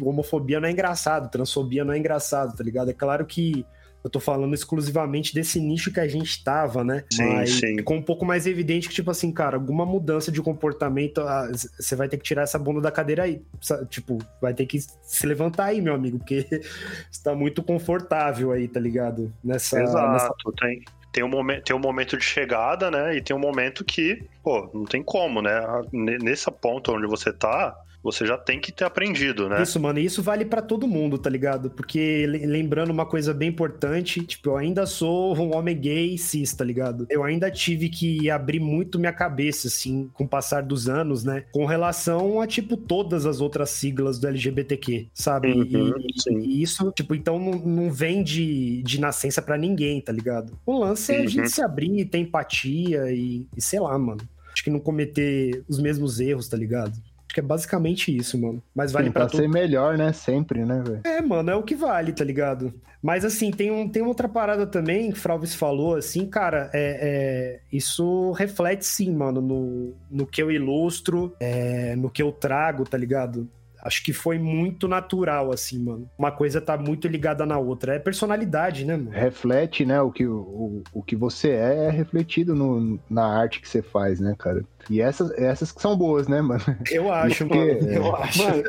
homofobia 0.01 0.61
não 0.61 0.69
é 0.69 0.71
engraçado, 0.71 1.29
transfobia 1.29 1.83
não 1.83 1.93
é 1.93 1.97
engraçado, 1.97 2.55
tá 2.55 2.63
ligado? 2.63 2.89
É 2.89 2.93
claro 2.93 3.25
que 3.25 3.65
eu 4.03 4.09
tô 4.09 4.19
falando 4.19 4.53
exclusivamente 4.53 5.33
desse 5.33 5.59
nicho 5.59 5.91
que 5.91 5.99
a 5.99 6.07
gente 6.07 6.43
tava, 6.43 6.83
né? 6.83 7.03
Sim, 7.11 7.33
Mas 7.33 7.51
sim. 7.51 7.75
ficou 7.77 7.95
um 7.95 8.01
pouco 8.01 8.25
mais 8.25 8.47
evidente 8.47 8.89
que, 8.89 8.95
tipo 8.95 9.11
assim, 9.11 9.31
cara, 9.31 9.57
alguma 9.57 9.85
mudança 9.85 10.31
de 10.31 10.41
comportamento, 10.41 11.21
ah, 11.21 11.49
você 11.51 11.95
vai 11.95 12.09
ter 12.09 12.17
que 12.17 12.23
tirar 12.23 12.43
essa 12.43 12.57
bunda 12.57 12.81
da 12.81 12.91
cadeira 12.91 13.23
aí. 13.23 13.41
Tipo, 13.89 14.17
vai 14.41 14.53
ter 14.53 14.65
que 14.65 14.79
se 14.79 15.27
levantar 15.27 15.65
aí, 15.65 15.81
meu 15.81 15.93
amigo, 15.93 16.17
porque 16.17 16.47
está 17.11 17.35
muito 17.35 17.61
confortável 17.61 18.51
aí, 18.51 18.67
tá 18.67 18.79
ligado? 18.79 19.31
Nessa. 19.43 19.81
Exato, 19.81 20.11
nessa... 20.11 20.33
tem. 20.59 20.83
Tem 21.11 21.25
um, 21.25 21.27
momento, 21.27 21.63
tem 21.65 21.75
um 21.75 21.79
momento 21.79 22.17
de 22.17 22.23
chegada, 22.23 22.89
né? 22.89 23.17
E 23.17 23.21
tem 23.21 23.35
um 23.35 23.39
momento 23.39 23.83
que, 23.83 24.23
pô, 24.41 24.69
não 24.73 24.85
tem 24.85 25.03
como, 25.03 25.41
né? 25.41 25.61
Nessa 25.91 26.49
ponta 26.49 26.93
onde 26.93 27.05
você 27.05 27.33
tá, 27.33 27.77
você 28.03 28.25
já 28.25 28.37
tem 28.37 28.59
que 28.59 28.71
ter 28.71 28.83
aprendido, 28.83 29.47
né? 29.47 29.61
Isso, 29.61 29.79
mano, 29.79 29.99
e 29.99 30.05
isso 30.05 30.23
vale 30.23 30.43
para 30.43 30.61
todo 30.61 30.87
mundo, 30.87 31.17
tá 31.17 31.29
ligado? 31.29 31.69
Porque 31.69 32.25
lembrando 32.25 32.89
uma 32.89 33.05
coisa 33.05 33.33
bem 33.33 33.49
importante, 33.49 34.23
tipo, 34.25 34.49
eu 34.49 34.57
ainda 34.57 34.85
sou 34.85 35.37
um 35.37 35.55
homem 35.55 35.79
gay 35.79 36.17
cis, 36.17 36.53
tá 36.53 36.63
ligado? 36.63 37.05
Eu 37.09 37.23
ainda 37.23 37.51
tive 37.51 37.89
que 37.89 38.29
abrir 38.29 38.59
muito 38.59 38.97
minha 38.97 39.13
cabeça, 39.13 39.67
assim, 39.67 40.09
com 40.13 40.23
o 40.23 40.27
passar 40.27 40.63
dos 40.63 40.89
anos, 40.89 41.23
né? 41.23 41.45
Com 41.51 41.65
relação 41.65 42.41
a, 42.41 42.47
tipo, 42.47 42.75
todas 42.75 43.25
as 43.25 43.39
outras 43.39 43.69
siglas 43.69 44.19
do 44.19 44.27
LGBTQ, 44.27 45.07
sabe? 45.13 45.51
Uhum, 45.51 45.93
e, 46.27 46.33
e, 46.33 46.63
isso, 46.63 46.91
tipo, 46.91 47.13
então 47.13 47.37
não, 47.37 47.59
não 47.59 47.91
vem 47.91 48.23
de, 48.23 48.81
de 48.83 48.99
nascença 48.99 49.41
para 49.41 49.57
ninguém, 49.57 50.01
tá 50.01 50.11
ligado? 50.11 50.57
O 50.65 50.79
lance 50.79 51.13
é 51.13 51.21
a 51.21 51.27
gente 51.27 51.41
uhum. 51.41 51.47
se 51.47 51.61
abrir, 51.61 52.05
ter 52.05 52.17
empatia 52.17 53.11
e, 53.11 53.45
e 53.55 53.61
sei 53.61 53.79
lá, 53.79 53.97
mano. 53.97 54.21
Acho 54.51 54.63
que 54.65 54.69
não 54.69 54.79
cometer 54.79 55.63
os 55.67 55.79
mesmos 55.79 56.19
erros, 56.19 56.47
tá 56.47 56.57
ligado? 56.57 56.93
Acho 57.31 57.35
que 57.35 57.39
é 57.39 57.43
basicamente 57.43 58.15
isso, 58.15 58.37
mano. 58.37 58.61
Mas 58.75 58.91
vale 58.91 59.09
para 59.09 59.29
ser 59.29 59.47
melhor, 59.47 59.97
né? 59.97 60.11
Sempre, 60.11 60.65
né, 60.65 60.83
velho? 60.85 60.99
É, 61.05 61.21
mano, 61.21 61.49
é 61.49 61.55
o 61.55 61.63
que 61.63 61.75
vale, 61.75 62.11
tá 62.11 62.25
ligado? 62.25 62.73
Mas 63.01 63.23
assim, 63.23 63.51
tem, 63.51 63.71
um, 63.71 63.87
tem 63.87 64.03
outra 64.03 64.27
parada 64.27 64.67
também 64.67 65.09
que 65.09 65.17
o 65.17 65.21
Fralves 65.21 65.55
falou, 65.55 65.95
assim, 65.95 66.25
cara, 66.25 66.69
é, 66.73 66.99
é, 67.01 67.59
isso 67.71 68.31
reflete 68.33 68.85
sim, 68.85 69.15
mano, 69.15 69.39
no, 69.41 69.95
no 70.11 70.27
que 70.27 70.43
eu 70.43 70.51
ilustro, 70.51 71.33
é, 71.39 71.95
no 71.95 72.09
que 72.09 72.21
eu 72.21 72.33
trago, 72.33 72.83
tá 72.83 72.97
ligado? 72.97 73.49
Acho 73.81 74.03
que 74.03 74.13
foi 74.13 74.37
muito 74.37 74.87
natural, 74.87 75.51
assim, 75.51 75.79
mano. 75.79 76.07
Uma 76.17 76.31
coisa 76.31 76.61
tá 76.61 76.77
muito 76.77 77.07
ligada 77.07 77.45
na 77.45 77.57
outra. 77.57 77.95
É 77.95 77.99
personalidade, 77.99 78.85
né, 78.85 78.95
mano? 78.95 79.09
Reflete, 79.09 79.85
né? 79.85 79.99
O 80.01 80.11
que, 80.11 80.25
o, 80.27 80.83
o 80.93 81.01
que 81.01 81.15
você 81.15 81.49
é 81.49 81.85
é 81.85 81.89
refletido 81.89 82.53
no, 82.53 82.99
na 83.09 83.25
arte 83.25 83.59
que 83.59 83.67
você 83.67 83.81
faz, 83.81 84.19
né, 84.19 84.35
cara? 84.37 84.63
E 84.89 85.01
essas, 85.01 85.31
essas 85.31 85.71
que 85.71 85.81
são 85.81 85.95
boas, 85.95 86.27
né, 86.27 86.41
mano? 86.41 86.61
Eu 86.89 87.11
acho, 87.11 87.45
Porque, 87.45 87.73
mano. 87.73 87.91
Eu 87.91 88.15
acho. 88.15 88.43
Mano, 88.43 88.63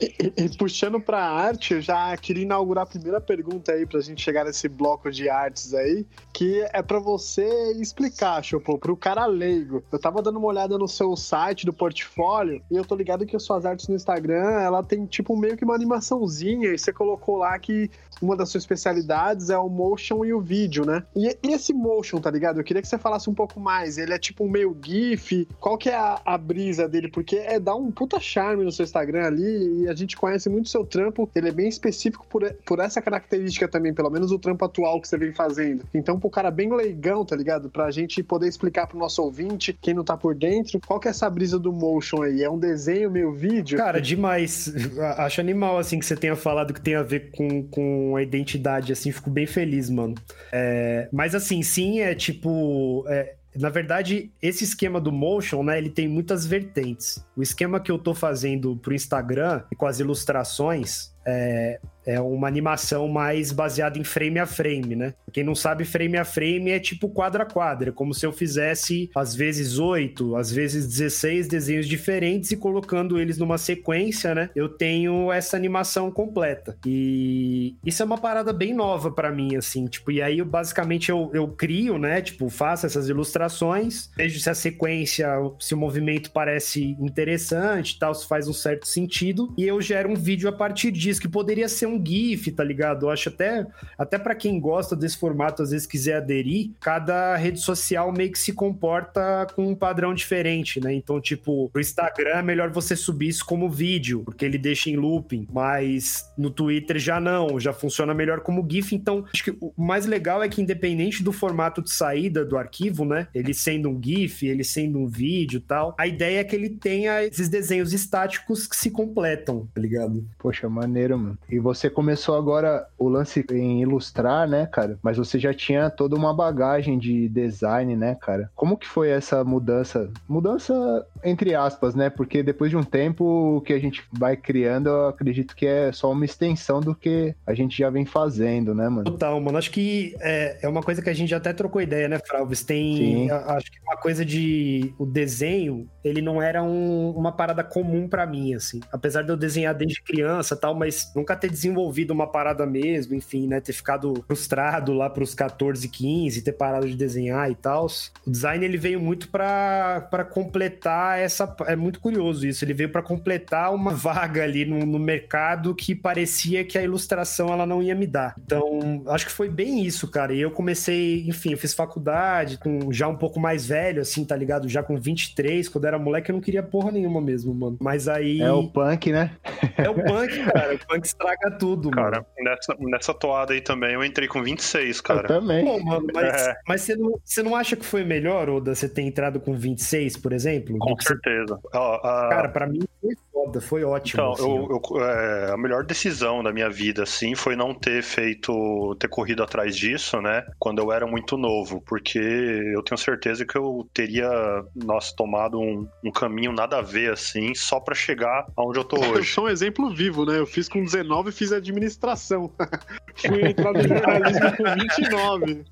e, 0.00 0.32
e, 0.36 0.56
puxando 0.56 1.00
pra 1.00 1.18
arte, 1.18 1.74
eu 1.74 1.80
já 1.80 2.16
queria 2.16 2.42
inaugurar 2.42 2.84
a 2.84 2.86
primeira 2.86 3.20
pergunta 3.20 3.72
aí 3.72 3.86
pra 3.86 4.00
gente 4.00 4.22
chegar 4.22 4.44
nesse 4.44 4.68
bloco 4.68 5.10
de 5.10 5.28
artes 5.28 5.72
aí, 5.72 6.06
que 6.32 6.60
é 6.72 6.82
pra 6.82 6.98
você 6.98 7.72
explicar, 7.80 8.42
Chopô, 8.42 8.78
pro 8.78 8.96
cara 8.96 9.26
leigo. 9.26 9.82
Eu 9.90 9.98
tava 9.98 10.22
dando 10.22 10.38
uma 10.38 10.48
olhada 10.48 10.76
no 10.76 10.88
seu 10.88 11.16
site 11.16 11.64
do 11.64 11.72
portfólio 11.72 12.62
e 12.70 12.76
eu 12.76 12.84
tô 12.84 12.94
ligado 12.94 13.26
que 13.26 13.36
as 13.36 13.42
suas 13.42 13.64
artes 13.64 13.88
no 13.88 13.94
Instagram, 13.94 14.60
ela 14.60 14.82
tem 14.82 15.06
tipo 15.06 15.36
meio 15.36 15.56
que 15.56 15.64
uma 15.64 15.74
animaçãozinha 15.74 16.72
e 16.72 16.78
você 16.78 16.92
colocou 16.92 17.36
lá 17.36 17.58
que 17.58 17.90
uma 18.20 18.36
das 18.36 18.48
suas 18.48 18.62
especialidades 18.62 19.50
é 19.50 19.58
o 19.58 19.68
motion 19.68 20.24
e 20.24 20.32
o 20.32 20.40
vídeo, 20.40 20.84
né? 20.84 21.02
E, 21.14 21.36
e 21.42 21.52
esse 21.52 21.72
motion, 21.72 22.18
tá 22.18 22.30
ligado? 22.30 22.60
Eu 22.60 22.64
queria 22.64 22.80
que 22.80 22.88
você 22.88 22.98
falasse 22.98 23.28
um 23.28 23.34
pouco 23.34 23.60
mais. 23.60 23.98
Ele 23.98 24.12
é 24.12 24.18
tipo 24.18 24.44
um 24.44 24.50
meio 24.50 24.76
GIF, 24.82 25.35
qual 25.60 25.76
que 25.76 25.90
é 25.90 25.94
a, 25.94 26.20
a, 26.24 26.38
brisa 26.38 26.88
dele? 26.88 27.08
Porque 27.08 27.36
é 27.36 27.58
dar 27.58 27.74
um 27.74 27.90
puta 27.90 28.20
charme 28.20 28.64
no 28.64 28.72
seu 28.72 28.84
Instagram 28.84 29.26
ali 29.26 29.82
e 29.82 29.88
a 29.88 29.94
gente 29.94 30.16
conhece 30.16 30.48
muito 30.48 30.68
seu 30.68 30.84
trampo, 30.84 31.28
ele 31.34 31.48
é 31.48 31.52
bem 31.52 31.68
específico 31.68 32.26
por, 32.28 32.50
por 32.64 32.78
essa 32.78 33.02
característica 33.02 33.68
também, 33.68 33.92
pelo 33.92 34.10
menos 34.10 34.30
o 34.30 34.38
trampo 34.38 34.64
atual 34.64 35.00
que 35.00 35.08
você 35.08 35.18
vem 35.18 35.32
fazendo. 35.32 35.84
Então, 35.92 36.18
pro 36.18 36.30
cara 36.30 36.50
bem 36.50 36.72
leigão, 36.72 37.24
tá 37.24 37.36
ligado? 37.36 37.68
Pra 37.68 37.90
gente 37.90 38.22
poder 38.22 38.48
explicar 38.48 38.86
pro 38.86 38.98
nosso 38.98 39.22
ouvinte, 39.22 39.76
quem 39.80 39.94
não 39.94 40.04
tá 40.04 40.16
por 40.16 40.34
dentro, 40.34 40.80
qual 40.86 41.00
que 41.00 41.08
é 41.08 41.10
essa 41.10 41.28
brisa 41.28 41.58
do 41.58 41.72
motion 41.72 42.22
aí? 42.22 42.42
É 42.42 42.50
um 42.50 42.58
desenho, 42.58 43.10
meio 43.10 43.32
vídeo? 43.32 43.78
Cara, 43.78 44.00
demais. 44.00 44.72
Acho 45.18 45.40
animal, 45.40 45.78
assim, 45.78 45.98
que 45.98 46.06
você 46.06 46.16
tenha 46.16 46.36
falado 46.36 46.72
que 46.72 46.80
tem 46.80 46.94
a 46.94 47.02
ver 47.02 47.30
com, 47.32 47.62
com 47.64 48.16
a 48.16 48.22
identidade, 48.22 48.92
assim, 48.92 49.10
fico 49.10 49.30
bem 49.30 49.46
feliz, 49.46 49.90
mano. 49.90 50.14
É... 50.52 51.08
Mas, 51.12 51.34
assim, 51.34 51.62
sim, 51.62 52.00
é 52.00 52.14
tipo... 52.14 53.04
É 53.08 53.34
na 53.58 53.70
verdade, 53.70 54.30
esse 54.40 54.64
esquema 54.64 55.00
do 55.00 55.10
motion, 55.12 55.62
né, 55.62 55.78
ele 55.78 55.90
tem 55.90 56.06
muitas 56.08 56.46
vertentes. 56.46 57.24
O 57.36 57.42
esquema 57.42 57.80
que 57.80 57.90
eu 57.90 57.98
tô 57.98 58.14
fazendo 58.14 58.76
pro 58.76 58.94
Instagram, 58.94 59.62
com 59.76 59.86
as 59.86 60.00
ilustrações, 60.00 61.14
é, 61.26 61.80
é 62.06 62.20
uma 62.20 62.46
animação 62.46 63.08
mais 63.08 63.50
baseada 63.50 63.98
em 63.98 64.04
frame 64.04 64.38
a 64.38 64.46
frame, 64.46 64.94
né? 64.94 65.12
Quem 65.32 65.42
não 65.42 65.56
sabe, 65.56 65.84
frame 65.84 66.16
a 66.16 66.24
frame 66.24 66.70
é 66.70 66.78
tipo 66.78 67.08
quadra 67.08 67.42
a 67.42 67.46
quadra, 67.46 67.90
como 67.90 68.14
se 68.14 68.24
eu 68.24 68.32
fizesse 68.32 69.10
às 69.14 69.34
vezes 69.34 69.78
oito, 69.78 70.36
às 70.36 70.50
vezes 70.50 70.86
16 70.86 71.48
desenhos 71.48 71.88
diferentes 71.88 72.52
e 72.52 72.56
colocando 72.56 73.18
eles 73.18 73.36
numa 73.38 73.58
sequência, 73.58 74.34
né? 74.34 74.50
Eu 74.54 74.68
tenho 74.68 75.32
essa 75.32 75.56
animação 75.56 76.10
completa. 76.10 76.78
E 76.86 77.76
isso 77.84 78.02
é 78.02 78.06
uma 78.06 78.18
parada 78.18 78.52
bem 78.52 78.72
nova 78.72 79.10
para 79.10 79.32
mim, 79.32 79.56
assim, 79.56 79.86
tipo, 79.86 80.12
e 80.12 80.22
aí 80.22 80.38
eu, 80.38 80.46
basicamente 80.46 81.10
eu, 81.10 81.30
eu 81.34 81.48
crio, 81.48 81.98
né? 81.98 82.22
Tipo, 82.22 82.48
faço 82.48 82.86
essas 82.86 83.08
ilustrações, 83.08 84.10
vejo 84.16 84.38
se 84.38 84.48
a 84.48 84.54
sequência, 84.54 85.28
se 85.58 85.74
o 85.74 85.78
movimento 85.78 86.30
parece 86.30 86.96
interessante 87.00 87.98
tal, 87.98 88.14
se 88.14 88.28
faz 88.28 88.46
um 88.46 88.52
certo 88.52 88.86
sentido, 88.86 89.52
e 89.58 89.64
eu 89.64 89.80
gero 89.80 90.10
um 90.10 90.14
vídeo 90.14 90.48
a 90.48 90.52
partir 90.52 90.92
disso 90.92 91.15
que 91.18 91.28
poderia 91.28 91.68
ser 91.68 91.86
um 91.86 92.02
GIF, 92.04 92.50
tá 92.52 92.64
ligado? 92.64 93.06
Eu 93.06 93.10
acho 93.10 93.28
até, 93.28 93.66
até 93.98 94.18
para 94.18 94.34
quem 94.34 94.58
gosta 94.60 94.96
desse 94.96 95.18
formato, 95.18 95.62
às 95.62 95.70
vezes 95.70 95.86
quiser 95.86 96.16
aderir, 96.16 96.70
cada 96.80 97.36
rede 97.36 97.60
social 97.60 98.12
meio 98.12 98.32
que 98.32 98.38
se 98.38 98.52
comporta 98.52 99.46
com 99.54 99.66
um 99.68 99.74
padrão 99.74 100.14
diferente, 100.14 100.80
né? 100.80 100.92
Então, 100.92 101.20
tipo, 101.20 101.70
o 101.74 101.80
Instagram 101.80 102.38
é 102.38 102.42
melhor 102.42 102.70
você 102.70 102.96
subir 102.96 103.28
isso 103.28 103.44
como 103.44 103.70
vídeo, 103.70 104.22
porque 104.24 104.44
ele 104.44 104.58
deixa 104.58 104.90
em 104.90 104.96
looping, 104.96 105.46
mas 105.52 106.30
no 106.36 106.50
Twitter 106.50 106.98
já 106.98 107.20
não, 107.20 107.58
já 107.60 107.72
funciona 107.72 108.14
melhor 108.14 108.40
como 108.40 108.66
GIF. 108.68 108.94
Então, 108.94 109.24
acho 109.32 109.44
que 109.44 109.56
o 109.60 109.72
mais 109.76 110.06
legal 110.06 110.42
é 110.42 110.48
que, 110.48 110.60
independente 110.60 111.22
do 111.22 111.32
formato 111.32 111.82
de 111.82 111.90
saída 111.90 112.44
do 112.44 112.56
arquivo, 112.56 113.04
né? 113.04 113.28
Ele 113.34 113.54
sendo 113.54 113.88
um 113.88 114.00
GIF, 114.02 114.46
ele 114.46 114.64
sendo 114.64 114.98
um 114.98 115.06
vídeo 115.06 115.60
tal, 115.60 115.94
a 115.98 116.06
ideia 116.06 116.40
é 116.40 116.44
que 116.44 116.54
ele 116.54 116.70
tenha 116.70 117.22
esses 117.24 117.48
desenhos 117.48 117.92
estáticos 117.92 118.66
que 118.66 118.76
se 118.76 118.90
completam, 118.90 119.68
tá 119.74 119.80
ligado? 119.80 120.26
Poxa, 120.38 120.68
maneiro, 120.68 121.05
mano. 121.14 121.38
E 121.48 121.58
você 121.58 121.90
começou 121.90 122.36
agora 122.36 122.86
o 122.98 123.08
lance 123.08 123.44
em 123.52 123.82
ilustrar, 123.82 124.48
né, 124.48 124.66
cara? 124.66 124.98
Mas 125.02 125.16
você 125.16 125.38
já 125.38 125.52
tinha 125.52 125.90
toda 125.90 126.16
uma 126.16 126.34
bagagem 126.34 126.98
de 126.98 127.28
design, 127.28 127.94
né, 127.94 128.16
cara? 128.20 128.50
Como 128.54 128.76
que 128.76 128.86
foi 128.86 129.10
essa 129.10 129.44
mudança? 129.44 130.10
Mudança 130.28 131.06
entre 131.22 131.54
aspas, 131.54 131.94
né? 131.94 132.08
Porque 132.08 132.42
depois 132.42 132.70
de 132.70 132.76
um 132.76 132.82
tempo 132.82 133.56
o 133.56 133.60
que 133.60 133.72
a 133.72 133.78
gente 133.78 134.02
vai 134.12 134.36
criando, 134.36 134.88
eu 134.88 135.08
acredito 135.08 135.54
que 135.54 135.66
é 135.66 135.92
só 135.92 136.10
uma 136.10 136.24
extensão 136.24 136.80
do 136.80 136.94
que 136.94 137.34
a 137.46 137.52
gente 137.54 137.76
já 137.76 137.90
vem 137.90 138.04
fazendo, 138.04 138.74
né, 138.74 138.88
mano? 138.88 139.04
Total, 139.04 139.38
mano. 139.40 139.58
Acho 139.58 139.70
que 139.70 140.16
é, 140.20 140.58
é 140.62 140.68
uma 140.68 140.82
coisa 140.82 141.02
que 141.02 141.10
a 141.10 141.14
gente 141.14 141.34
até 141.34 141.52
trocou 141.52 141.82
ideia, 141.82 142.08
né, 142.08 142.18
Fralves? 142.18 142.62
Tem. 142.62 143.30
Acho 143.30 143.70
que 143.70 143.78
uma 143.82 143.96
coisa 143.96 144.24
de. 144.24 144.94
O 144.98 145.04
desenho, 145.04 145.88
ele 146.04 146.22
não 146.22 146.40
era 146.40 146.62
um, 146.62 147.10
uma 147.10 147.32
parada 147.32 147.64
comum 147.64 148.08
para 148.08 148.26
mim, 148.26 148.54
assim. 148.54 148.80
Apesar 148.92 149.22
de 149.22 149.30
eu 149.30 149.36
desenhar 149.36 149.74
desde 149.74 150.02
criança 150.02 150.56
tal, 150.56 150.74
mas 150.74 150.95
nunca 151.14 151.36
ter 151.36 151.50
desenvolvido 151.50 152.10
uma 152.12 152.26
parada 152.26 152.66
mesmo, 152.66 153.14
enfim, 153.14 153.46
né? 153.46 153.60
Ter 153.60 153.72
ficado 153.72 154.24
frustrado 154.26 154.92
lá 154.92 155.08
pros 155.10 155.34
14, 155.34 155.88
15, 155.88 156.42
ter 156.42 156.52
parado 156.52 156.88
de 156.88 156.96
desenhar 156.96 157.50
e 157.50 157.54
tal. 157.54 157.86
O 158.26 158.30
design, 158.30 158.64
ele 158.64 158.76
veio 158.76 159.00
muito 159.00 159.28
para 159.28 160.26
completar 160.30 161.18
essa. 161.18 161.54
É 161.66 161.76
muito 161.76 162.00
curioso 162.00 162.46
isso. 162.46 162.64
Ele 162.64 162.74
veio 162.74 162.88
para 162.90 163.02
completar 163.02 163.74
uma 163.74 163.92
vaga 163.94 164.42
ali 164.42 164.64
no, 164.64 164.84
no 164.84 164.98
mercado 164.98 165.74
que 165.74 165.94
parecia 165.94 166.64
que 166.64 166.78
a 166.78 166.82
ilustração 166.82 167.48
ela 167.48 167.66
não 167.66 167.82
ia 167.82 167.94
me 167.94 168.06
dar. 168.06 168.34
Então, 168.44 169.02
acho 169.08 169.26
que 169.26 169.32
foi 169.32 169.48
bem 169.48 169.84
isso, 169.84 170.08
cara. 170.08 170.32
E 170.32 170.40
eu 170.40 170.50
comecei, 170.50 171.26
enfim, 171.28 171.52
eu 171.52 171.58
fiz 171.58 171.74
faculdade 171.74 172.58
com 172.58 172.92
já 172.92 173.08
um 173.08 173.16
pouco 173.16 173.38
mais 173.38 173.66
velho, 173.66 174.02
assim, 174.02 174.24
tá 174.24 174.36
ligado? 174.36 174.68
Já 174.68 174.82
com 174.82 174.96
23, 174.96 175.68
quando 175.68 175.86
era 175.86 175.98
moleque, 175.98 176.30
eu 176.30 176.34
não 176.34 176.40
queria 176.40 176.62
porra 176.62 176.90
nenhuma 176.90 177.20
mesmo, 177.20 177.54
mano. 177.54 177.76
Mas 177.80 178.08
aí. 178.08 178.40
É 178.40 178.52
o 178.52 178.68
punk, 178.68 179.12
né? 179.12 179.32
É 179.76 179.88
o 179.88 179.94
punk, 179.94 180.44
cara. 180.52 180.75
O 180.76 180.86
punk 180.86 181.04
estraga 181.04 181.50
tudo, 181.58 181.90
cara, 181.90 182.16
mano. 182.16 182.26
Nessa, 182.38 182.76
nessa 182.78 183.14
toada 183.14 183.52
aí 183.52 183.60
também 183.60 183.94
eu 183.94 184.04
entrei 184.04 184.28
com 184.28 184.42
26, 184.42 185.00
cara. 185.00 185.22
Eu 185.22 185.40
também. 185.40 185.64
Pô, 185.64 185.78
mano, 185.80 186.06
mas, 186.12 186.46
é. 186.46 186.56
mas 186.66 186.82
você, 186.82 186.96
não, 186.96 187.20
você 187.24 187.42
não 187.42 187.56
acha 187.56 187.76
que 187.76 187.84
foi 187.84 188.04
melhor, 188.04 188.48
Oda, 188.48 188.74
você 188.74 188.88
ter 188.88 189.02
entrado 189.02 189.40
com 189.40 189.54
26, 189.54 190.16
por 190.16 190.32
exemplo? 190.32 190.76
Com 190.78 191.00
certeza. 191.00 191.58
Você... 191.62 191.70
Cara, 191.70 192.48
pra 192.48 192.66
mim 192.66 192.80
foi 193.00 193.14
foda, 193.32 193.60
foi 193.60 193.84
ótimo. 193.84 194.22
Então, 194.22 194.32
assim, 194.32 194.56
eu, 194.56 194.82
eu, 194.90 195.04
é, 195.04 195.52
a 195.52 195.56
melhor 195.56 195.84
decisão 195.84 196.42
da 196.42 196.52
minha 196.52 196.70
vida, 196.70 197.02
assim, 197.02 197.34
foi 197.34 197.54
não 197.56 197.74
ter 197.74 198.02
feito, 198.02 198.96
ter 198.98 199.08
corrido 199.08 199.42
atrás 199.42 199.76
disso, 199.76 200.20
né? 200.20 200.44
Quando 200.58 200.80
eu 200.80 200.92
era 200.92 201.06
muito 201.06 201.36
novo, 201.36 201.80
porque 201.80 202.18
eu 202.18 202.82
tenho 202.82 202.98
certeza 202.98 203.44
que 203.44 203.56
eu 203.56 203.88
teria, 203.92 204.28
nossa, 204.74 205.14
tomado 205.14 205.58
um, 205.58 205.86
um 206.04 206.10
caminho 206.10 206.52
nada 206.52 206.78
a 206.78 206.82
ver, 206.82 207.12
assim, 207.12 207.54
só 207.54 207.80
para 207.80 207.94
chegar 207.94 208.46
aonde 208.56 208.78
eu 208.78 208.84
tô 208.84 208.96
hoje. 209.00 209.14
Eu 209.14 209.24
sou 209.24 209.44
um 209.44 209.48
exemplo 209.48 209.94
vivo, 209.94 210.24
né? 210.24 210.38
Eu 210.38 210.46
fiz 210.46 210.65
com 210.68 210.82
19 210.82 211.30
e 211.30 211.32
fiz 211.32 211.52
administração. 211.52 212.50
Fui 213.16 213.48
entrar 213.48 213.72
no 213.72 213.82
jornalismo 213.82 214.56
com 214.56 214.64
29. 214.64 215.64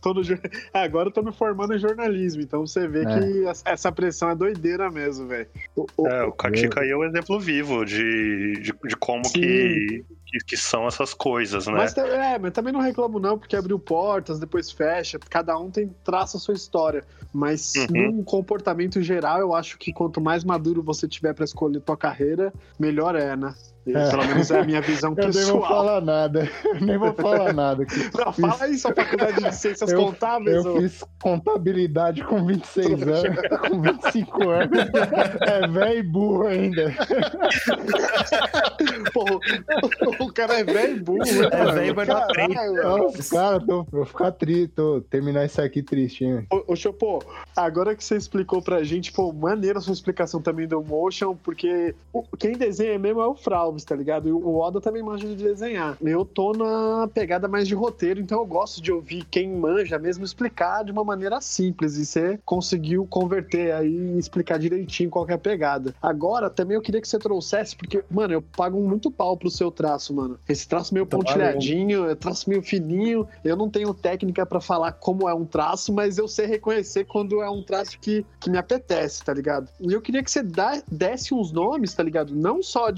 Tô 0.00 0.14
no, 0.14 0.22
ah, 0.72 0.82
agora 0.82 1.08
eu 1.08 1.12
tô 1.12 1.22
me 1.22 1.32
formando 1.32 1.74
em 1.74 1.78
jornalismo, 1.78 2.40
então 2.42 2.66
você 2.66 2.88
vê 2.88 3.02
é. 3.02 3.04
que 3.04 3.44
essa 3.66 3.92
pressão 3.92 4.30
é 4.30 4.34
doideira 4.34 4.90
mesmo, 4.90 5.26
velho. 5.26 5.46
É, 6.06 6.22
o 6.24 6.32
Katika 6.32 6.80
aí 6.80 6.90
é 6.90 6.96
um 6.96 7.04
exemplo 7.04 7.38
vivo 7.38 7.84
de, 7.84 8.54
de, 8.60 8.72
de 8.72 8.96
como 8.96 9.22
que, 9.30 10.04
que, 10.26 10.38
que, 10.46 10.56
são 10.56 10.86
essas 10.86 11.12
coisas, 11.12 11.66
né? 11.66 11.74
Mas, 11.74 11.96
é, 11.98 12.38
mas 12.38 12.52
também 12.52 12.72
não 12.72 12.80
reclamo 12.80 13.20
não, 13.20 13.38
porque 13.38 13.54
abriu 13.54 13.78
portas, 13.78 14.40
depois 14.40 14.70
fecha, 14.70 15.18
cada 15.18 15.56
um 15.58 15.70
tem 15.70 15.94
traça 16.02 16.38
a 16.38 16.40
sua 16.40 16.54
história. 16.54 17.04
Mas 17.32 17.74
uhum. 17.76 18.12
num 18.12 18.24
comportamento 18.24 19.02
geral, 19.02 19.38
eu 19.38 19.54
acho 19.54 19.78
que 19.78 19.92
quanto 19.92 20.20
mais 20.20 20.44
maduro 20.44 20.82
você 20.82 21.06
tiver 21.06 21.34
para 21.34 21.44
escolher 21.44 21.80
tua 21.80 21.96
carreira, 21.96 22.52
melhor 22.78 23.14
é, 23.14 23.36
né? 23.36 23.54
É. 23.86 24.10
Pelo 24.10 24.26
menos 24.26 24.50
é 24.50 24.60
a 24.60 24.64
minha 24.64 24.80
visão 24.80 25.14
pessoal. 25.14 25.30
Eu 25.40 25.44
nem 25.44 25.52
vou 25.52 25.68
falar 25.68 26.00
nada. 26.00 26.50
Eu 26.64 26.80
nem 26.80 26.98
vou 26.98 27.12
falar 27.14 27.52
nada. 27.52 27.86
Não, 28.16 28.32
fiz... 28.32 28.46
fala 28.46 28.64
aí 28.64 28.78
sua 28.78 28.94
faculdade 28.94 29.42
de 29.42 29.54
ciências 29.54 29.90
eu, 29.92 30.04
contábeis. 30.04 30.64
Eu 30.64 30.72
ou... 30.72 30.80
fiz 30.80 31.04
contabilidade 31.22 32.22
com 32.24 32.44
26 32.44 33.02
anos, 33.02 33.48
com 33.68 33.80
25 33.80 34.48
anos. 34.48 34.78
É 35.40 35.66
velho 35.66 35.98
e 35.98 36.02
burro 36.02 36.46
ainda. 36.46 36.94
Porra, 39.12 39.38
o 40.18 40.32
cara 40.32 40.60
é 40.60 40.64
velho 40.64 40.96
e 40.96 41.00
burro. 41.00 41.22
É 41.50 41.72
velho, 41.72 41.94
mas 41.96 42.08
não 42.08 42.28
frente. 42.28 43.30
Cara, 43.30 43.60
tô, 43.60 43.84
vou 43.84 44.04
ficar 44.04 44.32
triste, 44.32 44.68
tô 44.68 45.00
terminar 45.02 45.44
isso 45.46 45.60
aqui 45.60 45.82
tristinho. 45.82 46.46
Ô, 46.50 46.72
ô 46.72 46.76
Chopô, 46.76 47.22
agora 47.56 47.94
que 47.94 48.04
você 48.04 48.16
explicou 48.16 48.62
pra 48.62 48.82
gente, 48.82 49.12
pô, 49.12 49.32
maneira 49.32 49.78
a 49.78 49.82
sua 49.82 49.92
explicação 49.92 50.40
também 50.40 50.66
do 50.66 50.82
Motion, 50.82 51.34
porque 51.36 51.94
quem 52.38 52.52
desenha 52.52 52.98
mesmo 52.98 53.20
é 53.20 53.26
o 53.26 53.34
Frau 53.34 53.69
Alves, 53.70 53.84
tá 53.84 53.94
ligado? 53.94 54.28
E 54.28 54.32
o 54.32 54.58
Oda 54.58 54.80
também 54.80 55.02
manja 55.02 55.26
de 55.26 55.36
desenhar. 55.36 55.96
Eu 56.02 56.24
tô 56.24 56.52
na 56.52 57.08
pegada 57.08 57.46
mais 57.46 57.68
de 57.68 57.74
roteiro, 57.74 58.20
então 58.20 58.40
eu 58.40 58.46
gosto 58.46 58.82
de 58.82 58.92
ouvir 58.92 59.24
quem 59.30 59.48
manja 59.48 59.98
mesmo 59.98 60.24
explicar 60.24 60.84
de 60.84 60.90
uma 60.90 61.04
maneira 61.04 61.40
simples. 61.40 61.96
E 61.96 62.04
você 62.04 62.38
conseguiu 62.44 63.06
converter 63.06 63.72
aí 63.72 64.14
e 64.14 64.18
explicar 64.18 64.58
direitinho 64.58 65.08
qual 65.08 65.26
é 65.28 65.34
a 65.34 65.38
pegada. 65.38 65.94
Agora, 66.02 66.50
também 66.50 66.74
eu 66.74 66.82
queria 66.82 67.00
que 67.00 67.08
você 67.08 67.18
trouxesse, 67.18 67.76
porque, 67.76 68.02
mano, 68.10 68.34
eu 68.34 68.42
pago 68.42 68.80
muito 68.80 69.10
pau 69.10 69.36
pro 69.36 69.50
seu 69.50 69.70
traço, 69.70 70.12
mano. 70.12 70.38
Esse 70.48 70.66
traço 70.66 70.92
meio 70.92 71.06
pontilhadinho, 71.06 72.10
é 72.10 72.14
traço 72.14 72.48
meio 72.50 72.62
fininho. 72.62 73.26
Eu 73.44 73.56
não 73.56 73.70
tenho 73.70 73.94
técnica 73.94 74.44
para 74.44 74.60
falar 74.60 74.92
como 74.92 75.28
é 75.28 75.34
um 75.34 75.44
traço, 75.44 75.92
mas 75.92 76.18
eu 76.18 76.26
sei 76.26 76.46
reconhecer 76.46 77.04
quando 77.04 77.40
é 77.40 77.48
um 77.48 77.62
traço 77.62 77.98
que, 78.00 78.26
que 78.40 78.50
me 78.50 78.58
apetece, 78.58 79.24
tá 79.24 79.32
ligado? 79.32 79.68
E 79.80 79.92
eu 79.92 80.00
queria 80.00 80.22
que 80.22 80.30
você 80.30 80.42
dá, 80.42 80.82
desse 80.90 81.32
uns 81.32 81.52
nomes, 81.52 81.94
tá 81.94 82.02
ligado? 82.02 82.34
Não 82.34 82.62
só 82.62 82.90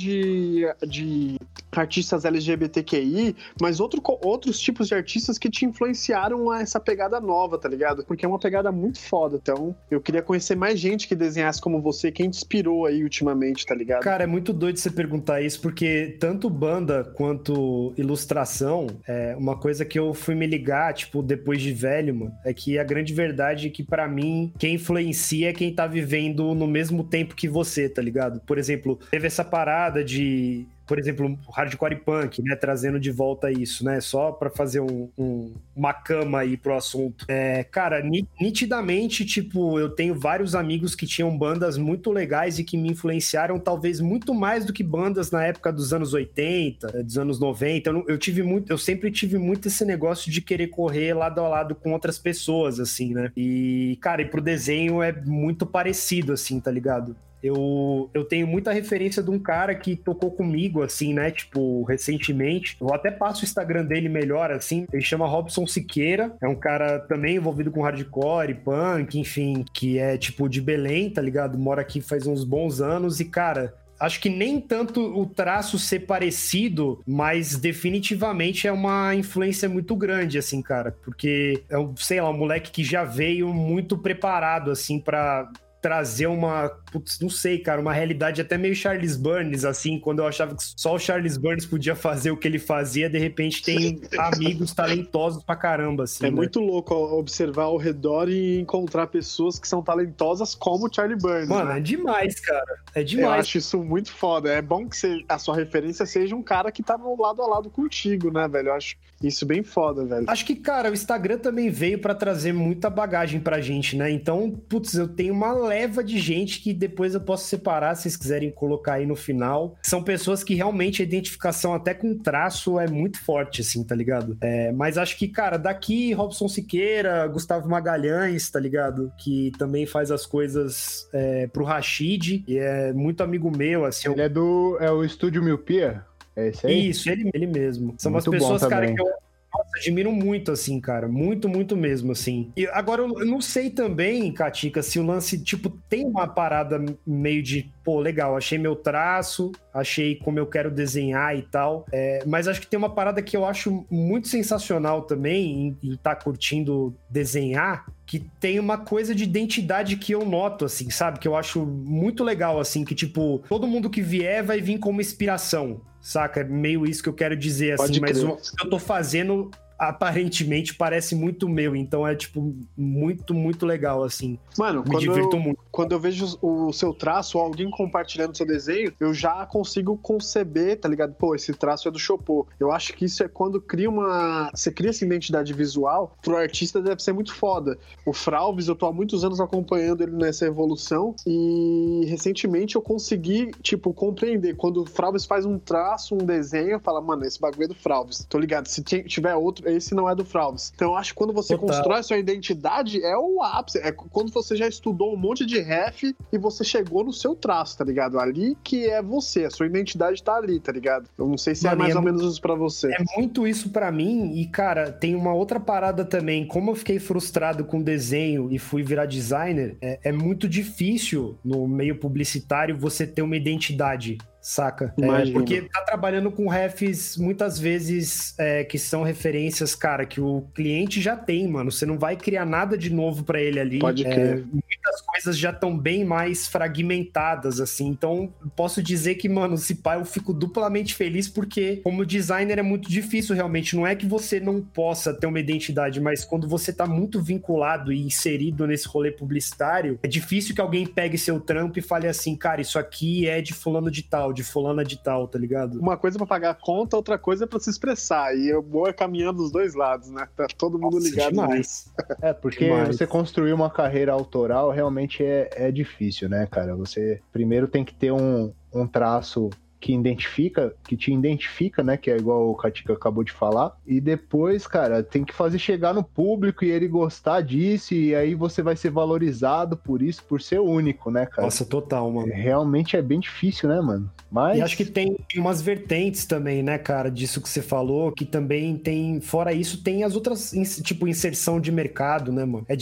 de 0.87 1.37
artistas 1.71 2.25
LGBTQI, 2.25 3.35
mas 3.61 3.81
outro, 3.81 4.03
outros 4.23 4.61
tipos 4.61 4.89
de 4.89 4.95
artistas 4.95 5.39
que 5.39 5.51
te 5.51 5.65
influenciaram 5.65 6.51
a 6.51 6.61
essa 6.61 6.79
pegada 6.79 7.21
nova, 7.21 7.59
tá 7.59 7.69
ligado? 7.69 8.05
Porque 8.05 8.25
é 8.25 8.29
uma 8.29 8.39
pegada 8.39 8.71
muito 8.71 9.01
foda. 9.01 9.39
Então, 9.41 9.75
eu 9.91 10.01
queria 10.01 10.23
conhecer 10.23 10.55
mais 10.55 10.79
gente 10.79 11.09
que 11.09 11.15
desenhasse 11.15 11.61
como 11.61 11.81
você, 11.81 12.11
quem 12.13 12.29
te 12.29 12.37
inspirou 12.37 12.87
aí 12.87 13.03
ultimamente, 13.03 13.65
tá 13.65 13.75
ligado? 13.75 14.03
Cara, 14.03 14.25
é 14.25 14.27
muito 14.27 14.53
doido 14.53 14.79
você 14.79 14.91
perguntar 14.91 15.41
isso, 15.41 15.61
porque 15.61 16.17
tanto 16.21 16.51
banda 16.51 17.05
quanto 17.17 17.95
ilustração, 17.97 18.87
é 19.07 19.35
uma 19.37 19.59
coisa 19.59 19.85
que 19.85 19.99
eu 19.99 20.13
fui 20.13 20.35
me 20.35 20.47
ligar, 20.47 20.93
tipo, 20.93 21.23
depois 21.23 21.63
de 21.63 21.73
velho, 21.73 22.15
mano, 22.15 22.33
é 22.45 22.53
que 22.53 22.79
a 22.79 22.85
grande 22.85 23.15
verdade 23.15 23.69
é 23.69 23.71
que 23.71 23.83
para 23.83 24.07
mim, 24.09 24.53
quem 24.59 24.75
influencia 24.75 25.51
é 25.51 25.53
quem 25.53 25.75
tá 25.75 25.87
vivendo 25.87 26.55
no 26.55 26.67
mesmo 26.67 27.05
tempo 27.05 27.35
que 27.35 27.49
você, 27.49 27.89
tá 27.89 28.03
ligado? 28.03 28.41
Por 28.41 28.59
exemplo, 28.59 28.99
teve 29.11 29.27
essa 29.27 29.45
parada 29.45 30.05
de 30.05 30.52
por 30.87 30.99
exemplo, 30.99 31.39
hardcore 31.53 31.97
punk, 31.97 32.43
né, 32.43 32.57
trazendo 32.57 32.99
de 32.99 33.11
volta 33.11 33.51
isso, 33.51 33.85
né, 33.85 34.01
só 34.01 34.33
para 34.33 34.51
fazer 34.51 34.81
um, 34.81 35.09
um, 35.17 35.53
uma 35.75 35.93
cama 35.93 36.41
aí 36.41 36.57
pro 36.57 36.75
assunto. 36.75 37.25
É, 37.29 37.65
cara, 37.65 38.03
nitidamente, 38.41 39.25
tipo, 39.25 39.79
eu 39.79 39.89
tenho 39.89 40.15
vários 40.15 40.55
amigos 40.55 40.95
que 40.95 41.07
tinham 41.07 41.37
bandas 41.37 41.79
muito 41.79 42.11
legais 42.11 42.59
e 42.59 42.65
que 42.65 42.77
me 42.77 42.91
influenciaram 42.91 43.59
talvez 43.59 44.01
muito 44.01 44.35
mais 44.35 44.65
do 44.65 44.73
que 44.73 44.83
bandas 44.83 45.31
na 45.31 45.45
época 45.45 45.73
dos 45.73 45.93
anos 45.93 46.15
80, 46.15 47.03
dos 47.03 47.19
anos 47.19 47.39
90. 47.39 47.91
Eu, 47.91 48.05
eu 48.09 48.19
tive 48.19 48.43
muito, 48.43 48.71
eu 48.71 48.79
sempre 48.79 49.11
tive 49.11 49.39
muito 49.39 49.69
esse 49.69 49.85
negócio 49.85 50.31
de 50.31 50.41
querer 50.41 50.69
correr 50.69 51.15
lado 51.15 51.41
a 51.41 51.49
lado 51.49 51.75
com 51.75 51.93
outras 51.93 52.19
pessoas, 52.19 52.81
assim, 52.81 53.15
né? 53.15 53.31
E, 53.37 53.99
cara, 54.01 54.23
e 54.23 54.27
pro 54.27 54.41
desenho 54.41 55.03
é 55.03 55.13
muito 55.13 55.65
parecido, 55.67 56.33
assim, 56.33 56.61
tá 56.61 56.71
ligado? 56.71 57.17
Eu, 57.43 58.11
eu 58.15 58.25
tenho 58.25 58.47
muita 58.47 58.73
referência 58.73 59.23
de 59.23 59.31
um 59.31 59.39
cara 59.39 59.75
que 59.75 59.97
tocou 59.97 60.31
comigo, 60.31 60.83
assim, 60.83 61.13
né? 61.13 61.31
Tipo, 61.31 61.83
recentemente. 61.85 62.77
Eu 62.81 62.93
até 62.95 63.11
passo 63.11 63.43
o 63.43 63.45
Instagram 63.45 63.85
dele 63.85 64.09
melhor, 64.09 64.51
assim. 64.51 64.87
Ele 64.93 65.03
chama 65.03 65.27
Robson 65.27 65.67
Siqueira. 65.67 66.35
É 66.41 66.47
um 66.47 66.55
cara 66.55 67.01
também 67.01 67.37
envolvido 67.37 67.71
com 67.71 67.83
hardcore, 67.83 68.55
punk, 68.55 69.19
enfim, 69.19 69.65
que 69.73 69.99
é 69.99 70.17
tipo 70.17 70.49
de 70.49 70.61
Belém, 70.61 71.11
tá 71.11 71.21
ligado? 71.21 71.59
Mora 71.59 71.83
aqui 71.83 72.01
faz 72.01 72.27
uns 72.27 72.45
bons 72.45 72.81
anos. 72.81 73.21
E, 73.21 73.25
cara, 73.25 73.75
acho 74.03 74.21
que 74.21 74.29
nem 74.29 74.61
tanto 74.61 75.01
o 75.01 75.25
traço 75.25 75.79
ser 75.79 76.01
parecido, 76.01 77.01
mas 77.07 77.57
definitivamente 77.57 78.67
é 78.67 78.73
uma 78.73 79.15
influência 79.15 79.69
muito 79.69 79.95
grande, 79.95 80.39
assim, 80.39 80.61
cara. 80.61 80.91
Porque 81.05 81.63
é 81.71 81.79
um, 81.79 81.97
sei 81.97 82.21
lá, 82.21 82.29
um 82.31 82.37
moleque 82.37 82.73
que 82.73 82.83
já 82.83 83.05
veio 83.05 83.55
muito 83.55 83.97
preparado, 83.97 84.71
assim, 84.73 84.99
para 84.99 85.51
trazer 85.83 86.29
uma, 86.29 86.69
putz, 86.93 87.19
não 87.21 87.29
sei, 87.29 87.59
cara, 87.59 87.81
uma 87.81 87.93
realidade 87.93 88.41
até 88.41 88.57
meio 88.57 88.75
Charles 88.75 89.17
Burns, 89.17 89.65
assim, 89.65 89.99
quando 89.99 90.21
eu 90.21 90.27
achava 90.29 90.55
que 90.55 90.63
só 90.77 90.95
o 90.95 90.99
Charles 90.99 91.37
Burns 91.37 91.67
podia 91.67 91.97
fazer 91.97 92.31
o 92.31 92.37
que 92.37 92.47
ele 92.47 92.61
fazia, 92.61 93.11
de 93.11 93.19
repente 93.19 93.63
tem 93.63 94.01
amigos 94.17 94.73
talentosos 94.73 95.43
pra 95.43 95.57
caramba, 95.57 96.05
assim. 96.05 96.25
É 96.25 96.31
né? 96.31 96.37
muito 96.37 96.61
louco 96.61 96.95
observar 96.95 97.65
ao 97.65 97.77
redor 97.77 98.29
e 98.29 98.61
encontrar 98.61 99.09
pessoas 99.09 99.59
que 99.59 99.67
são 99.67 99.83
talentosas 99.83 100.55
como 100.55 100.87
o 100.87 100.95
Charlie 100.95 101.19
Burns. 101.19 101.49
Mano, 101.49 101.71
né? 101.71 101.79
é 101.79 101.81
demais, 101.81 102.39
cara. 102.39 102.65
É 102.95 103.01
Eu 103.01 103.05
demais. 103.05 103.41
acho 103.41 103.59
isso 103.59 103.83
muito 103.83 104.13
foda. 104.13 104.53
É 104.53 104.63
bom 104.63 104.89
que 104.89 104.97
você- 104.97 105.25
a 105.29 105.39
sua 105.39 105.57
referência 105.57 106.07
seja 106.07 106.37
um 106.37 106.43
cara 106.43 106.71
que 106.71 106.83
tá 106.83 106.97
no 106.97 107.21
lado 107.21 107.43
a 107.43 107.47
lado 107.49 107.69
contigo, 107.69 108.31
né, 108.31 108.47
velho? 108.47 108.69
Eu 108.69 108.75
acho 108.75 108.97
isso 109.29 109.47
bem 109.47 109.63
foda, 109.63 110.05
velho. 110.05 110.27
Acho 110.29 110.45
que, 110.45 110.55
cara, 110.57 110.91
o 110.91 110.95
Instagram 110.95 111.39
também 111.39 111.71
veio 111.71 111.99
pra 111.99 112.15
trazer 112.15 112.53
muita 112.53 112.89
bagagem 112.91 113.41
pra 113.41 113.61
gente, 113.61 113.97
né? 113.97 114.11
Então, 114.11 114.51
putz, 114.69 114.95
eu 114.95 115.09
tenho 115.09 115.35
uma 115.35 115.53
leva 115.53 116.03
de 116.03 116.19
gente 116.19 116.61
que 116.61 116.73
depois 116.73 117.15
eu 117.15 117.21
posso 117.21 117.47
separar, 117.47 117.95
se 117.95 118.03
vocês 118.03 118.17
quiserem 118.17 118.51
colocar 118.51 118.95
aí 118.95 119.07
no 119.07 119.17
final. 119.17 119.77
São 119.83 120.03
pessoas 120.03 120.43
que 120.43 120.55
realmente 120.55 121.03
a 121.03 121.05
identificação 121.05 121.75
até 121.75 121.95
com 121.95 122.17
traço 122.19 122.79
é 122.79 122.89
muito 122.89 123.21
forte, 123.21 123.61
assim, 123.61 123.85
tá 123.85 123.95
ligado? 123.95 124.37
É, 124.41 124.73
mas 124.73 124.99
acho 124.99 125.17
que, 125.19 125.29
cara, 125.29 125.57
daqui 125.57 126.13
Robson 126.13 126.49
Siqueira, 126.49 127.27
Gustavo 127.27 127.69
Magalhães, 127.69 128.51
tá 128.51 128.61
ligado? 128.61 129.13
Que 129.19 129.53
também 129.59 129.87
faz 129.87 130.11
as 130.11 130.27
coisas 130.27 131.09
é, 131.13 131.47
pro 131.47 131.65
Rashid, 131.65 132.45
e 132.47 132.59
é 132.59 132.93
muito 132.93 133.23
amigo 133.23 133.51
meu, 133.57 133.85
assim. 133.85 134.09
eu 134.09 134.13
Ele 134.13 134.23
é 134.23 134.29
do. 134.29 134.77
É 134.81 134.91
o 134.91 135.05
Estúdio 135.05 135.43
Miopia? 135.43 136.05
É 136.35 136.49
esse 136.49 136.67
aí? 136.67 136.89
isso, 136.89 137.11
ele, 137.11 137.31
ele 137.35 137.47
mesmo. 137.47 137.95
São 137.99 138.13
Muito 138.13 138.31
umas 138.31 138.41
pessoas, 138.41 138.67
cara, 138.67 138.93
que 138.93 139.01
eu 139.01 139.07
nossa, 139.53 139.77
admiro 139.77 140.11
muito, 140.11 140.51
assim, 140.51 140.81
cara. 140.81 141.07
Muito, 141.07 141.49
muito 141.49 141.77
mesmo, 141.77 142.13
assim. 142.13 142.51
E 142.57 142.67
agora, 142.69 143.03
eu 143.03 143.27
não 143.27 143.41
sei 143.41 143.69
também, 143.69 144.33
Katika, 144.33 144.83
se 144.83 144.99
o 144.99 145.05
lance, 145.05 145.39
tipo, 145.43 145.69
tem 145.89 146.07
uma 146.07 146.27
parada 146.27 146.83
meio 147.07 147.43
de, 147.43 147.71
pô, 147.85 148.01
legal, 148.01 148.35
achei 148.35 148.57
meu 148.57 148.75
traço, 148.75 149.53
achei 149.73 150.17
como 150.17 150.39
eu 150.39 150.47
quero 150.47 150.71
desenhar 150.71 151.37
e 151.37 151.43
tal. 151.43 151.85
É, 151.93 152.25
mas 152.27 152.49
acho 152.49 152.61
que 152.61 152.67
tem 152.67 152.79
uma 152.79 152.95
parada 152.95 153.21
que 153.21 153.37
eu 153.37 153.45
acho 153.45 153.85
muito 153.91 154.29
sensacional 154.29 155.03
também 155.03 155.77
em 155.83 155.93
estar 155.93 156.17
curtindo 156.17 156.97
desenhar, 157.11 157.85
que 158.07 158.21
tem 158.41 158.59
uma 158.59 158.79
coisa 158.79 159.15
de 159.15 159.25
identidade 159.25 159.97
que 159.97 160.13
eu 160.13 160.25
noto, 160.25 160.65
assim, 160.65 160.89
sabe? 160.89 161.19
Que 161.19 161.29
eu 161.29 161.37
acho 161.37 161.65
muito 161.65 162.25
legal, 162.25 162.59
assim, 162.59 162.85
que, 162.85 162.95
tipo, 162.95 163.43
todo 163.49 163.67
mundo 163.67 163.91
que 163.91 164.01
vier 164.01 164.43
vai 164.43 164.61
vir 164.61 164.79
como 164.79 165.01
inspiração, 165.01 165.83
saca? 166.03 166.41
É 166.41 166.45
meio 166.45 166.85
isso 166.85 167.03
que 167.03 167.09
eu 167.09 167.15
quero 167.15 167.37
dizer, 167.37 167.73
assim, 167.73 167.85
Pode 167.85 168.01
mas 168.01 168.19
crer. 168.19 168.29
o 168.29 168.37
que 168.37 168.67
eu 168.67 168.71
tô 168.71 168.79
fazendo 168.79 169.51
aparentemente 169.89 170.75
parece 170.75 171.15
muito 171.15 171.49
meu, 171.49 171.75
então 171.77 172.07
é, 172.07 172.15
tipo, 172.15 172.55
muito, 172.77 173.35
muito 173.35 173.67
legal, 173.67 174.03
assim. 174.03 174.39
Mano, 174.59 174.83
Me 174.83 174.91
quando 174.91 175.01
divirto 175.01 175.37
eu, 175.37 175.41
muito. 175.41 175.59
quando 175.71 175.93
eu 175.93 176.01
vejo 176.01 176.39
o 176.41 176.73
seu 176.73 176.93
traço 176.95 177.39
ou 177.39 177.45
alguém 177.45 177.71
compartilhando 177.71 178.37
seu 178.37 178.47
desenho, 178.47 178.93
eu 179.01 179.13
já 179.13 179.45
consigo 179.47 179.97
conceber, 179.99 180.79
tá 180.79 180.89
ligado? 180.89 181.15
Pô, 181.15 181.35
esse 181.35 181.53
traço 181.53 181.89
é 181.89 181.91
do 181.91 181.99
Chopô. 181.99 182.47
Eu 182.59 182.71
acho 182.73 182.93
que 182.95 183.05
isso 183.05 183.23
é 183.23 183.29
quando 183.29 183.61
cria 183.61 183.89
uma. 183.89 184.51
Você 184.55 184.71
cria 184.71 184.91
essa 184.91 185.05
identidade 185.05 185.53
visual, 185.53 186.17
pro 186.23 186.37
artista 186.37 186.81
deve 186.81 187.03
ser 187.03 187.13
muito 187.13 187.35
foda. 187.35 187.79
O 188.07 188.13
Fralves, 188.13 188.69
eu 188.69 188.75
tô 188.77 188.87
há 188.87 188.93
muitos 188.93 189.25
anos 189.25 189.41
acompanhando 189.41 190.03
ele 190.03 190.13
nessa 190.13 190.47
evolução 190.47 191.15
e 191.27 192.05
recentemente 192.07 192.77
eu 192.77 192.83
consegui, 192.83 193.51
tipo, 193.63 193.93
compreender. 193.93 194.57
Quando 194.57 194.83
o 194.83 194.87
Fralves 194.87 195.25
faz 195.25 195.45
um 195.45 195.59
traço, 195.59 196.15
um 196.15 196.19
desenho, 196.19 196.81
fala, 196.81 197.01
mano, 197.01 197.25
esse 197.25 197.41
bagulho 197.41 197.65
é 197.65 197.69
do 197.69 197.75
Fralves. 197.75 198.25
Tô 198.29 198.39
ligado. 198.39 198.67
Se 198.67 198.83
ti- 198.83 199.03
tiver 199.05 199.35
outro, 199.35 199.69
esse 199.77 199.95
não 199.95 200.09
é 200.09 200.15
do 200.15 200.25
Fralves. 200.25 200.73
Então 200.75 200.93
eu 200.93 200.97
acho 200.97 201.13
que 201.13 201.17
quando 201.17 201.33
você 201.33 201.55
Total. 201.55 201.69
constrói 201.69 201.99
a 202.01 202.03
sua 202.03 202.19
identidade, 202.19 203.03
é 203.03 203.17
o 203.17 203.43
ápice. 203.43 203.79
É 203.79 203.93
quando 203.93 204.33
você 204.33 204.57
já 204.57 204.69
estudou 204.69 205.13
um 205.13 205.17
monte 205.17 205.45
de 205.45 205.61
ref 205.61 206.05
e 206.33 206.39
você 206.39 206.65
chegou 206.65 207.05
no 207.05 207.13
seu 207.13 207.35
traço, 207.35 207.79
tá 207.79 207.85
ligado? 207.85 208.19
Ali 208.19 208.57
que 208.63 208.87
é 208.87 209.03
você, 209.03 209.45
a 209.45 209.51
sua 209.51 209.67
identidade 209.67 210.23
tá 210.23 210.37
ali, 210.37 210.61
tá 210.61 210.73
ligado? 210.73 211.09
Eu 211.19 211.27
não 211.27 211.39
sei 211.39 211.55
se 211.55 211.65
Mano, 211.65 211.77
é 211.77 211.79
mais 211.79 211.95
é 211.95 211.99
ou 211.99 212.05
menos 212.05 212.23
isso 212.23 212.41
pra 212.41 212.55
você. 212.55 212.93
É 212.93 213.05
muito 213.17 213.47
isso 213.47 213.71
pra 213.71 213.91
mim 213.91 214.35
e, 214.35 214.47
cara, 214.47 214.93
tem 214.93 215.15
uma 215.15 215.33
outra 215.33 215.59
parada 215.59 216.05
também. 216.05 216.47
Como 216.47 216.71
eu 216.71 216.75
fiquei 216.75 216.99
frustrado 216.99 217.65
com 217.65 217.83
desenho 217.83 218.49
e 218.51 218.59
fui 218.59 218.83
virar 218.83 219.07
designer, 219.07 219.77
é, 219.81 219.99
é 220.05 220.13
muito 220.13 220.49
difícil 220.49 221.39
no 221.45 221.67
meio 221.67 221.99
publicitário 221.99 222.77
você 222.77 223.07
ter 223.07 223.23
uma 223.23 223.37
identidade. 223.37 224.19
Saca? 224.43 224.93
É, 225.01 225.31
porque 225.31 225.63
tá 225.63 225.83
trabalhando 225.83 226.31
com 226.33 226.49
refs 226.49 227.17
muitas 227.17 227.61
vezes 227.61 228.35
é, 228.39 228.65
que 228.65 228.77
são 228.77 229.05
referências, 229.05 229.77
cara, 229.77 230.05
que 230.05 230.21
o 230.21 230.43
cliente 230.53 231.01
já 231.01 231.17
tem, 231.17 231.47
mano. 231.47 231.71
Você 231.71 231.87
não 231.87 231.97
vai 231.97 232.17
criar 232.17 232.45
nada 232.45 232.77
de 232.77 232.91
novo 232.93 233.23
pra 233.23 233.41
ele 233.41 233.61
ali. 233.61 233.79
Pode 233.79 234.05
É, 234.05 234.11
crer. 234.13 234.45
muitas 234.53 235.01
coisas 235.07 235.39
já 235.39 235.51
estão 235.51 235.79
bem 235.79 236.05
mais 236.05 236.49
fragmentadas, 236.49 237.61
assim. 237.61 237.87
Então, 237.87 238.33
posso 238.57 238.83
dizer 238.83 239.15
que, 239.15 239.29
mano, 239.29 239.57
se 239.57 239.77
pá, 239.77 239.95
eu 239.95 240.05
fico 240.05 240.33
duplamente 240.33 240.95
feliz 240.95 241.29
porque, 241.29 241.77
como 241.77 242.05
designer, 242.05 242.59
é 242.59 242.63
muito 242.63 242.91
difícil 242.91 243.37
realmente. 243.37 243.77
Não 243.77 243.87
é 243.87 243.95
que 243.95 244.07
você 244.07 244.41
não 244.41 244.61
possa 244.61 245.15
ter 245.15 245.29
uma 245.29 245.39
identidade, 245.39 246.01
mas 246.01 246.25
quando 246.25 246.49
você 246.49 246.73
tá 246.73 246.85
muito 246.85 247.23
vinculado 247.23 247.93
e 247.93 248.03
inserido 248.05 248.67
nesse 248.67 248.89
rolê 248.89 249.13
publicitário, 249.13 250.01
é 250.03 250.09
difícil 250.09 250.53
que 250.53 250.61
alguém 250.61 250.85
pegue 250.85 251.17
seu 251.17 251.39
trampo 251.39 251.79
e 251.79 251.83
fale 251.83 252.09
assim, 252.09 252.35
cara, 252.35 252.61
isso 252.61 252.77
aqui 252.77 253.29
é 253.29 253.41
de 253.41 253.53
fulano 253.53 253.89
de 253.91 254.03
tal, 254.03 254.32
de 254.33 254.43
fulana 254.43 254.85
de 254.85 254.97
tal, 255.03 255.29
tá 255.29 255.39
ligado? 255.39 255.79
Uma 255.79 255.97
coisa 255.97 256.19
pra 256.19 256.27
pagar 256.27 256.51
a 256.51 256.55
conta, 256.55 256.97
outra 256.97 257.19
coisa 257.19 257.45
é 257.45 257.47
pra 257.47 257.61
se 257.61 257.71
expressar. 257.71 258.37
E 258.37 258.53
o 258.55 258.63
bom 258.63 258.87
é 258.87 258.93
caminhando 258.93 259.39
dos 259.39 259.51
dois 259.53 259.75
lados, 259.75 260.11
né? 260.11 260.27
Tá 260.37 260.47
todo 260.57 260.79
mundo 260.79 260.95
Nossa, 260.95 261.09
ligado 261.09 261.31
demais. 261.31 261.59
nisso. 261.59 261.93
É, 262.21 262.33
porque 262.33 262.65
Demais. 262.65 262.89
você 262.97 263.07
construir 263.07 263.53
uma 263.53 263.71
carreira 263.71 264.13
autoral 264.13 264.71
realmente 264.71 265.25
é, 265.25 265.51
é 265.53 265.71
difícil, 265.71 266.29
né, 266.29 266.47
cara? 266.47 266.75
Você 266.77 267.21
primeiro 267.33 267.67
tem 267.69 267.85
que 267.85 267.95
ter 267.95 268.13
um, 268.13 268.53
um 268.73 268.87
traço 268.87 269.51
que 269.83 269.93
identifica, 269.93 270.73
que 270.85 270.97
te 270.97 271.13
identifica, 271.13 271.83
né? 271.83 271.97
Que 271.97 272.13
é 272.13 272.17
igual 272.17 272.49
o 272.49 272.55
Katika 272.55 272.93
acabou 272.93 273.25
de 273.25 273.33
falar. 273.33 273.77
E 273.85 274.01
depois, 274.01 274.65
cara, 274.65 275.03
tem 275.03 275.25
que 275.25 275.35
fazer 275.35 275.59
chegar 275.59 275.93
no 275.93 276.05
público 276.05 276.65
e 276.65 276.71
ele 276.71 276.87
gostar 276.87 277.41
disso. 277.41 277.93
E 277.93 278.15
aí 278.15 278.37
você 278.37 278.63
vai 278.63 278.77
ser 278.77 278.91
valorizado 278.91 279.77
por 279.77 280.01
isso, 280.01 280.23
por 280.23 280.41
ser 280.41 280.61
único, 280.61 281.11
né, 281.11 281.27
cara? 281.27 281.43
Nossa, 281.43 281.65
total, 281.65 282.09
mano. 282.13 282.33
Realmente 282.33 282.97
é 282.97 283.03
bem 283.03 283.19
difícil, 283.19 283.69
né, 283.69 283.81
mano? 283.81 284.09
Mas. 284.31 284.59
E 284.59 284.63
acho 284.63 284.77
que 284.77 284.85
tem 284.85 285.17
umas 285.37 285.61
vertentes 285.61 286.27
também, 286.27 286.63
né, 286.63 286.79
cara, 286.79 287.11
disso 287.11 287.41
que 287.41 287.49
você 287.49 287.61
falou, 287.61 288.13
que 288.13 288.25
também 288.25 288.77
tem, 288.77 289.21
fora 289.21 289.53
isso, 289.53 289.83
tem 289.83 290.05
as 290.05 290.15
outras, 290.15 290.53
tipo, 290.85 291.09
inserção 291.09 291.61
de 291.61 291.73
mercado, 291.73 292.31
né, 292.31 292.45
mano? 292.45 292.65
É, 292.69 292.75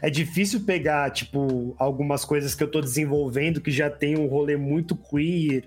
é 0.00 0.10
difícil 0.10 0.60
pegar, 0.60 1.10
tipo, 1.10 1.74
algumas 1.76 2.24
coisas 2.24 2.54
que 2.54 2.62
eu 2.62 2.70
tô 2.70 2.80
desenvolvendo 2.80 3.60
que 3.60 3.72
já 3.72 3.90
tem 3.90 4.16
um 4.16 4.28
rolê 4.28 4.56
muito 4.56 4.94
queer, 4.94 5.64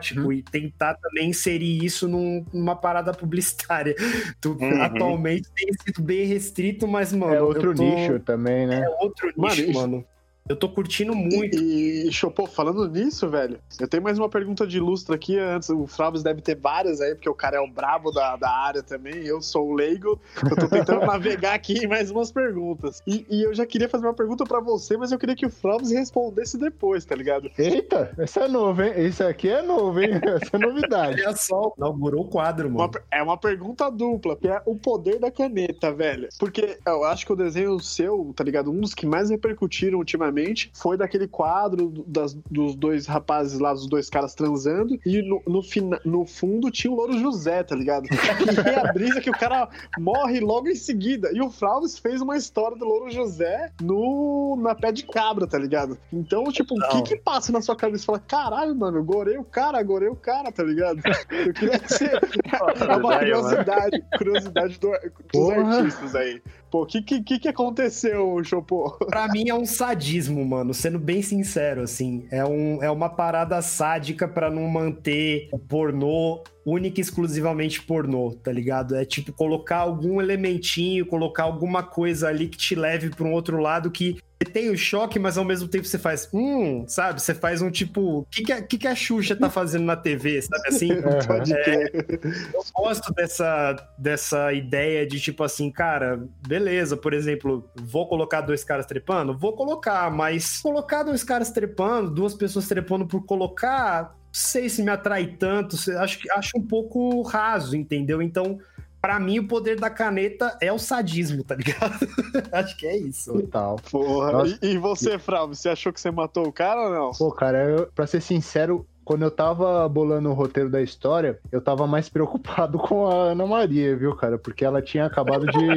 homoerótico, 0.00 0.32
e 0.32 0.42
tentar 0.42 0.94
também 0.94 1.28
inserir 1.30 1.84
isso 1.84 2.08
num- 2.08 2.44
numa 2.52 2.74
parada 2.76 3.12
publicitária. 3.12 3.94
Tu- 4.40 4.56
Uhum. 4.60 4.82
Atualmente 4.82 5.48
tem 5.54 5.68
sido 5.84 6.02
bem 6.02 6.26
restrito, 6.26 6.86
mas, 6.88 7.12
mano. 7.12 7.34
é 7.34 7.42
outro 7.42 7.74
tô- 7.74 7.82
nicho 7.82 8.18
também, 8.20 8.66
né? 8.66 8.82
É 8.84 8.88
outro 9.04 9.32
Mano, 9.36 9.54
nicho, 9.54 9.70
isso- 9.70 9.80
mano. 9.80 10.04
Eu 10.48 10.56
tô 10.56 10.68
curtindo 10.68 11.14
muito. 11.14 11.56
E, 11.56 12.08
e 12.08 12.12
Chopô, 12.12 12.44
falando 12.44 12.88
nisso, 12.88 13.28
velho, 13.28 13.60
eu 13.78 13.86
tenho 13.86 14.02
mais 14.02 14.18
uma 14.18 14.28
pergunta 14.28 14.66
de 14.66 14.78
ilustre 14.78 15.14
aqui. 15.14 15.38
Antes, 15.38 15.70
o 15.70 15.86
Flávio 15.86 16.20
deve 16.22 16.40
ter 16.40 16.56
várias 16.56 17.00
aí, 17.00 17.14
porque 17.14 17.28
o 17.28 17.34
cara 17.34 17.58
é 17.58 17.60
o 17.60 17.70
brabo 17.70 18.10
da, 18.10 18.36
da 18.36 18.50
área 18.50 18.82
também. 18.82 19.24
Eu 19.24 19.40
sou 19.40 19.68
o 19.68 19.72
leigo. 19.72 20.20
Eu 20.42 20.56
tô 20.56 20.68
tentando 20.68 21.00
navegar 21.06 21.54
aqui 21.54 21.84
em 21.84 21.86
mais 21.86 22.10
umas 22.10 22.32
perguntas. 22.32 23.00
E, 23.06 23.24
e 23.30 23.42
eu 23.42 23.54
já 23.54 23.64
queria 23.64 23.88
fazer 23.88 24.06
uma 24.06 24.14
pergunta 24.14 24.44
pra 24.44 24.58
você, 24.58 24.96
mas 24.96 25.12
eu 25.12 25.18
queria 25.18 25.36
que 25.36 25.46
o 25.46 25.50
Flávio 25.50 25.86
respondesse 25.88 26.58
depois, 26.58 27.04
tá 27.04 27.14
ligado? 27.14 27.48
Eita, 27.56 28.12
essa 28.18 28.40
é 28.40 28.48
novo, 28.48 28.82
hein? 28.82 28.92
Isso 29.06 29.22
aqui 29.22 29.48
é 29.48 29.62
novo, 29.62 30.00
hein? 30.00 30.10
Essa 30.40 30.56
é 30.56 30.58
novidade. 30.58 31.22
Olha 31.22 31.36
só, 31.36 31.72
inaugurou 31.76 32.22
o 32.22 32.28
quadro, 32.28 32.70
mano. 32.70 32.90
Uma 32.90 33.02
é 33.10 33.22
uma 33.22 33.36
pergunta 33.36 33.90
dupla, 33.90 34.36
que 34.36 34.48
é 34.48 34.60
o 34.64 34.74
poder 34.74 35.18
da 35.18 35.30
caneta, 35.30 35.92
velho. 35.92 36.28
Porque 36.38 36.78
eu 36.84 37.04
acho 37.04 37.24
que 37.24 37.32
o 37.32 37.36
desenho 37.36 37.78
seu, 37.80 38.32
tá 38.34 38.42
ligado? 38.42 38.70
Um 38.70 38.80
dos 38.80 38.94
que 38.94 39.06
mais 39.06 39.30
repercutiram 39.30 39.98
ultimamente 39.98 40.29
foi 40.74 40.96
daquele 40.96 41.26
quadro 41.28 42.04
das- 42.06 42.34
dos 42.50 42.74
dois 42.74 43.06
rapazes 43.06 43.58
lá, 43.58 43.72
dos 43.72 43.86
dois 43.88 44.08
caras 44.10 44.34
transando, 44.34 44.98
e 45.04 45.22
no, 45.22 45.42
no, 45.46 45.62
fina- 45.62 46.00
no 46.04 46.24
fundo 46.26 46.70
tinha 46.70 46.90
o 46.92 46.96
Louro 46.96 47.18
José, 47.18 47.62
tá 47.62 47.74
ligado? 47.74 48.06
E 48.10 48.68
é 48.68 48.78
a 48.88 48.92
brisa 48.92 49.20
que 49.20 49.30
o 49.30 49.32
cara 49.32 49.68
morre 49.98 50.40
logo 50.40 50.68
em 50.68 50.74
seguida. 50.74 51.30
E 51.32 51.40
o 51.40 51.50
Flávio 51.50 51.88
fez 51.88 52.20
uma 52.20 52.36
história 52.36 52.76
do 52.76 52.84
Louro 52.84 53.10
José 53.10 53.70
no, 53.80 54.56
na 54.60 54.74
pé 54.74 54.92
de 54.92 55.04
cabra, 55.04 55.46
tá 55.46 55.58
ligado? 55.58 55.98
Então, 56.12 56.44
tipo, 56.44 56.74
o 56.74 56.88
que 56.88 57.02
que 57.02 57.16
passa 57.16 57.52
na 57.52 57.60
sua 57.60 57.76
cabeça? 57.76 58.04
Fala, 58.06 58.18
caralho, 58.18 58.74
mano, 58.74 59.02
gorei 59.04 59.36
o 59.38 59.44
cara, 59.44 59.82
gorei 59.82 60.08
o 60.08 60.16
cara, 60.16 60.50
tá 60.52 60.62
ligado? 60.62 61.00
Eu 61.30 61.52
queria 61.54 61.78
que 61.78 61.88
você. 61.92 62.06
É 62.06 62.96
uma 62.96 63.18
curiosidade, 63.18 64.04
curiosidade 64.16 64.78
do- 64.78 64.90
dos 64.90 65.00
Porra. 65.32 65.76
artistas 65.78 66.14
aí. 66.14 66.42
Pô, 66.70 66.82
o 66.82 66.86
que, 66.86 67.02
que, 67.02 67.20
que 67.22 67.38
que 67.40 67.48
aconteceu, 67.48 68.42
Chopô? 68.44 68.90
Pra 69.06 69.26
mim 69.28 69.48
é 69.48 69.54
um 69.54 69.66
sadismo, 69.66 70.19
mano. 70.28 70.74
Sendo 70.74 70.98
bem 70.98 71.22
sincero, 71.22 71.82
assim. 71.82 72.26
É, 72.30 72.44
um, 72.44 72.82
é 72.82 72.90
uma 72.90 73.08
parada 73.08 73.60
sádica 73.62 74.26
pra 74.28 74.50
não 74.50 74.66
manter 74.68 75.48
o 75.52 75.58
pornô 75.58 76.42
única 76.64 77.00
e 77.00 77.02
exclusivamente 77.02 77.82
pornô, 77.82 78.32
tá 78.42 78.52
ligado? 78.52 78.94
É 78.94 79.04
tipo 79.04 79.32
colocar 79.32 79.78
algum 79.78 80.20
elementinho, 80.20 81.06
colocar 81.06 81.44
alguma 81.44 81.82
coisa 81.82 82.28
ali 82.28 82.48
que 82.48 82.58
te 82.58 82.74
leve 82.74 83.10
para 83.10 83.26
um 83.26 83.32
outro 83.32 83.58
lado 83.58 83.90
que 83.90 84.18
tem 84.52 84.70
o 84.70 84.76
choque, 84.76 85.18
mas 85.18 85.36
ao 85.36 85.44
mesmo 85.44 85.68
tempo 85.68 85.84
você 85.84 85.98
faz, 85.98 86.28
hum, 86.32 86.84
sabe? 86.88 87.20
Você 87.20 87.34
faz 87.34 87.60
um 87.62 87.70
tipo, 87.70 88.20
o 88.20 88.24
que, 88.24 88.42
que, 88.42 88.52
a, 88.52 88.62
que, 88.62 88.78
que 88.78 88.88
a 88.88 88.94
Xuxa 88.94 89.36
tá 89.36 89.50
fazendo 89.50 89.84
na 89.84 89.96
TV, 89.96 90.42
sabe 90.42 90.68
assim? 90.68 90.88
Pode 91.26 91.52
é, 91.52 91.90
eu 91.94 92.62
gosto 92.74 93.12
dessa, 93.12 93.76
dessa 93.98 94.52
ideia 94.52 95.06
de 95.06 95.20
tipo 95.20 95.44
assim, 95.44 95.70
cara, 95.70 96.26
beleza, 96.46 96.96
por 96.96 97.12
exemplo, 97.12 97.68
vou 97.76 98.08
colocar 98.08 98.40
dois 98.40 98.64
caras 98.64 98.86
trepando? 98.86 99.36
Vou 99.36 99.54
colocar, 99.54 100.10
mas 100.10 100.60
colocar 100.60 101.02
dois 101.02 101.22
caras 101.22 101.50
trepando, 101.50 102.10
duas 102.10 102.34
pessoas 102.34 102.66
trepando 102.66 103.06
por 103.06 103.24
colocar, 103.24 104.16
sei 104.32 104.68
se 104.68 104.82
me 104.82 104.90
atrai 104.90 105.26
tanto, 105.26 105.76
acho, 105.98 106.18
acho 106.32 106.58
um 106.58 106.62
pouco 106.62 107.22
raso, 107.22 107.76
entendeu? 107.76 108.22
Então, 108.22 108.58
para 109.00 109.18
mim, 109.18 109.38
o 109.38 109.48
poder 109.48 109.80
da 109.80 109.88
caneta 109.88 110.56
é 110.60 110.72
o 110.72 110.78
sadismo, 110.78 111.42
tá 111.42 111.54
ligado? 111.54 112.06
Acho 112.52 112.76
que 112.76 112.86
é 112.86 112.98
isso. 112.98 113.32
Total. 113.32 113.76
Porra. 113.90 114.46
E, 114.60 114.72
e, 114.72 114.78
você, 114.78 115.18
Frau, 115.18 115.48
você 115.48 115.70
achou 115.70 115.90
que 115.90 115.98
você 115.98 116.10
matou 116.10 116.46
o 116.46 116.52
cara 116.52 116.82
ou 116.82 116.90
não? 116.90 117.10
Pô, 117.12 117.32
cara, 117.32 117.64
eu, 117.64 117.86
pra 117.94 118.06
ser 118.06 118.20
sincero, 118.20 118.86
quando 119.04 119.22
eu 119.22 119.30
tava 119.30 119.88
bolando 119.88 120.30
o 120.30 120.34
roteiro 120.34 120.70
da 120.70 120.80
história, 120.80 121.38
eu 121.50 121.60
tava 121.60 121.86
mais 121.86 122.08
preocupado 122.08 122.78
com 122.80 123.06
a 123.06 123.30
Ana 123.32 123.46
Maria, 123.46 123.96
viu, 123.96 124.14
cara? 124.14 124.38
Porque 124.38 124.64
ela 124.64 124.82
tinha 124.82 125.06
acabado 125.06 125.46
de, 125.46 125.68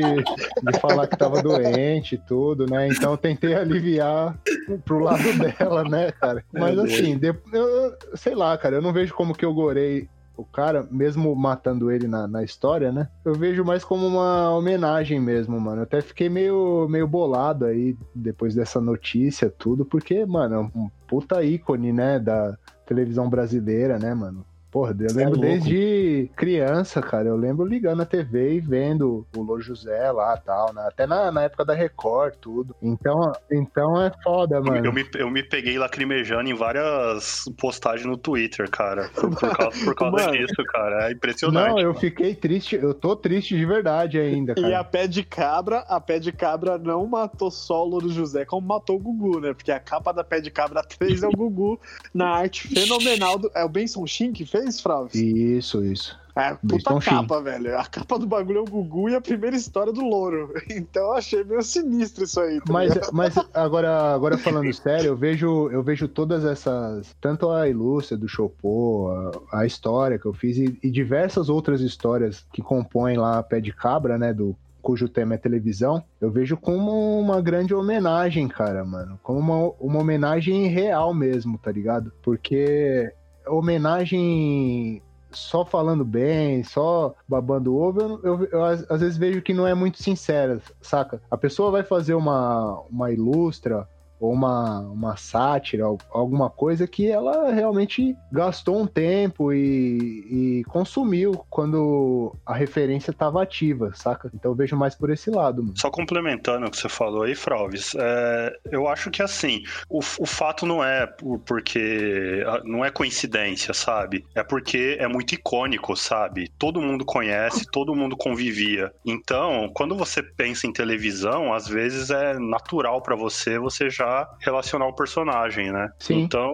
de 0.72 0.80
falar 0.80 1.08
que 1.08 1.18
tava 1.18 1.42
doente 1.42 2.16
e 2.16 2.18
tudo, 2.18 2.66
né? 2.66 2.88
Então 2.88 3.12
eu 3.12 3.18
tentei 3.18 3.56
aliviar 3.56 4.38
pro 4.86 5.00
lado 5.00 5.24
dela, 5.38 5.84
né, 5.84 6.12
cara? 6.12 6.44
Mas 6.52 6.78
assim, 6.78 7.18
de, 7.18 7.34
eu, 7.52 7.96
sei 8.16 8.36
lá, 8.36 8.58
cara, 8.58 8.76
eu 8.76 8.82
não 8.82 8.94
vejo 8.94 9.14
como 9.14 9.34
que 9.34 9.46
eu 9.46 9.54
gorei 9.54 10.08
o 10.36 10.44
cara, 10.44 10.88
mesmo 10.90 11.36
matando 11.36 11.92
ele 11.92 12.08
na, 12.08 12.28
na 12.28 12.44
história, 12.44 12.92
né? 12.92 13.08
Eu 13.24 13.34
vejo 13.34 13.64
mais 13.64 13.84
como 13.84 14.08
uma 14.08 14.50
homenagem 14.50 15.20
mesmo, 15.20 15.60
mano. 15.60 15.80
Eu 15.80 15.84
até 15.84 16.02
fiquei 16.02 16.28
meio, 16.28 16.88
meio 16.90 17.08
bolado 17.08 17.66
aí 17.66 17.96
depois 18.16 18.56
dessa 18.56 18.82
notícia, 18.82 19.50
tudo, 19.50 19.86
porque, 19.86 20.26
mano, 20.26 20.56
é 20.56 20.60
um 20.60 20.90
puta 21.08 21.44
ícone, 21.44 21.94
né, 21.94 22.20
da 22.20 22.58
televisão 22.86 23.30
brasileira, 23.30 23.98
né, 24.00 24.14
mano? 24.14 24.46
Porra, 24.74 24.96
eu 25.00 25.06
é 25.08 25.14
lembro 25.14 25.38
é 25.38 25.50
desde 25.50 26.32
criança, 26.36 27.00
cara. 27.00 27.30
Eu 27.30 27.38
lembro 27.38 27.64
ligando 27.64 28.02
a 28.02 28.08
TV 28.08 28.56
e 28.56 28.60
vendo 28.60 29.24
o 29.38 29.42
Lô 29.44 29.62
José 29.62 30.12
lá 30.12 30.36
tal, 30.36 30.74
né? 30.74 30.84
Até 30.88 31.06
na, 31.06 31.32
na 31.32 31.44
época 31.44 31.64
da 31.64 31.76
Record, 31.76 32.34
tudo. 32.42 32.76
Então, 32.82 33.32
então 33.52 34.02
é 34.02 34.12
foda, 34.24 34.60
mano. 34.60 34.84
Eu 34.84 34.92
me, 34.92 35.06
eu 35.14 35.30
me 35.30 35.44
peguei 35.44 35.78
lacrimejando 35.78 36.50
em 36.50 36.56
várias 36.56 37.44
postagens 37.56 38.08
no 38.08 38.18
Twitter, 38.18 38.68
cara. 38.68 39.12
Por, 39.14 39.30
por 39.30 39.56
causa, 39.56 39.86
por 39.86 39.94
causa 39.94 40.32
disso, 40.32 40.64
cara. 40.68 41.08
É 41.08 41.12
impressionante. 41.12 41.70
Não, 41.70 41.78
eu 41.78 41.90
mano. 41.90 42.00
fiquei 42.00 42.34
triste. 42.34 42.76
Eu 42.76 42.96
tô 42.96 43.16
triste 43.16 43.56
de 43.56 43.66
verdade 43.68 44.18
ainda, 44.18 44.56
cara. 44.56 44.68
E 44.68 44.74
a 44.74 44.84
pé 44.84 45.06
de 45.06 45.24
cabra, 45.24 45.82
a 45.82 46.02
pé 46.02 46.18
de 46.18 46.32
cabra 46.32 46.80
não 46.80 47.06
matou 47.06 47.52
só 47.52 47.86
o 47.86 47.90
Louro 47.90 48.10
José, 48.10 48.44
como 48.44 48.68
matou 48.68 48.96
o 48.96 49.00
Gugu, 49.00 49.40
né? 49.40 49.54
Porque 49.54 49.72
a 49.72 49.80
capa 49.80 50.12
da 50.12 50.24
pé 50.24 50.42
de 50.42 50.50
cabra 50.50 50.82
3 50.82 51.22
é 51.22 51.28
o 51.28 51.32
Gugu 51.32 51.80
na 52.12 52.30
arte 52.30 52.68
fenomenal 52.68 53.38
do. 53.38 53.52
É 53.54 53.64
o 53.64 53.70
Benson 53.70 54.08
Shin 54.08 54.34
que 54.34 54.48
fez? 54.48 54.63
Fraus? 54.72 55.14
Isso, 55.14 55.84
isso. 55.84 56.18
É, 56.36 56.56
puta 56.56 57.00
capa, 57.00 57.42
velho. 57.42 57.78
A 57.78 57.86
capa 57.86 58.18
do 58.18 58.26
bagulho 58.26 58.58
é 58.58 58.62
o 58.62 58.66
Gugu 58.66 59.10
e 59.10 59.16
a 59.16 59.22
primeira 59.22 59.56
história 59.56 59.94
do 59.94 60.02
louro. 60.02 60.52
Então 60.74 61.04
eu 61.04 61.14
achei 61.14 61.44
meio 61.44 61.62
sinistro 61.62 62.24
isso 62.24 62.40
aí. 62.40 62.60
Tá 62.60 62.74
mas, 62.74 63.12
mas 63.12 63.36
agora, 63.54 64.14
agora 64.14 64.38
falando 64.38 64.74
sério, 64.74 65.10
eu 65.10 65.16
vejo, 65.16 65.70
eu 65.70 65.84
vejo 65.84 66.08
todas 66.08 66.44
essas. 66.44 67.16
Tanto 67.22 67.52
a 67.52 67.70
Ilúcia 67.70 68.18
do 68.18 68.28
Chopô, 68.28 69.10
a, 69.52 69.60
a, 69.62 69.66
história 69.66 70.18
que 70.18 70.26
eu 70.26 70.34
fiz 70.34 70.58
e, 70.58 70.80
e, 70.82 70.90
diversas 70.90 71.50
outras 71.50 71.82
histórias 71.82 72.46
que 72.52 72.62
compõem 72.62 73.18
lá 73.18 73.38
a 73.38 73.44
Pé 73.44 73.62
de 73.62 73.72
Cabra, 73.72 74.18
né? 74.18 74.34
Do, 74.34 74.56
cujo 74.82 75.08
tema 75.08 75.36
é 75.36 75.38
televisão, 75.38 76.04
eu 76.20 76.30
vejo 76.30 76.58
como 76.58 77.18
uma 77.18 77.42
grande 77.42 77.74
homenagem, 77.74 78.50
cara, 78.50 78.84
mano. 78.84 79.18
Como 79.24 79.40
uma, 79.40 79.74
uma 79.80 80.00
homenagem 80.02 80.68
real 80.68 81.14
mesmo, 81.14 81.58
tá 81.58 81.72
ligado? 81.72 82.12
Porque 82.22 83.14
homenagem 83.48 85.02
só 85.32 85.66
falando 85.66 86.06
bem, 86.06 86.64
só 86.64 87.16
babando 87.28 87.76
ovo, 87.76 88.02
eu, 88.02 88.20
eu, 88.24 88.46
eu, 88.52 88.64
às 88.64 89.02
vezes 89.02 89.18
vejo 89.18 89.42
que 89.42 89.54
não 89.54 89.66
é 89.68 89.74
muito 89.74 90.02
sincera, 90.02 90.62
saca? 90.82 91.22
A 91.30 91.38
pessoa 91.38 91.72
vai 91.72 91.84
fazer 91.84 92.14
uma, 92.14 92.80
uma 92.90 93.12
ilustra 93.12 93.88
ou 94.24 94.32
uma, 94.32 94.80
uma 94.80 95.18
sátira, 95.18 95.84
alguma 96.10 96.50
coisa 96.50 96.88
que 96.88 97.12
ela 97.12 97.52
realmente 97.52 98.16
gastou 98.32 98.82
um 98.82 98.88
tempo 98.88 99.52
e, 99.52 100.62
e 100.62 100.64
consumiu 100.70 101.46
quando 101.50 102.34
a 102.46 102.54
referência 102.54 103.12
estava 103.12 103.44
ativa, 103.44 103.92
saca? 103.94 104.32
Então 104.34 104.52
eu 104.52 104.56
vejo 104.56 104.78
mais 104.78 104.96
por 104.96 105.10
esse 105.10 105.30
lado. 105.30 105.62
Mano. 105.62 105.78
Só 105.78 105.92
complementando 105.92 106.66
o 106.68 106.72
que 106.72 106.78
você 106.78 106.88
falou 106.88 107.24
aí, 107.24 107.36
Fralves, 107.36 107.94
é, 108.00 108.56
eu 108.72 108.88
acho 108.88 109.12
que 109.12 109.22
assim, 109.22 109.62
o, 109.90 110.00
o 110.00 110.26
fato 110.26 110.66
não 110.66 110.82
é 110.82 111.06
porque 111.46 112.46
não 112.64 112.86
é 112.86 112.90
coincidência, 112.90 113.74
sabe? 113.74 114.26
É 114.34 114.42
porque 114.42 114.96
é 115.02 115.08
muito 115.08 115.36
icônico, 115.36 115.98
sabe? 115.98 116.50
Todo 116.58 116.82
mundo 116.82 117.04
conhece, 117.04 117.66
todo 117.70 117.94
mundo 117.94 118.16
convivia. 118.16 118.90
Então, 119.06 119.70
quando 119.74 119.98
você 119.98 120.24
pensa 120.24 120.66
em 120.66 120.72
televisão, 120.72 121.54
às 121.54 121.68
vezes 121.68 122.10
é 122.10 122.40
natural 122.40 123.02
para 123.02 123.18
você, 123.18 123.60
você 123.60 123.90
já 123.90 124.13
relacionar 124.40 124.88
o 124.88 124.94
personagem, 124.94 125.72
né? 125.72 125.92
Sim. 126.00 126.22
Então 126.22 126.52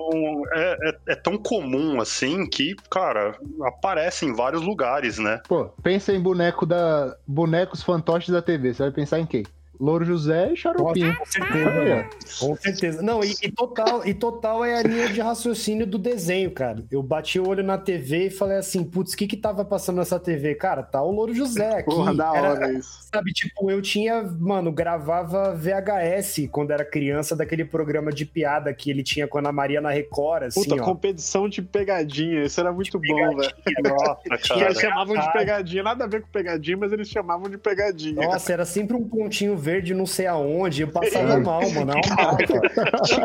é, 0.54 0.90
é, 0.90 1.14
é, 1.14 1.16
tão 1.16 1.38
comum 1.38 2.02
assim 2.02 2.48
que, 2.48 2.76
cara, 2.90 3.36
aparece 3.64 4.26
em 4.26 4.34
vários 4.34 4.62
lugares, 4.62 5.18
né? 5.18 5.42
Pô, 5.48 5.66
pensa 5.84 6.14
em 6.14 6.22
boneco 6.22 6.66
da. 6.66 7.16
bonecos 7.28 7.84
fantoches 7.84 8.30
da 8.30 8.42
TV. 8.42 8.74
Você 8.74 8.84
vai 8.84 8.92
pensar 8.92 9.20
em 9.20 9.26
quem? 9.26 9.44
Louro 9.80 10.04
José 10.04 10.52
e 10.52 10.58
Xaropinho. 10.58 11.16
Com 11.16 11.26
certeza. 11.26 12.10
com 12.40 12.56
certeza. 12.58 13.02
Não, 13.02 13.24
e, 13.24 13.34
e, 13.42 13.50
total, 13.50 14.06
e 14.06 14.14
total 14.14 14.66
é 14.66 14.78
a 14.78 14.84
linha 14.84 15.08
de 15.08 15.22
raciocínio 15.22 15.88
do 15.88 15.98
desenho, 15.98 16.52
cara. 16.52 16.84
Eu 16.92 17.02
bati 17.02 17.40
o 17.40 17.48
olho 17.48 17.64
na 17.64 17.78
TV 17.78 18.28
e 18.28 18.30
falei 18.30 18.58
assim, 18.58 18.84
putz, 18.84 19.14
o 19.14 19.18
que 19.18 19.26
que 19.26 19.38
tava 19.38 19.64
passando 19.64 19.98
nessa 19.98 20.20
TV? 20.20 20.54
Cara, 20.56 20.84
tá 20.84 21.02
o 21.02 21.12
Louro 21.12 21.34
José 21.34 21.78
aqui. 21.80 21.86
Porra, 21.86 22.14
da 22.14 22.30
hora 22.30 22.66
era, 22.66 22.74
isso. 22.74 23.08
Sabe, 23.14 23.32
tipo, 23.32 23.72
eu 23.72 23.82
tinha, 23.82 24.22
mano, 24.22 24.70
gravava 24.70 25.56
VHS 25.56 26.50
quando 26.52 26.72
era 26.72 26.84
criança 26.84 27.34
daquele 27.34 27.64
programa 27.64 28.12
de 28.12 28.26
piada 28.26 28.74
que 28.74 28.92
ele 28.92 29.02
tinha 29.02 29.30
com 29.30 29.38
a 29.38 29.42
Ana 29.42 29.54
Maria 29.54 29.80
na 29.80 29.92
Record, 29.92 30.44
assim, 30.44 30.62
Puta, 30.62 30.76
ó. 30.76 30.84
competição 30.84 31.48
de 31.48 31.62
pegadinha. 31.62 32.44
Isso 32.44 32.60
era 32.60 32.74
muito 32.74 33.00
bom, 33.00 33.38
velho. 33.38 33.54
Nossa, 33.82 34.48
cara. 34.48 34.66
Eles 34.66 34.80
chamavam 34.80 35.16
de 35.18 35.32
pegadinha. 35.32 35.84
Nada 35.84 36.04
a 36.04 36.08
ver 36.08 36.22
com 36.22 36.28
pegadinha, 36.28 36.76
mas 36.76 36.92
eles 36.92 37.08
chamavam 37.08 37.50
de 37.50 37.58
pegadinha. 37.58 38.28
Nossa, 38.28 38.52
era 38.52 38.66
sempre 38.66 38.98
um 38.98 39.08
pontinho 39.08 39.56
verde 39.56 39.69
verde 39.70 39.94
não 39.94 40.06
sei 40.06 40.26
aonde, 40.26 40.82
eu 40.82 40.88
passava 40.88 41.34
é. 41.34 41.38
mal, 41.38 41.62
mano. 41.72 41.94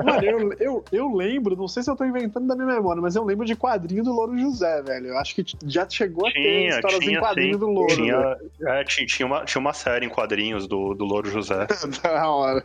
mano 0.04 0.24
eu, 0.24 0.52
eu, 0.60 0.84
eu 0.92 1.14
lembro, 1.14 1.56
não 1.56 1.66
sei 1.66 1.82
se 1.82 1.90
eu 1.90 1.96
tô 1.96 2.04
inventando 2.04 2.46
da 2.46 2.54
minha 2.54 2.66
memória, 2.66 3.00
mas 3.00 3.16
eu 3.16 3.24
lembro 3.24 3.46
de 3.46 3.56
quadrinho 3.56 4.04
do 4.04 4.12
Louro 4.12 4.36
José, 4.38 4.82
velho. 4.82 5.06
Eu 5.08 5.18
acho 5.18 5.34
que 5.34 5.44
já 5.66 5.88
chegou 5.88 6.30
tinha, 6.30 6.38
a 6.38 6.42
ter 6.42 6.68
histórias 6.76 7.00
tinha, 7.00 7.18
em 7.18 7.20
quadrinho 7.20 7.54
sim. 7.54 7.58
do 7.58 7.66
Louro. 7.66 7.94
Tinha, 7.94 8.36
é, 8.66 8.84
tinha, 8.84 9.26
uma, 9.26 9.44
tinha 9.44 9.60
uma 9.60 9.72
série 9.72 10.04
em 10.04 10.08
quadrinhos 10.08 10.66
do, 10.66 10.94
do 10.94 11.04
Louro 11.04 11.30
José. 11.30 11.66
da 12.02 12.28
hora. 12.28 12.64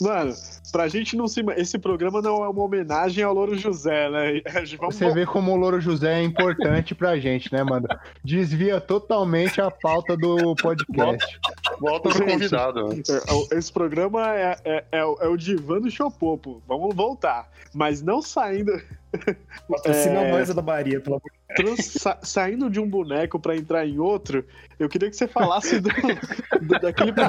Mano, 0.00 0.34
pra 0.70 0.88
gente 0.88 1.16
não 1.16 1.26
se. 1.26 1.42
Esse 1.56 1.78
programa 1.78 2.20
não 2.20 2.44
é 2.44 2.48
uma 2.48 2.62
homenagem 2.62 3.24
ao 3.24 3.32
Louro 3.32 3.56
José, 3.56 4.10
né? 4.10 4.42
Vamos... 4.78 4.96
Você 4.96 5.10
vê 5.10 5.24
como 5.24 5.52
o 5.52 5.56
Louro 5.56 5.80
José 5.80 6.20
é 6.20 6.22
importante 6.22 6.94
pra 6.94 7.18
gente, 7.18 7.52
né, 7.52 7.62
mano? 7.62 7.86
Desvia 8.22 8.80
totalmente 8.80 9.60
a 9.60 9.70
pauta 9.70 10.16
do 10.16 10.54
podcast. 10.56 11.38
Volta, 11.80 11.80
volta 11.80 12.08
pro 12.10 12.26
convidado. 12.26 12.88
É, 13.10 13.56
esse 13.56 13.72
programa 13.72 14.34
é, 14.34 14.56
é, 14.64 14.84
é, 14.92 15.00
é 15.00 15.28
o 15.28 15.36
divã 15.36 15.80
do 15.80 15.90
Chopopo. 15.90 16.62
Vamos 16.66 16.94
voltar. 16.94 17.50
Mas 17.74 18.02
não 18.02 18.22
saindo. 18.22 18.72
Patrocina 19.68 20.20
é... 20.20 20.32
nós 20.32 20.54
da 20.54 20.62
Bahia, 20.62 21.00
pelo 21.00 21.16
amor 21.16 21.35
sa, 21.76 22.18
saindo 22.22 22.68
de 22.68 22.80
um 22.80 22.88
boneco 22.88 23.38
para 23.38 23.56
entrar 23.56 23.86
em 23.86 23.98
outro, 23.98 24.44
eu 24.78 24.88
queria 24.88 25.08
que 25.08 25.16
você 25.16 25.28
falasse 25.28 25.80
do, 25.80 25.88
do 26.60 26.80
daquele 26.80 27.12
do, 27.12 27.28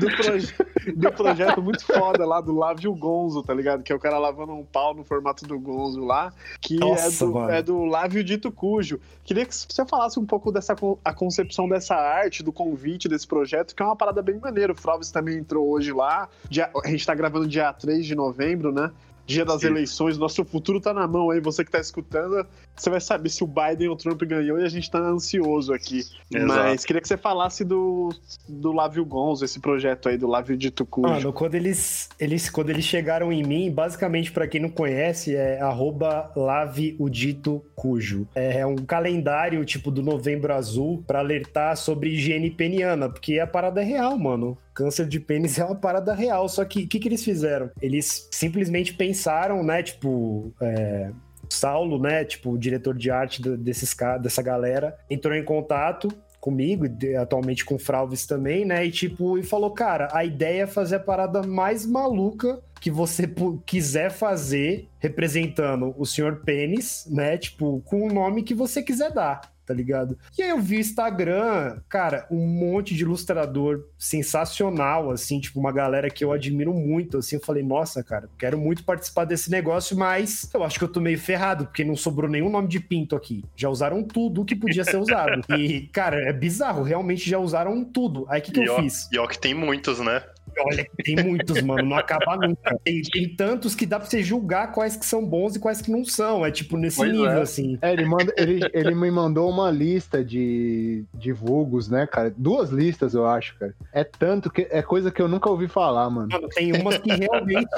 do, 0.00 0.16
proje, 0.16 0.54
do, 0.94 1.12
projeto 1.12 1.62
muito 1.62 1.84
foda 1.86 2.26
lá 2.26 2.40
do 2.40 2.54
Lave 2.54 2.88
o 2.88 2.94
Gonzo, 2.94 3.42
tá 3.42 3.54
ligado? 3.54 3.82
Que 3.82 3.92
é 3.92 3.96
o 3.96 4.00
cara 4.00 4.18
lavando 4.18 4.52
um 4.52 4.64
pau 4.64 4.94
no 4.94 5.04
formato 5.04 5.46
do 5.46 5.58
Gonzo 5.58 6.04
lá, 6.04 6.32
que 6.60 6.76
Nossa, 6.76 7.24
é, 7.24 7.28
do, 7.28 7.50
é 7.50 7.62
do 7.62 7.84
Lave 7.84 8.18
o 8.18 8.24
Dito 8.24 8.50
Cujo. 8.50 9.00
Queria 9.24 9.46
que 9.46 9.54
você 9.54 9.86
falasse 9.86 10.18
um 10.18 10.26
pouco 10.26 10.50
dessa 10.50 10.74
a 11.04 11.14
concepção 11.14 11.68
dessa 11.68 11.94
arte, 11.94 12.42
do 12.42 12.52
convite 12.52 13.08
desse 13.08 13.26
projeto, 13.26 13.74
que 13.74 13.82
é 13.82 13.86
uma 13.86 13.96
parada 13.96 14.20
bem 14.20 14.38
maneira. 14.38 14.72
O 14.72 14.76
Frovis 14.76 15.10
também 15.10 15.38
entrou 15.38 15.68
hoje 15.68 15.92
lá. 15.92 16.28
Dia, 16.50 16.70
a 16.84 16.88
gente 16.88 17.06
tá 17.06 17.14
gravando 17.14 17.46
dia 17.46 17.72
3 17.72 18.04
de 18.04 18.14
novembro, 18.14 18.72
né? 18.72 18.90
Dia 19.26 19.44
das 19.44 19.60
Sim. 19.60 19.68
eleições, 19.68 20.16
nosso 20.16 20.44
futuro 20.44 20.80
tá 20.80 20.94
na 20.94 21.06
mão 21.06 21.30
aí. 21.30 21.40
Você 21.40 21.64
que 21.64 21.70
tá 21.70 21.80
escutando, 21.80 22.46
você 22.74 22.88
vai 22.88 23.00
saber 23.00 23.28
se 23.28 23.42
o 23.42 23.46
Biden 23.46 23.88
ou 23.88 23.94
o 23.94 23.96
Trump 23.96 24.22
ganhou 24.22 24.58
e 24.58 24.64
a 24.64 24.68
gente 24.68 24.90
tá 24.90 24.98
ansioso 24.98 25.72
aqui. 25.72 25.98
Exato. 26.32 26.46
Mas 26.46 26.84
queria 26.84 27.02
que 27.02 27.08
você 27.08 27.16
falasse 27.16 27.64
do, 27.64 28.10
do 28.48 28.72
Lávio 28.72 29.04
Gonzo, 29.04 29.44
esse 29.44 29.58
projeto 29.58 30.08
aí 30.08 30.16
do 30.16 30.28
Lávio 30.28 30.56
de 30.56 30.70
Tucujo. 30.70 31.08
Mano, 31.08 31.32
quando 31.32 31.56
eles, 31.56 32.08
eles, 32.18 32.48
quando 32.48 32.70
eles 32.70 32.84
chegaram 32.84 33.32
em 33.32 33.42
mim, 33.42 33.70
basicamente, 33.70 34.30
pra 34.30 34.46
quem 34.46 34.60
não 34.60 34.70
conhece, 34.70 35.34
é 35.34 35.60
arroba 35.60 36.30
lave 36.36 36.94
o 36.98 37.08
dito 37.08 37.64
cujo. 37.74 38.28
É 38.34 38.64
um 38.64 38.76
calendário, 38.76 39.64
tipo, 39.64 39.90
do 39.90 40.02
Novembro 40.02 40.54
Azul, 40.54 41.02
pra 41.06 41.18
alertar 41.18 41.76
sobre 41.76 42.10
higiene 42.10 42.50
peniana, 42.50 43.08
porque 43.08 43.40
a 43.40 43.46
parada 43.46 43.80
é 43.82 43.84
real, 43.84 44.16
mano. 44.16 44.56
Câncer 44.76 45.06
de 45.06 45.18
pênis 45.18 45.58
é 45.58 45.64
uma 45.64 45.74
parada 45.74 46.14
real. 46.14 46.48
Só 46.48 46.64
que 46.64 46.82
o 46.82 46.86
que, 46.86 47.00
que 47.00 47.08
eles 47.08 47.24
fizeram? 47.24 47.70
Eles 47.80 48.28
simplesmente 48.30 48.92
pensaram, 48.94 49.64
né, 49.64 49.82
tipo. 49.82 50.52
É... 50.60 51.10
Saulo, 51.48 51.96
né, 52.00 52.24
tipo, 52.24 52.50
o 52.50 52.58
diretor 52.58 52.92
de 52.92 53.08
arte 53.08 53.40
desses, 53.40 53.94
dessa 54.20 54.42
galera, 54.42 54.98
entrou 55.08 55.32
em 55.32 55.44
contato 55.44 56.08
comigo, 56.40 56.84
atualmente 57.20 57.64
com 57.64 57.76
o 57.76 57.78
Fralves 57.78 58.26
também, 58.26 58.64
né? 58.64 58.84
E 58.84 58.90
tipo, 58.90 59.38
e 59.38 59.44
falou, 59.44 59.70
cara, 59.70 60.08
a 60.12 60.24
ideia 60.24 60.62
é 60.62 60.66
fazer 60.66 60.96
a 60.96 61.00
parada 61.00 61.44
mais 61.44 61.86
maluca 61.86 62.60
que 62.80 62.90
você 62.90 63.32
quiser 63.64 64.10
fazer, 64.10 64.88
representando 64.98 65.94
o 65.96 66.04
senhor 66.04 66.42
Pênis, 66.44 67.06
né? 67.10 67.38
Tipo, 67.38 67.80
com 67.84 68.06
o 68.06 68.12
nome 68.12 68.42
que 68.42 68.54
você 68.54 68.82
quiser 68.82 69.12
dar. 69.12 69.40
Tá 69.66 69.74
ligado? 69.74 70.16
E 70.38 70.42
aí 70.42 70.50
eu 70.50 70.60
vi 70.60 70.76
o 70.76 70.80
Instagram, 70.80 71.80
cara, 71.88 72.26
um 72.30 72.46
monte 72.46 72.94
de 72.94 73.02
ilustrador 73.02 73.84
sensacional, 73.98 75.10
assim, 75.10 75.40
tipo, 75.40 75.58
uma 75.58 75.72
galera 75.72 76.08
que 76.10 76.24
eu 76.24 76.32
admiro 76.32 76.72
muito, 76.72 77.18
assim, 77.18 77.36
eu 77.36 77.42
falei, 77.42 77.62
nossa, 77.62 78.02
cara, 78.02 78.28
quero 78.38 78.58
muito 78.58 78.84
participar 78.84 79.24
desse 79.24 79.50
negócio, 79.50 79.96
mas 79.96 80.48
eu 80.54 80.62
acho 80.62 80.78
que 80.78 80.84
eu 80.84 80.88
tô 80.88 81.00
meio 81.00 81.18
ferrado, 81.18 81.66
porque 81.66 81.84
não 81.84 81.96
sobrou 81.96 82.30
nenhum 82.30 82.50
nome 82.50 82.68
de 82.68 82.78
pinto 82.80 83.16
aqui. 83.16 83.44
Já 83.56 83.68
usaram 83.68 84.02
tudo 84.02 84.44
que 84.44 84.54
podia 84.54 84.84
ser 84.84 84.96
usado. 84.98 85.42
E, 85.56 85.88
cara, 85.88 86.20
é 86.28 86.32
bizarro, 86.32 86.82
realmente 86.82 87.28
já 87.28 87.38
usaram 87.38 87.82
tudo. 87.82 88.26
Aí 88.28 88.40
o 88.40 88.42
que, 88.42 88.52
que 88.52 88.60
E 88.60 88.64
eu 88.66 88.74
ó, 88.74 88.76
fiz? 88.82 89.08
e 89.10 89.18
ó 89.18 89.26
que 89.26 89.38
tem 89.38 89.54
muitos, 89.54 89.98
né? 90.00 90.22
Olha, 90.58 90.86
tem 91.04 91.16
muitos, 91.16 91.60
mano, 91.62 91.84
não 91.88 91.96
acaba 91.96 92.36
nunca. 92.36 92.78
Tem, 92.82 93.02
tem 93.02 93.28
tantos 93.36 93.74
que 93.74 93.84
dá 93.86 93.98
pra 93.98 94.08
você 94.08 94.22
julgar 94.22 94.72
quais 94.72 94.96
que 94.96 95.04
são 95.04 95.24
bons 95.24 95.56
e 95.56 95.58
quais 95.58 95.80
que 95.82 95.90
não 95.90 96.04
são. 96.04 96.44
É 96.44 96.50
tipo 96.50 96.76
nesse 96.76 96.96
Pois 96.96 97.12
nível, 97.12 97.30
é. 97.30 97.42
assim. 97.42 97.78
É, 97.82 97.92
ele, 97.92 98.04
manda, 98.04 98.32
ele, 98.36 98.60
ele 98.72 98.94
me 98.94 99.10
mandou 99.10 99.50
uma 99.50 99.70
lista 99.70 100.24
de, 100.24 101.04
de 101.14 101.32
vulgos, 101.32 101.88
né, 101.88 102.06
cara? 102.06 102.32
Duas 102.36 102.70
listas, 102.70 103.14
eu 103.14 103.26
acho, 103.26 103.56
cara. 103.58 103.74
É 103.92 104.02
tanto 104.04 104.50
que 104.50 104.66
é 104.70 104.82
coisa 104.82 105.10
que 105.10 105.20
eu 105.20 105.28
nunca 105.28 105.50
ouvi 105.50 105.68
falar, 105.68 106.08
mano. 106.08 106.28
Mano, 106.30 106.48
tem 106.48 106.72
umas 106.72 106.98
que 106.98 107.10
realmente. 107.10 107.68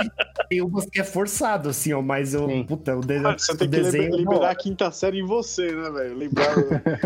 tem 0.48 0.62
umas 0.62 0.84
que 0.86 1.00
é 1.00 1.04
forçado, 1.04 1.68
assim, 1.68 1.92
ó. 1.92 2.00
Mas 2.00 2.34
eu. 2.34 2.46
Sim. 2.48 2.64
Puta, 2.64 2.96
o, 2.96 3.00
de, 3.00 3.18
Mano, 3.18 3.38
você 3.38 3.52
o 3.52 3.56
tem 3.56 3.68
que 3.68 3.76
desenho. 3.76 4.14
é 4.14 4.16
liberar 4.16 4.50
a 4.50 4.54
quinta 4.54 4.90
série 4.90 5.18
em 5.20 5.26
você, 5.26 5.72
né, 5.72 5.90
velho? 5.90 6.16
Lembrar 6.16 6.54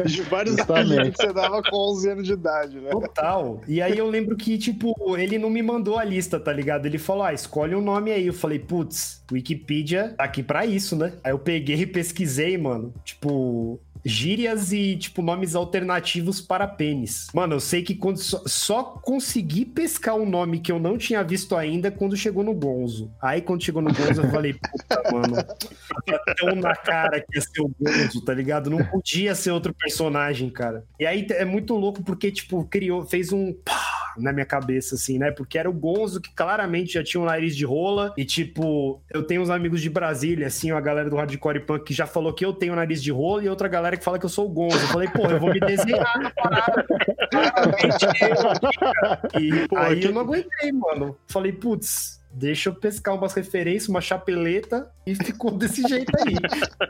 de 0.07 0.23
vários 0.23 0.59
apelidos 0.59 1.11
que 1.11 1.17
você 1.17 1.33
dava 1.33 1.63
com 1.63 1.77
11 1.93 2.11
anos 2.11 2.27
de 2.27 2.33
idade, 2.33 2.81
né? 2.81 2.91
Total. 2.91 3.61
E 3.67 3.81
aí 3.81 3.97
eu 3.97 4.07
lembro 4.09 4.37
que, 4.37 4.59
tipo, 4.59 4.95
ele 5.17 5.39
não 5.39 5.49
me 5.51 5.62
mandou 5.63 5.99
a 5.99 6.05
lista, 6.05 6.39
tá 6.39 6.53
ligado? 6.53 6.87
Ele 6.87 6.99
falou, 6.99 7.23
ah, 7.23 7.33
escolhe 7.33 7.75
um 7.75 7.81
nome 7.81 8.11
aí. 8.11 8.27
Eu 8.27 8.33
falei, 8.33 8.59
putz, 8.59 9.23
Wikipedia 9.31 10.15
tá 10.17 10.25
aqui 10.25 10.43
pra 10.43 10.67
isso, 10.67 10.97
né? 10.97 11.13
Aí 11.23 11.33
eu 11.33 11.39
peguei 11.39 11.81
e 11.81 11.87
pesquisei, 11.87 12.59
mano. 12.59 12.93
Tipo, 13.05 13.81
gírias 14.05 14.73
e, 14.73 14.97
tipo, 14.97 15.23
nomes 15.23 15.55
alternativos 15.55 16.41
para 16.41 16.67
pênis. 16.67 17.29
Mano, 17.33 17.55
eu 17.55 17.61
sei 17.61 17.83
que 17.83 17.95
quando 17.95 18.19
só, 18.19 18.43
só 18.47 18.83
consegui 18.83 19.65
pescar 19.65 20.17
um 20.17 20.29
nome 20.29 20.61
que 20.61 20.73
eu 20.73 20.79
não 20.79 20.99
tinha 20.99 21.23
visto 21.23 21.57
ainda 21.57 21.91
quando 21.91 22.17
chegou 22.17 22.43
no 22.43 22.55
Gonzo. 22.55 23.11
Aí 23.21 23.41
quando 23.41 23.63
chegou 23.63 23.83
no 23.83 23.93
Gonzo 23.93 24.23
eu 24.23 24.31
falei, 24.31 24.55
puta, 24.55 25.03
mano, 25.13 25.37
tá 25.37 26.35
tão 26.37 26.55
na 26.57 26.75
cara 26.75 27.21
que 27.21 27.37
ia 27.37 27.41
ser 27.41 27.61
o 27.61 28.25
tá 28.25 28.35
ligado? 28.35 28.71
Não 28.71 28.85
podia 28.85 29.35
ser 29.35 29.51
outro 29.51 29.75
personagem, 29.75 30.51
cara. 30.51 30.85
E 30.99 31.07
aí 31.07 31.27
é 31.31 31.45
muito 31.45 31.75
louco 31.75 32.03
porque, 32.03 32.31
tipo, 32.31 32.65
criou, 32.65 33.05
fez 33.05 33.33
um 33.33 33.53
pá 33.53 34.03
na 34.17 34.33
minha 34.33 34.45
cabeça, 34.45 34.95
assim, 34.95 35.19
né? 35.19 35.31
Porque 35.31 35.59
era 35.59 35.69
o 35.69 35.73
Gonzo 35.73 36.21
que 36.21 36.33
claramente 36.35 36.95
já 36.95 37.05
tinha 37.05 37.21
um 37.21 37.25
nariz 37.25 37.57
de 37.57 37.65
rola. 37.65 38.13
E, 38.17 38.25
tipo, 38.25 39.03
eu 39.11 39.23
tenho 39.23 39.43
uns 39.43 39.51
amigos 39.51 39.81
de 39.81 39.89
Brasília, 39.89 40.47
assim, 40.47 40.71
a 40.71 40.81
galera 40.81 41.09
do 41.09 41.17
Hardcore 41.17 41.61
Punk 41.61 41.85
que 41.85 41.95
já 41.95 42.07
falou 42.07 42.33
que 42.33 42.45
eu 42.45 42.53
tenho 42.53 42.77
nariz 42.77 43.03
de 43.03 43.11
rola 43.11 43.45
e 43.45 43.49
outra 43.49 43.69
galera 43.69 43.92
que 43.97 44.05
fala 44.05 44.19
que 44.19 44.25
eu 44.25 44.29
sou 44.31 44.47
o 44.47 44.49
Gonzo. 44.49 44.77
Eu 44.77 44.89
falei, 44.89 45.09
pô, 45.09 45.27
eu 45.27 45.39
vou 45.41 45.53
me 45.53 45.61
desenhar 45.61 46.19
na 46.21 46.31
parada. 46.31 46.85
Cara. 47.31 49.41
E 49.41 49.51
Pô, 49.69 49.77
aí 49.77 50.01
que- 50.01 50.07
eu 50.07 50.13
não 50.13 50.23
aguentei, 50.23 50.73
mano. 50.73 51.17
Falei, 51.29 51.53
putz. 51.53 52.21
Deixa 52.35 52.71
eu 52.71 52.75
pescar 52.75 53.15
umas 53.15 53.35
referências, 53.35 53.91
uma 53.91 54.01
chapeleta 54.01 54.91
e 55.07 55.15
ficou 55.15 55.51
desse 55.51 55.83
jeito 55.87 56.11
aí. 56.27 56.35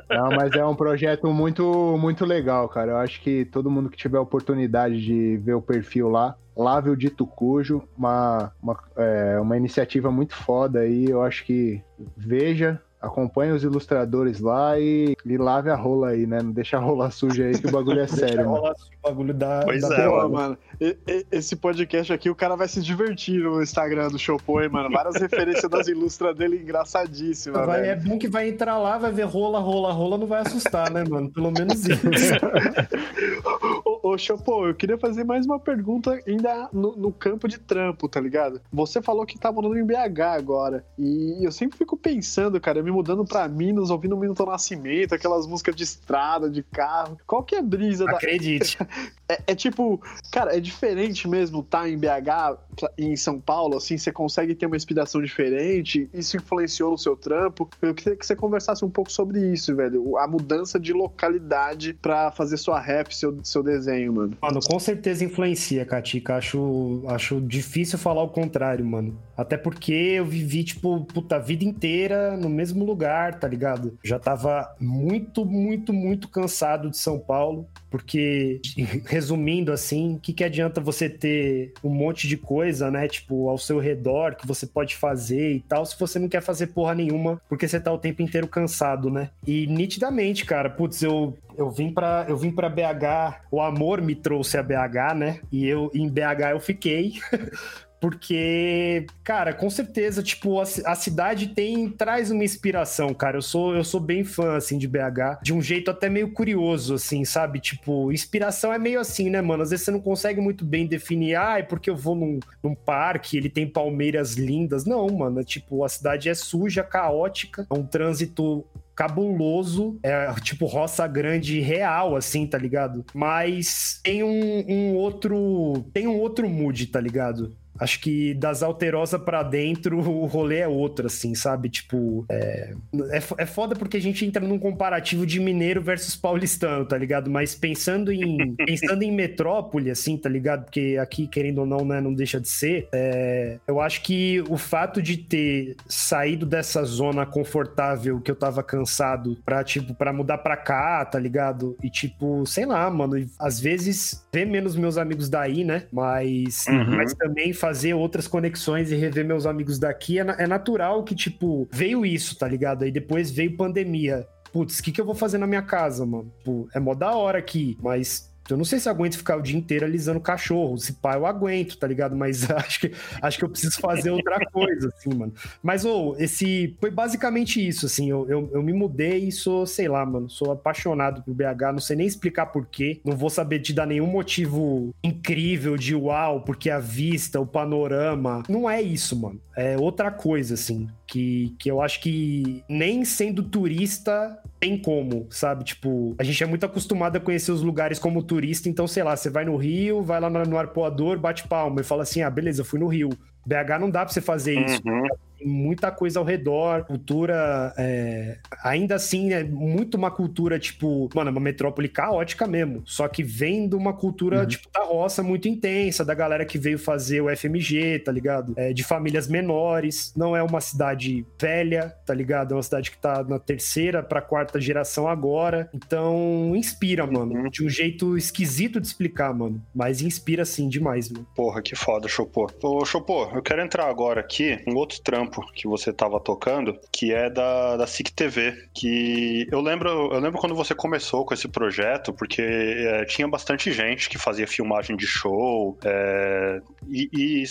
Não, 0.09 0.28
mas 0.36 0.53
é 0.53 0.64
um 0.64 0.76
projeto 0.76 1.26
muito, 1.32 1.98
muito 1.98 2.24
legal, 2.24 2.68
cara. 2.68 2.92
Eu 2.92 2.96
acho 2.98 3.20
que 3.20 3.44
todo 3.46 3.68
mundo 3.68 3.90
que 3.90 3.96
tiver 3.96 4.18
a 4.18 4.20
oportunidade 4.20 5.05
de 5.05 5.36
ver 5.38 5.55
o 5.55 5.61
perfil 5.61 6.09
lá, 6.09 6.36
Lave 6.57 6.90
o 6.90 6.96
Dito 6.96 7.26
Cujo, 7.26 7.82
uma, 7.98 8.53
uma, 8.62 8.78
é, 8.96 9.40
uma 9.40 9.57
iniciativa 9.57 10.12
muito 10.12 10.32
foda 10.36 10.78
aí. 10.78 11.07
Eu 11.11 11.20
acho 11.22 11.44
que 11.44 11.82
veja, 12.16 12.80
acompanhe 13.03 13.53
os 13.53 13.64
ilustradores 13.64 14.38
lá 14.40 14.78
e, 14.78 15.16
e 15.26 15.36
lave 15.36 15.68
a 15.70 15.74
rola 15.74 16.11
aí, 16.11 16.26
né? 16.26 16.40
Não 16.40 16.53
deixa 16.53 16.76
a 16.76 16.80
rola 16.80 17.11
suja 17.11 17.44
aí 17.46 17.59
que 17.59 17.66
o 17.66 17.70
bagulho 17.72 18.00
é 18.00 18.07
sério, 18.09 18.46
mano. 18.48 18.61
Rola 18.61 18.74
o 19.05 19.09
bagulho 19.09 19.34
da. 19.34 19.62
Pois 19.64 19.80
da 19.82 19.96
é, 19.96 20.09
mano, 20.28 20.57
e- 20.80 20.96
e- 21.09 21.26
esse 21.32 21.57
podcast 21.57 22.12
aqui, 22.12 22.30
o 22.30 22.34
cara 22.34 22.55
vai 22.57 22.68
se 22.68 22.80
divertir 22.80 23.42
no 23.42 23.61
Instagram 23.62 24.09
do 24.09 24.18
Showpoint, 24.18 24.70
mano. 24.72 24.88
Várias 24.90 25.16
referências 25.16 25.68
das 25.70 25.88
ilustras 25.88 26.36
dele 26.36 26.57
engraçadíssimas, 26.62 27.66
Vai- 27.66 27.80
velho. 27.82 27.90
é 27.92 27.96
bom 27.96 28.18
que 28.18 28.28
vai 28.28 28.48
entrar 28.48 28.78
lá, 28.78 28.96
vai 28.98 29.11
ver 29.11 29.24
rola, 29.24 29.59
rola, 29.59 29.92
rola, 29.92 30.16
não 30.16 30.26
vai 30.28 30.42
assustar, 30.42 30.90
né, 30.90 31.03
mano? 31.09 31.28
Pelo 31.30 31.50
menos 31.50 31.84
isso. 31.84 32.00
Ô, 34.03 34.18
Chopô, 34.18 34.66
eu 34.66 34.74
queria 34.74 34.98
fazer 34.98 35.22
mais 35.22 35.46
uma 35.46 35.61
pergunta 35.61 36.20
ainda 36.26 36.68
no, 36.72 36.96
no 36.96 37.12
campo 37.12 37.46
de 37.46 37.57
trampo, 37.57 38.09
tá 38.09 38.18
ligado? 38.18 38.61
Você 38.72 39.00
falou 39.00 39.24
que 39.24 39.38
tá 39.38 39.53
morando 39.53 39.78
em 39.78 39.86
BH 39.86 40.20
agora. 40.36 40.84
E 40.98 41.46
eu 41.46 41.53
sempre 41.53 41.78
fico 41.78 41.96
pensando, 41.96 42.61
cara, 42.61 42.82
me 42.82 42.90
mudando 42.90 43.24
pra 43.24 43.46
Minas, 43.46 43.90
ouvindo 43.90 44.16
o 44.16 44.18
Milton 44.18 44.46
Nascimento, 44.46 45.14
aquelas 45.14 45.46
músicas 45.46 45.76
de 45.76 45.84
estrada, 45.84 46.50
de 46.50 46.64
carro. 46.64 47.16
Qual 47.24 47.44
que 47.44 47.55
é 47.55 47.61
a 47.61 47.62
brisa 47.62 48.05
da. 48.05 48.16
Acredite. 48.16 48.76
É, 49.28 49.53
é 49.53 49.55
tipo, 49.55 50.03
cara, 50.30 50.55
é 50.55 50.61
diferente 50.61 51.26
mesmo 51.26 51.62
tá 51.62 51.88
em 51.88 51.96
BH, 51.96 52.59
em 52.98 53.16
São 53.16 53.40
Paulo, 53.40 53.78
assim, 53.78 53.96
você 53.96 54.12
consegue 54.12 54.55
ter 54.55 54.66
uma 54.66 54.76
inspiração 54.76 55.22
diferente? 55.22 56.11
Isso 56.12 56.36
influenciou 56.36 56.90
no 56.90 56.98
seu 56.98 57.16
trampo? 57.16 57.70
Eu 57.80 57.94
queria 57.94 58.14
que 58.14 58.26
você 58.26 58.36
conversasse 58.36 58.84
um 58.84 58.90
pouco 58.90 59.11
sobre 59.11 59.40
isso, 59.53 59.74
velho. 59.74 60.18
A 60.18 60.26
mudança 60.26 60.78
de 60.78 60.92
localidade 60.92 61.94
pra 61.94 62.30
fazer 62.30 62.59
sua 62.59 62.78
rap, 62.78 63.14
seu, 63.14 63.38
seu 63.42 63.62
desenho, 63.62 63.91
mano. 64.09 64.36
Mano, 64.40 64.61
com 64.61 64.78
certeza 64.78 65.24
influencia, 65.24 65.84
Katika. 65.84 66.36
Acho, 66.36 67.03
acho 67.09 67.40
difícil 67.40 67.99
falar 67.99 68.22
o 68.22 68.28
contrário, 68.28 68.84
mano. 68.84 69.18
Até 69.36 69.57
porque 69.57 69.93
eu 69.93 70.24
vivi, 70.24 70.62
tipo, 70.62 71.05
puta, 71.07 71.36
a 71.36 71.38
vida 71.38 71.64
inteira 71.64 72.36
no 72.36 72.49
mesmo 72.49 72.84
lugar, 72.84 73.38
tá 73.38 73.49
ligado? 73.49 73.99
Já 74.05 74.18
tava 74.18 74.74
muito, 74.78 75.45
muito, 75.45 75.93
muito 75.93 76.28
cansado 76.28 76.90
de 76.90 76.99
São 76.99 77.18
Paulo. 77.18 77.66
Porque, 77.90 78.61
resumindo 79.05 79.72
assim, 79.72 80.14
o 80.14 80.18
que, 80.18 80.32
que 80.32 80.45
adianta 80.45 80.80
você 80.80 81.09
ter 81.09 81.72
um 81.82 81.90
monte 81.90 82.26
de 82.26 82.36
coisa, 82.36 82.90
né? 82.90 83.09
Tipo, 83.09 83.49
ao 83.49 83.59
seu 83.59 83.78
redor 83.78 84.36
que 84.36 84.47
você 84.47 84.66
pode 84.66 84.97
fazer 84.97 85.53
e 85.53 85.61
tal, 85.61 85.84
se 85.84 85.99
você 85.99 86.18
não 86.18 86.28
quer 86.28 86.40
fazer 86.40 86.68
porra 86.68 86.95
nenhuma, 86.95 87.40
porque 87.49 87.68
você 87.68 87.80
tá 87.80 87.93
o 87.93 87.99
tempo 87.99 88.22
inteiro 88.22 88.47
cansado, 88.49 89.11
né? 89.11 89.30
E 89.47 89.66
nitidamente, 89.66 90.45
cara, 90.45 90.70
putz, 90.70 91.03
eu, 91.03 91.36
eu 91.57 91.70
vim 91.70 91.92
para 91.92 92.26
eu 92.28 92.36
vim 92.36 92.50
para 92.50 92.68
BH, 92.68 93.46
o 93.50 93.61
amor 93.61 94.00
me 94.00 94.14
trouxe 94.14 94.57
a 94.57 94.62
BH, 94.62 95.14
né? 95.16 95.40
E 95.50 95.66
eu 95.66 95.90
em 95.94 96.09
BH 96.09 96.50
eu 96.53 96.61
fiquei. 96.61 97.14
Porque, 98.03 99.07
cara, 99.22 99.55
com 99.55 99.70
certeza, 99.70 100.24
tipo, 100.24 100.59
a, 100.59 100.64
a 100.86 100.94
cidade 100.96 101.50
tem 101.50 101.88
traz 101.88 102.32
uma 102.32 102.42
inspiração, 102.42 103.14
cara. 103.14 103.36
Eu 103.36 103.42
sou 103.42 103.76
eu 103.76 103.84
sou 103.84 104.00
bem 104.00 104.24
fã 104.24 104.57
assim 104.57 104.76
de 104.76 104.88
BH, 104.88 105.40
de 105.40 105.55
um 105.55 105.62
jeito 105.62 105.88
até 105.88 106.09
meio 106.09 106.32
curioso 106.32 106.94
assim, 106.94 107.24
sabe? 107.24 107.61
Tipo, 107.61 108.11
inspiração 108.11 108.72
é 108.72 108.78
meio 108.78 108.98
assim, 108.98 109.30
né, 109.30 109.40
mano? 109.40 109.62
Às 109.62 109.70
vezes 109.70 109.84
você 109.84 109.92
não 109.92 110.00
consegue 110.00 110.40
muito 110.40 110.64
bem 110.64 110.84
definir, 110.84 111.36
ah, 111.36 111.61
é 111.61 111.62
porque 111.62 111.88
eu 111.88 111.94
vou 111.94 112.16
num, 112.16 112.40
num 112.61 112.74
parque, 112.74 113.36
ele 113.36 113.48
tem 113.48 113.68
palmeiras 113.68 114.34
lindas. 114.34 114.84
Não, 114.84 115.09
mano, 115.09 115.38
é 115.38 115.44
tipo, 115.44 115.84
a 115.84 115.88
cidade 115.88 116.28
é 116.28 116.34
suja, 116.34 116.82
caótica, 116.82 117.68
é 117.70 117.74
um 117.74 117.86
trânsito 117.86 118.66
cabuloso, 118.95 119.99
é 120.03 120.32
tipo 120.43 120.66
roça 120.66 121.07
grande 121.07 121.61
real, 121.61 122.16
assim, 122.16 122.47
tá 122.47 122.59
ligado? 122.59 123.05
Mas 123.14 124.01
tem 124.03 124.22
um, 124.22 124.64
um 124.68 124.95
outro. 124.95 125.84
Tem 125.93 126.07
um 126.07 126.18
outro 126.18 126.49
mood, 126.49 126.86
tá 126.86 127.01
ligado? 127.01 127.57
Acho 127.83 127.99
que 127.99 128.33
das 128.35 128.62
Alterosa 128.62 129.18
para 129.18 129.43
dentro 129.43 129.99
o 130.09 130.26
rolê 130.26 130.59
é 130.59 130.68
outro, 130.68 131.09
assim, 131.09 131.35
sabe? 131.35 131.68
Tipo, 131.68 132.24
é, 132.28 132.74
é, 133.11 133.22
é 133.39 133.47
foda 133.47 133.74
porque 133.74 133.97
a 133.97 134.01
gente 134.01 134.24
entra 134.24 134.47
num 134.47 134.59
comparativo 134.59 135.26
de 135.26 135.41
mineiro 135.41 135.83
versus 135.83 136.14
paulistano, 136.14 136.85
tá 136.87 136.97
ligado? 136.97 137.28
Mas 137.28 137.57
pensando 137.57 138.12
em, 138.12 138.55
pensando 138.64 139.03
em 139.03 139.11
metrópole, 139.11 139.91
assim, 139.91 140.16
tá 140.16 140.28
ligado? 140.28 140.64
Porque 140.64 140.97
aqui, 141.01 141.26
querendo 141.26 141.59
ou 141.59 141.66
não, 141.66 141.85
né, 141.85 142.01
não 142.01 142.14
deixa 142.14 142.41
de 142.41 142.49
ser, 142.49 142.89
é, 142.93 143.59
eu 143.66 143.80
acho 143.80 144.03
que 144.03 144.43
o 144.49 144.57
fato 144.57 145.03
de 145.03 145.16
ter 145.16 145.74
saído 145.89 146.47
dessa 146.47 146.85
zona 146.85 147.26
confortável 147.26 148.20
que 148.20 148.30
eu 148.30 148.37
tava 148.37 148.62
cansado 148.62 149.37
pra, 149.45 149.64
tipo, 149.64 149.93
pra 149.93 150.12
mudar 150.12 150.39
pra 150.39 150.57
cá, 150.57 151.05
tá 151.05 151.18
ligado? 151.18 151.76
E, 151.83 151.91
tipo, 151.91 152.47
sei 152.47 152.64
lá, 152.64 152.89
mano, 152.89 153.26
às 153.41 153.59
vezes 153.59 154.24
ver 154.33 154.47
menos 154.47 154.76
meus 154.76 154.97
amigos 154.97 155.28
daí, 155.28 155.64
né? 155.64 155.85
Mas, 155.93 156.66
uhum. 156.68 156.97
mas 156.97 157.12
também 157.14 157.53
fazer 157.53 157.72
fazer 157.73 157.95
outras 157.95 158.29
conexões 158.29 158.93
e 158.93 158.97
rever 158.97 159.25
meus 159.25 159.47
amigos 159.47 159.79
daqui, 159.79 160.18
é, 160.18 160.27
é 160.39 160.47
natural 160.47 161.03
que, 161.03 161.14
tipo, 161.14 161.66
veio 161.73 162.05
isso, 162.05 162.37
tá 162.37 162.47
ligado? 162.47 162.85
Aí 162.85 162.93
depois 162.93 163.31
veio 163.31 163.57
pandemia. 163.57 164.27
Putz, 164.53 164.79
o 164.79 164.83
que, 164.83 164.93
que 164.93 165.01
eu 165.01 165.07
vou 165.07 165.14
fazer 165.14 165.39
na 165.39 165.47
minha 165.47 165.62
casa, 165.62 166.05
mano? 166.05 166.31
Pô, 166.45 166.68
é 166.75 166.79
mó 166.79 166.95
da 166.95 167.14
hora 167.14 167.39
aqui, 167.39 167.79
mas 167.81 168.31
eu 168.51 168.57
não 168.57 168.64
sei 168.64 168.78
se 168.80 168.88
aguento 168.88 169.16
ficar 169.16 169.36
o 169.36 169.43
dia 169.43 169.57
inteiro 169.57 169.84
alisando 169.84 170.20
cachorro. 170.20 170.76
Se 170.76 170.95
pá, 170.95 171.14
eu 171.14 171.26
aguento, 171.26 171.76
tá 171.76 171.86
ligado? 171.86 172.16
Mas 172.16 172.49
acho 172.51 172.80
que, 172.80 172.93
acho 173.20 173.38
que 173.38 173.45
eu 173.45 173.49
preciso 173.49 173.80
fazer 173.80 174.11
outra 174.11 174.38
coisa, 174.51 174.88
assim, 174.88 175.14
mano. 175.14 175.32
Mas, 175.62 175.84
ô, 175.84 176.16
esse. 176.18 176.76
Foi 176.80 176.90
basicamente 176.90 177.66
isso, 177.66 177.86
assim. 177.86 178.11
Eu, 178.11 178.28
eu, 178.28 178.51
eu, 178.53 178.62
me 178.62 178.72
mudei 178.72 179.28
e 179.28 179.32
sou, 179.32 179.66
sei 179.66 179.88
lá, 179.88 180.05
mano. 180.05 180.28
Sou 180.28 180.53
apaixonado 180.53 181.22
por 181.22 181.34
BH. 181.34 181.72
Não 181.72 181.80
sei 181.80 181.97
nem 181.97 182.07
explicar 182.07 182.47
porquê. 182.47 183.01
Não 183.05 183.16
vou 183.16 183.30
saber 183.30 183.61
te 183.61 183.72
dar 183.72 183.86
nenhum 183.86 184.07
motivo 184.07 184.95
incrível 185.03 185.76
de 185.76 185.95
uau, 185.95 186.43
porque 186.43 186.70
a 186.70 186.78
vista, 186.78 187.40
o 187.40 187.47
panorama. 187.47 188.43
Não 188.49 188.68
é 188.68 188.82
isso, 188.82 189.16
mano. 189.16 189.40
É 189.57 189.76
outra 189.76 190.11
coisa, 190.11 190.55
assim. 190.55 190.88
Que, 191.12 191.54
que 191.58 191.70
eu 191.70 191.82
acho 191.82 192.00
que 192.00 192.64
nem 192.66 193.04
sendo 193.04 193.42
turista 193.42 194.40
tem 194.58 194.78
como, 194.78 195.26
sabe? 195.28 195.62
Tipo, 195.62 196.14
a 196.18 196.22
gente 196.22 196.42
é 196.42 196.46
muito 196.46 196.64
acostumado 196.64 197.16
a 197.16 197.20
conhecer 197.20 197.52
os 197.52 197.60
lugares 197.60 197.98
como 197.98 198.22
turista, 198.22 198.66
então, 198.66 198.88
sei 198.88 199.02
lá, 199.02 199.14
você 199.14 199.28
vai 199.28 199.44
no 199.44 199.56
Rio, 199.56 200.00
vai 200.02 200.18
lá 200.18 200.30
no 200.30 200.56
arpoador, 200.56 201.18
bate 201.18 201.46
palma 201.46 201.82
e 201.82 201.84
fala 201.84 202.04
assim: 202.04 202.22
ah, 202.22 202.30
beleza, 202.30 202.62
eu 202.62 202.64
fui 202.64 202.80
no 202.80 202.86
Rio. 202.86 203.10
BH 203.44 203.78
não 203.78 203.90
dá 203.90 204.06
pra 204.06 204.14
você 204.14 204.22
fazer 204.22 204.58
isso. 204.58 204.80
Uhum 204.86 205.06
muita 205.45 205.90
coisa 205.90 206.18
ao 206.18 206.24
redor, 206.24 206.84
cultura, 206.84 207.72
é, 207.76 208.38
ainda 208.62 208.95
assim, 208.95 209.32
é 209.32 209.45
muito 209.45 209.97
uma 209.97 210.11
cultura, 210.11 210.59
tipo, 210.59 211.09
mano, 211.14 211.28
é 211.28 211.32
uma 211.32 211.40
metrópole 211.40 211.88
caótica 211.88 212.47
mesmo, 212.47 212.82
só 212.84 213.09
que 213.09 213.22
vem 213.22 213.68
de 213.68 213.74
uma 213.74 213.93
cultura, 213.93 214.40
uhum. 214.40 214.47
tipo, 214.47 214.68
da 214.72 214.84
roça 214.84 215.22
muito 215.22 215.49
intensa, 215.49 216.05
da 216.05 216.14
galera 216.14 216.45
que 216.45 216.59
veio 216.59 216.78
fazer 216.78 217.20
o 217.20 217.34
FMG, 217.34 218.01
tá 218.01 218.12
ligado? 218.12 218.53
É, 218.57 218.72
de 218.72 218.82
famílias 218.82 219.28
menores, 219.28 220.12
não 220.16 220.36
é 220.36 220.43
uma 220.43 220.61
cidade 220.61 221.26
velha, 221.40 221.95
tá 222.05 222.14
ligado? 222.14 222.53
É 222.53 222.57
uma 222.57 222.62
cidade 222.62 222.90
que 222.90 222.99
tá 222.99 223.22
na 223.24 223.38
terceira 223.38 224.03
pra 224.03 224.20
quarta 224.20 224.61
geração 224.61 225.09
agora, 225.09 225.68
então 225.74 226.55
inspira, 226.55 227.07
mano, 227.07 227.34
uhum. 227.34 227.49
de 227.49 227.64
um 227.64 227.68
jeito 227.68 228.16
esquisito 228.16 228.80
de 228.80 228.86
explicar, 228.86 229.32
mano, 229.34 229.62
mas 229.74 230.03
inspira, 230.03 230.45
sim, 230.45 230.68
demais, 230.68 231.11
mano. 231.11 231.26
Porra, 231.34 231.62
que 231.62 231.74
foda, 231.74 232.09
Chopô. 232.09 232.51
Ô, 232.62 232.84
Chopô, 232.84 233.30
eu 233.34 233.43
quero 233.43 233.62
entrar 233.62 233.88
agora 233.88 234.20
aqui 234.20 234.59
em 234.66 234.74
outro 234.74 235.01
trampo 235.03 235.32
que 235.55 235.66
você 235.66 235.91
estava 235.91 236.20
tocando, 236.20 236.78
que 236.91 237.12
é 237.12 237.30
da, 237.30 237.76
da 237.76 237.87
SIC 237.87 238.12
TV, 238.12 238.68
que 238.74 239.47
eu 239.51 239.61
lembro, 239.61 239.89
eu 240.12 240.20
lembro 240.20 240.39
quando 240.39 240.55
você 240.55 240.74
começou 240.74 241.24
com 241.24 241.33
esse 241.33 241.49
projeto, 241.49 242.12
porque 242.12 242.43
é, 242.43 243.05
tinha 243.07 243.26
bastante 243.26 243.72
gente 243.72 244.09
que 244.09 244.18
fazia 244.18 244.47
filmagem 244.47 244.97
de 244.97 245.07
show, 245.07 245.78
é, 245.85 246.61
e, 246.89 247.09
e 247.12 247.45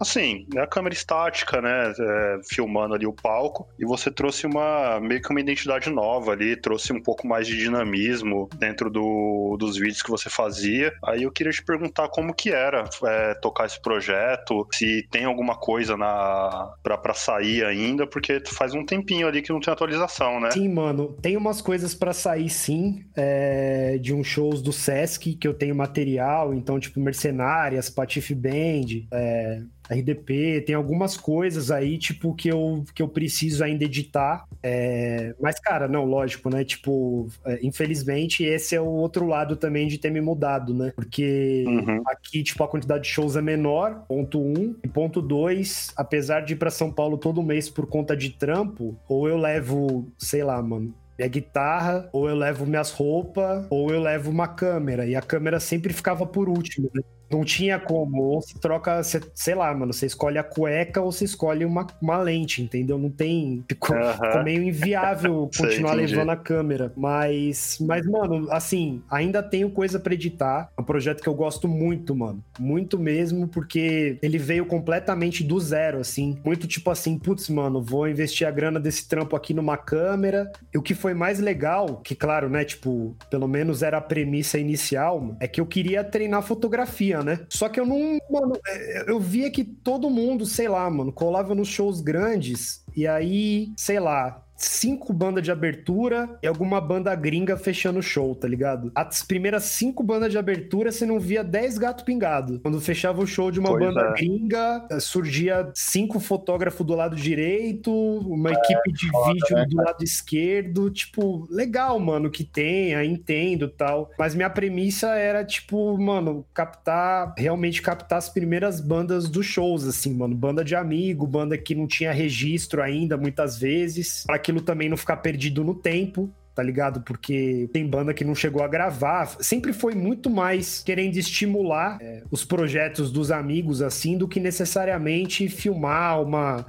assim, 0.00 0.46
é 0.54 0.60
a 0.60 0.66
câmera 0.66 0.94
estática, 0.94 1.60
né, 1.60 1.92
é, 1.98 2.38
filmando 2.48 2.94
ali 2.94 3.06
o 3.06 3.12
palco, 3.12 3.68
e 3.78 3.84
você 3.84 4.10
trouxe 4.10 4.46
uma 4.46 5.00
meio 5.00 5.22
que 5.22 5.30
uma 5.30 5.40
identidade 5.40 5.90
nova 5.90 6.32
ali, 6.32 6.56
trouxe 6.56 6.92
um 6.92 7.02
pouco 7.02 7.26
mais 7.26 7.46
de 7.46 7.56
dinamismo 7.56 8.48
dentro 8.58 8.90
do, 8.90 9.56
dos 9.58 9.76
vídeos 9.76 10.02
que 10.02 10.10
você 10.10 10.28
fazia. 10.28 10.92
Aí 11.04 11.22
eu 11.22 11.32
queria 11.32 11.52
te 11.52 11.64
perguntar 11.64 12.08
como 12.08 12.34
que 12.34 12.50
era 12.50 12.84
é, 13.04 13.34
tocar 13.34 13.66
esse 13.66 13.80
projeto, 13.80 14.66
se 14.72 15.06
tem 15.10 15.24
alguma 15.24 15.56
coisa 15.56 15.96
na 15.96 16.74
para 16.82 17.14
sair 17.14 17.64
ainda, 17.64 18.06
porque 18.06 18.42
faz 18.46 18.74
um 18.74 18.84
tempinho 18.84 19.26
ali 19.26 19.42
que 19.42 19.52
não 19.52 19.60
tem 19.60 19.72
atualização, 19.72 20.40
né? 20.40 20.50
Sim, 20.50 20.68
mano, 20.68 21.12
tem 21.20 21.36
umas 21.36 21.60
coisas 21.60 21.94
para 21.94 22.12
sair 22.12 22.48
sim, 22.48 23.04
é, 23.14 23.98
de 23.98 24.14
uns 24.14 24.26
shows 24.26 24.62
do 24.62 24.72
Sesc 24.72 25.34
que 25.34 25.46
eu 25.46 25.54
tenho 25.54 25.74
material, 25.74 26.54
então 26.54 26.78
tipo 26.78 27.00
Mercenárias, 27.00 27.90
Patife 27.90 28.34
Band, 28.34 29.06
é, 29.12 29.62
RDP, 29.90 30.62
tem 30.66 30.74
algumas 30.74 31.16
coisas 31.16 31.70
aí, 31.70 31.98
tipo, 31.98 32.34
que 32.34 32.48
eu, 32.48 32.84
que 32.94 33.02
eu 33.02 33.08
preciso 33.08 33.64
ainda 33.64 33.84
editar. 33.84 34.44
É... 34.62 35.34
Mas, 35.40 35.58
cara, 35.60 35.88
não, 35.88 36.04
lógico, 36.04 36.50
né? 36.50 36.64
Tipo, 36.64 37.28
é, 37.44 37.58
infelizmente, 37.62 38.44
esse 38.44 38.74
é 38.74 38.80
o 38.80 38.86
outro 38.86 39.26
lado 39.26 39.56
também 39.56 39.86
de 39.88 39.98
ter 39.98 40.10
me 40.10 40.20
mudado, 40.20 40.74
né? 40.74 40.92
Porque 40.94 41.64
uhum. 41.66 42.02
aqui, 42.06 42.42
tipo, 42.42 42.62
a 42.64 42.68
quantidade 42.68 43.04
de 43.04 43.10
shows 43.10 43.36
é 43.36 43.42
menor, 43.42 44.04
ponto 44.08 44.40
um. 44.40 44.74
E 44.84 44.88
ponto 44.88 45.22
dois, 45.22 45.92
apesar 45.96 46.40
de 46.40 46.54
ir 46.54 46.56
pra 46.56 46.70
São 46.70 46.92
Paulo 46.92 47.18
todo 47.18 47.42
mês 47.42 47.68
por 47.68 47.86
conta 47.86 48.16
de 48.16 48.30
trampo, 48.30 48.96
ou 49.08 49.28
eu 49.28 49.36
levo, 49.36 50.08
sei 50.18 50.42
lá, 50.42 50.60
mano, 50.62 50.94
minha 51.18 51.28
guitarra, 51.28 52.08
ou 52.12 52.28
eu 52.28 52.36
levo 52.36 52.66
minhas 52.66 52.90
roupas, 52.90 53.66
ou 53.70 53.90
eu 53.90 54.00
levo 54.00 54.30
uma 54.30 54.46
câmera. 54.46 55.06
E 55.06 55.16
a 55.16 55.22
câmera 55.22 55.58
sempre 55.58 55.92
ficava 55.92 56.26
por 56.26 56.48
último, 56.48 56.90
né? 56.94 57.02
Não 57.30 57.44
tinha 57.44 57.78
como. 57.78 58.22
Ou 58.22 58.42
se 58.42 58.58
troca, 58.58 59.02
sei 59.02 59.54
lá, 59.54 59.74
mano, 59.74 59.92
você 59.92 60.06
escolhe 60.06 60.38
a 60.38 60.44
cueca 60.44 61.00
ou 61.00 61.10
você 61.10 61.24
escolhe 61.24 61.64
uma, 61.64 61.86
uma 62.00 62.18
lente, 62.18 62.62
entendeu? 62.62 62.98
Não 62.98 63.10
tem. 63.10 63.64
Ficou, 63.68 63.96
ficou 64.12 64.42
meio 64.44 64.62
inviável 64.62 65.50
continuar 65.56 65.96
Sei, 65.96 66.06
levando 66.06 66.30
a 66.30 66.36
câmera. 66.36 66.92
Mas, 66.96 67.78
mas, 67.80 68.06
mano, 68.06 68.48
assim, 68.50 69.02
ainda 69.10 69.42
tenho 69.42 69.70
coisa 69.70 69.98
pra 69.98 70.14
editar. 70.14 70.70
É 70.76 70.80
um 70.80 70.84
projeto 70.84 71.22
que 71.22 71.28
eu 71.28 71.34
gosto 71.34 71.66
muito, 71.66 72.14
mano. 72.14 72.42
Muito 72.58 72.98
mesmo, 72.98 73.48
porque 73.48 74.18
ele 74.22 74.38
veio 74.38 74.64
completamente 74.66 75.42
do 75.42 75.58
zero, 75.58 75.98
assim. 75.98 76.38
Muito 76.44 76.66
tipo 76.66 76.90
assim, 76.90 77.18
putz, 77.18 77.48
mano, 77.48 77.82
vou 77.82 78.08
investir 78.08 78.46
a 78.46 78.50
grana 78.50 78.78
desse 78.78 79.08
trampo 79.08 79.34
aqui 79.34 79.52
numa 79.52 79.76
câmera. 79.76 80.50
E 80.72 80.78
o 80.78 80.82
que 80.82 80.94
foi 80.94 81.14
mais 81.14 81.40
legal, 81.40 82.00
que 82.02 82.14
claro, 82.14 82.48
né, 82.48 82.64
tipo, 82.64 83.16
pelo 83.30 83.48
menos 83.48 83.82
era 83.82 83.98
a 83.98 84.00
premissa 84.00 84.58
inicial, 84.58 85.36
é 85.40 85.48
que 85.48 85.60
eu 85.60 85.66
queria 85.66 86.04
treinar 86.04 86.42
fotografia 86.42 87.15
né? 87.22 87.46
Só 87.48 87.68
que 87.68 87.80
eu 87.80 87.86
não. 87.86 88.18
Mano, 88.30 88.58
é, 88.66 89.10
eu 89.10 89.18
via 89.20 89.50
que 89.50 89.64
todo 89.64 90.10
mundo, 90.10 90.46
sei 90.46 90.68
lá, 90.68 90.88
mano, 90.90 91.12
colava 91.12 91.54
nos 91.54 91.68
shows 91.68 92.00
grandes 92.00 92.84
e 92.96 93.06
aí, 93.06 93.72
sei 93.76 94.00
lá, 94.00 94.45
cinco 94.56 95.12
bandas 95.12 95.44
de 95.44 95.50
abertura 95.50 96.38
e 96.42 96.46
alguma 96.46 96.80
banda 96.80 97.14
gringa 97.14 97.56
fechando 97.56 97.98
o 97.98 98.02
show, 98.02 98.34
tá 98.34 98.48
ligado? 98.48 98.90
As 98.94 99.22
primeiras 99.22 99.64
cinco 99.64 100.02
bandas 100.02 100.30
de 100.30 100.38
abertura 100.38 100.90
você 100.90 101.04
não 101.04 101.20
via 101.20 101.44
dez 101.44 101.78
gato 101.78 102.04
pingado. 102.04 102.60
Quando 102.60 102.80
fechava 102.80 103.20
o 103.20 103.26
show 103.26 103.50
de 103.50 103.60
uma 103.60 103.70
pois 103.70 103.84
banda 103.84 104.00
é. 104.00 104.12
gringa, 104.14 104.86
eh, 104.90 105.00
surgia 105.00 105.70
cinco 105.74 106.18
fotógrafos 106.18 106.86
do 106.86 106.94
lado 106.94 107.14
direito, 107.14 107.92
uma 107.92 108.50
é, 108.50 108.52
equipe 108.54 108.92
de 108.92 109.10
foda, 109.10 109.32
vídeo 109.32 109.56
né? 109.56 109.66
do 109.68 109.76
lado 109.76 110.02
esquerdo, 110.02 110.90
tipo, 110.90 111.46
legal, 111.50 111.98
mano, 111.98 112.30
que 112.30 112.44
tenha, 112.44 113.04
entendo 113.04 113.68
tal. 113.68 114.10
Mas 114.18 114.34
minha 114.34 114.50
premissa 114.50 115.08
era, 115.14 115.44
tipo, 115.44 115.98
mano, 115.98 116.46
captar, 116.54 117.34
realmente 117.36 117.82
captar 117.82 118.18
as 118.18 118.28
primeiras 118.28 118.80
bandas 118.80 119.28
dos 119.28 119.46
shows, 119.46 119.86
assim, 119.86 120.14
mano, 120.14 120.34
banda 120.34 120.64
de 120.64 120.74
amigo, 120.74 121.26
banda 121.26 121.58
que 121.58 121.74
não 121.74 121.86
tinha 121.86 122.12
registro 122.12 122.82
ainda, 122.82 123.16
muitas 123.16 123.58
vezes, 123.58 124.24
pra 124.26 124.38
aquilo 124.46 124.60
também 124.60 124.88
não 124.88 124.96
ficar 124.96 125.16
perdido 125.16 125.64
no 125.64 125.74
tempo 125.74 126.32
tá 126.54 126.62
ligado? 126.62 127.02
Porque 127.02 127.68
tem 127.70 127.86
banda 127.86 128.14
que 128.14 128.24
não 128.24 128.34
chegou 128.34 128.62
a 128.62 128.66
gravar. 128.66 129.26
Sempre 129.40 129.74
foi 129.74 129.94
muito 129.94 130.30
mais 130.30 130.82
querendo 130.82 131.14
estimular 131.18 131.98
é, 132.00 132.22
os 132.30 132.46
projetos 132.46 133.12
dos 133.12 133.30
amigos, 133.30 133.82
assim, 133.82 134.16
do 134.16 134.26
que 134.26 134.40
necessariamente 134.40 135.50
filmar 135.50 136.22
uma 136.22 136.64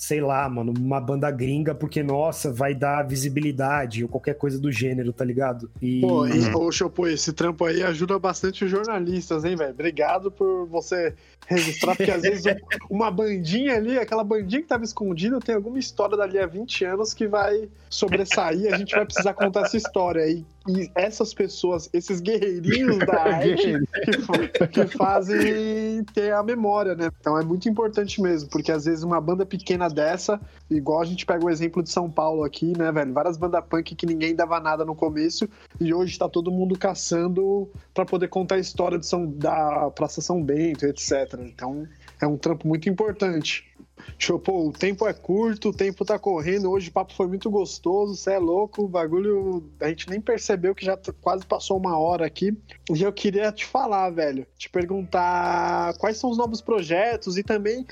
sei 0.00 0.18
lá, 0.18 0.48
mano, 0.48 0.72
uma 0.78 0.98
banda 0.98 1.30
gringa, 1.30 1.74
porque, 1.74 2.02
nossa, 2.02 2.50
vai 2.50 2.74
dar 2.74 3.06
visibilidade 3.06 4.02
ou 4.02 4.08
qualquer 4.08 4.32
coisa 4.32 4.58
do 4.58 4.72
gênero, 4.72 5.12
tá 5.12 5.26
ligado? 5.26 5.70
E... 5.80 6.00
Pô, 6.00 6.26
e, 6.26 6.38
uhum. 6.38 6.56
ô, 6.56 6.72
Chopo, 6.72 7.06
esse 7.06 7.34
trampo 7.34 7.66
aí 7.66 7.82
ajuda 7.82 8.18
bastante 8.18 8.64
os 8.64 8.70
jornalistas, 8.70 9.44
hein, 9.44 9.56
velho? 9.56 9.72
Obrigado 9.72 10.30
por 10.30 10.66
você 10.68 11.12
registrar, 11.46 11.94
porque 11.94 12.10
às 12.10 12.22
vezes 12.22 12.44
uma 12.88 13.10
bandinha 13.10 13.74
ali, 13.74 13.98
aquela 13.98 14.24
bandinha 14.24 14.62
que 14.62 14.68
tava 14.68 14.84
escondida, 14.84 15.38
tem 15.38 15.54
alguma 15.54 15.78
história 15.78 16.16
dali 16.16 16.38
há 16.38 16.46
20 16.46 16.82
anos 16.86 17.12
que 17.12 17.28
vai 17.28 17.68
sobressair, 17.90 18.72
a 18.72 18.78
gente 18.78 18.96
vai 18.96 19.04
precisar 19.04 19.34
contar 19.34 19.66
essa 19.66 19.76
história 19.76 20.22
aí. 20.22 20.46
E 20.68 20.90
essas 20.94 21.32
pessoas, 21.32 21.88
esses 21.92 22.20
guerreirinhos 22.20 22.98
da 23.06 23.22
arte 23.22 23.78
que, 24.04 24.66
que, 24.68 24.86
fazem 24.96 26.04
ter 26.12 26.32
a 26.32 26.42
memória, 26.42 26.94
né? 26.94 27.10
Então 27.18 27.38
é 27.38 27.44
muito 27.44 27.68
importante 27.68 28.20
mesmo, 28.20 28.50
porque 28.50 28.70
às 28.70 28.84
vezes 28.84 29.02
uma 29.02 29.20
banda 29.20 29.46
pequena 29.46 29.88
dessa, 29.88 30.38
igual 30.70 31.00
a 31.00 31.04
gente 31.04 31.24
pega 31.24 31.44
o 31.44 31.50
exemplo 31.50 31.82
de 31.82 31.90
São 31.90 32.10
Paulo 32.10 32.44
aqui, 32.44 32.76
né, 32.76 32.92
velho? 32.92 33.12
Várias 33.12 33.38
bandas 33.38 33.64
punk 33.64 33.94
que 33.94 34.06
ninguém 34.06 34.34
dava 34.34 34.60
nada 34.60 34.84
no 34.84 34.94
começo 34.94 35.48
e 35.80 35.94
hoje 35.94 36.18
tá 36.18 36.28
todo 36.28 36.50
mundo 36.50 36.78
caçando 36.78 37.70
para 37.94 38.04
poder 38.04 38.28
contar 38.28 38.56
a 38.56 38.60
história 38.60 38.98
de 38.98 39.06
São, 39.06 39.26
da 39.26 39.90
Praça 39.90 40.20
São 40.20 40.42
Bento, 40.42 40.84
etc. 40.84 41.38
Então 41.40 41.88
é 42.20 42.26
um 42.26 42.36
trampo 42.36 42.68
muito 42.68 42.88
importante. 42.88 43.69
Chopou, 44.18 44.68
o 44.68 44.72
tempo 44.72 45.06
é 45.06 45.12
curto, 45.12 45.70
o 45.70 45.72
tempo 45.72 46.04
tá 46.04 46.18
correndo. 46.18 46.70
Hoje 46.70 46.88
o 46.88 46.92
papo 46.92 47.14
foi 47.14 47.26
muito 47.26 47.50
gostoso, 47.50 48.16
você 48.16 48.32
é 48.32 48.38
louco. 48.38 48.84
O 48.84 48.88
bagulho 48.88 49.70
a 49.80 49.88
gente 49.88 50.08
nem 50.08 50.20
percebeu 50.20 50.74
que 50.74 50.84
já 50.84 50.98
quase 51.20 51.44
passou 51.46 51.76
uma 51.76 51.98
hora 51.98 52.26
aqui. 52.26 52.56
E 52.94 53.02
eu 53.02 53.12
queria 53.12 53.50
te 53.52 53.64
falar, 53.64 54.10
velho, 54.10 54.46
te 54.56 54.68
perguntar 54.68 55.94
quais 55.98 56.16
são 56.16 56.30
os 56.30 56.38
novos 56.38 56.60
projetos 56.60 57.36
e 57.36 57.42
também 57.42 57.86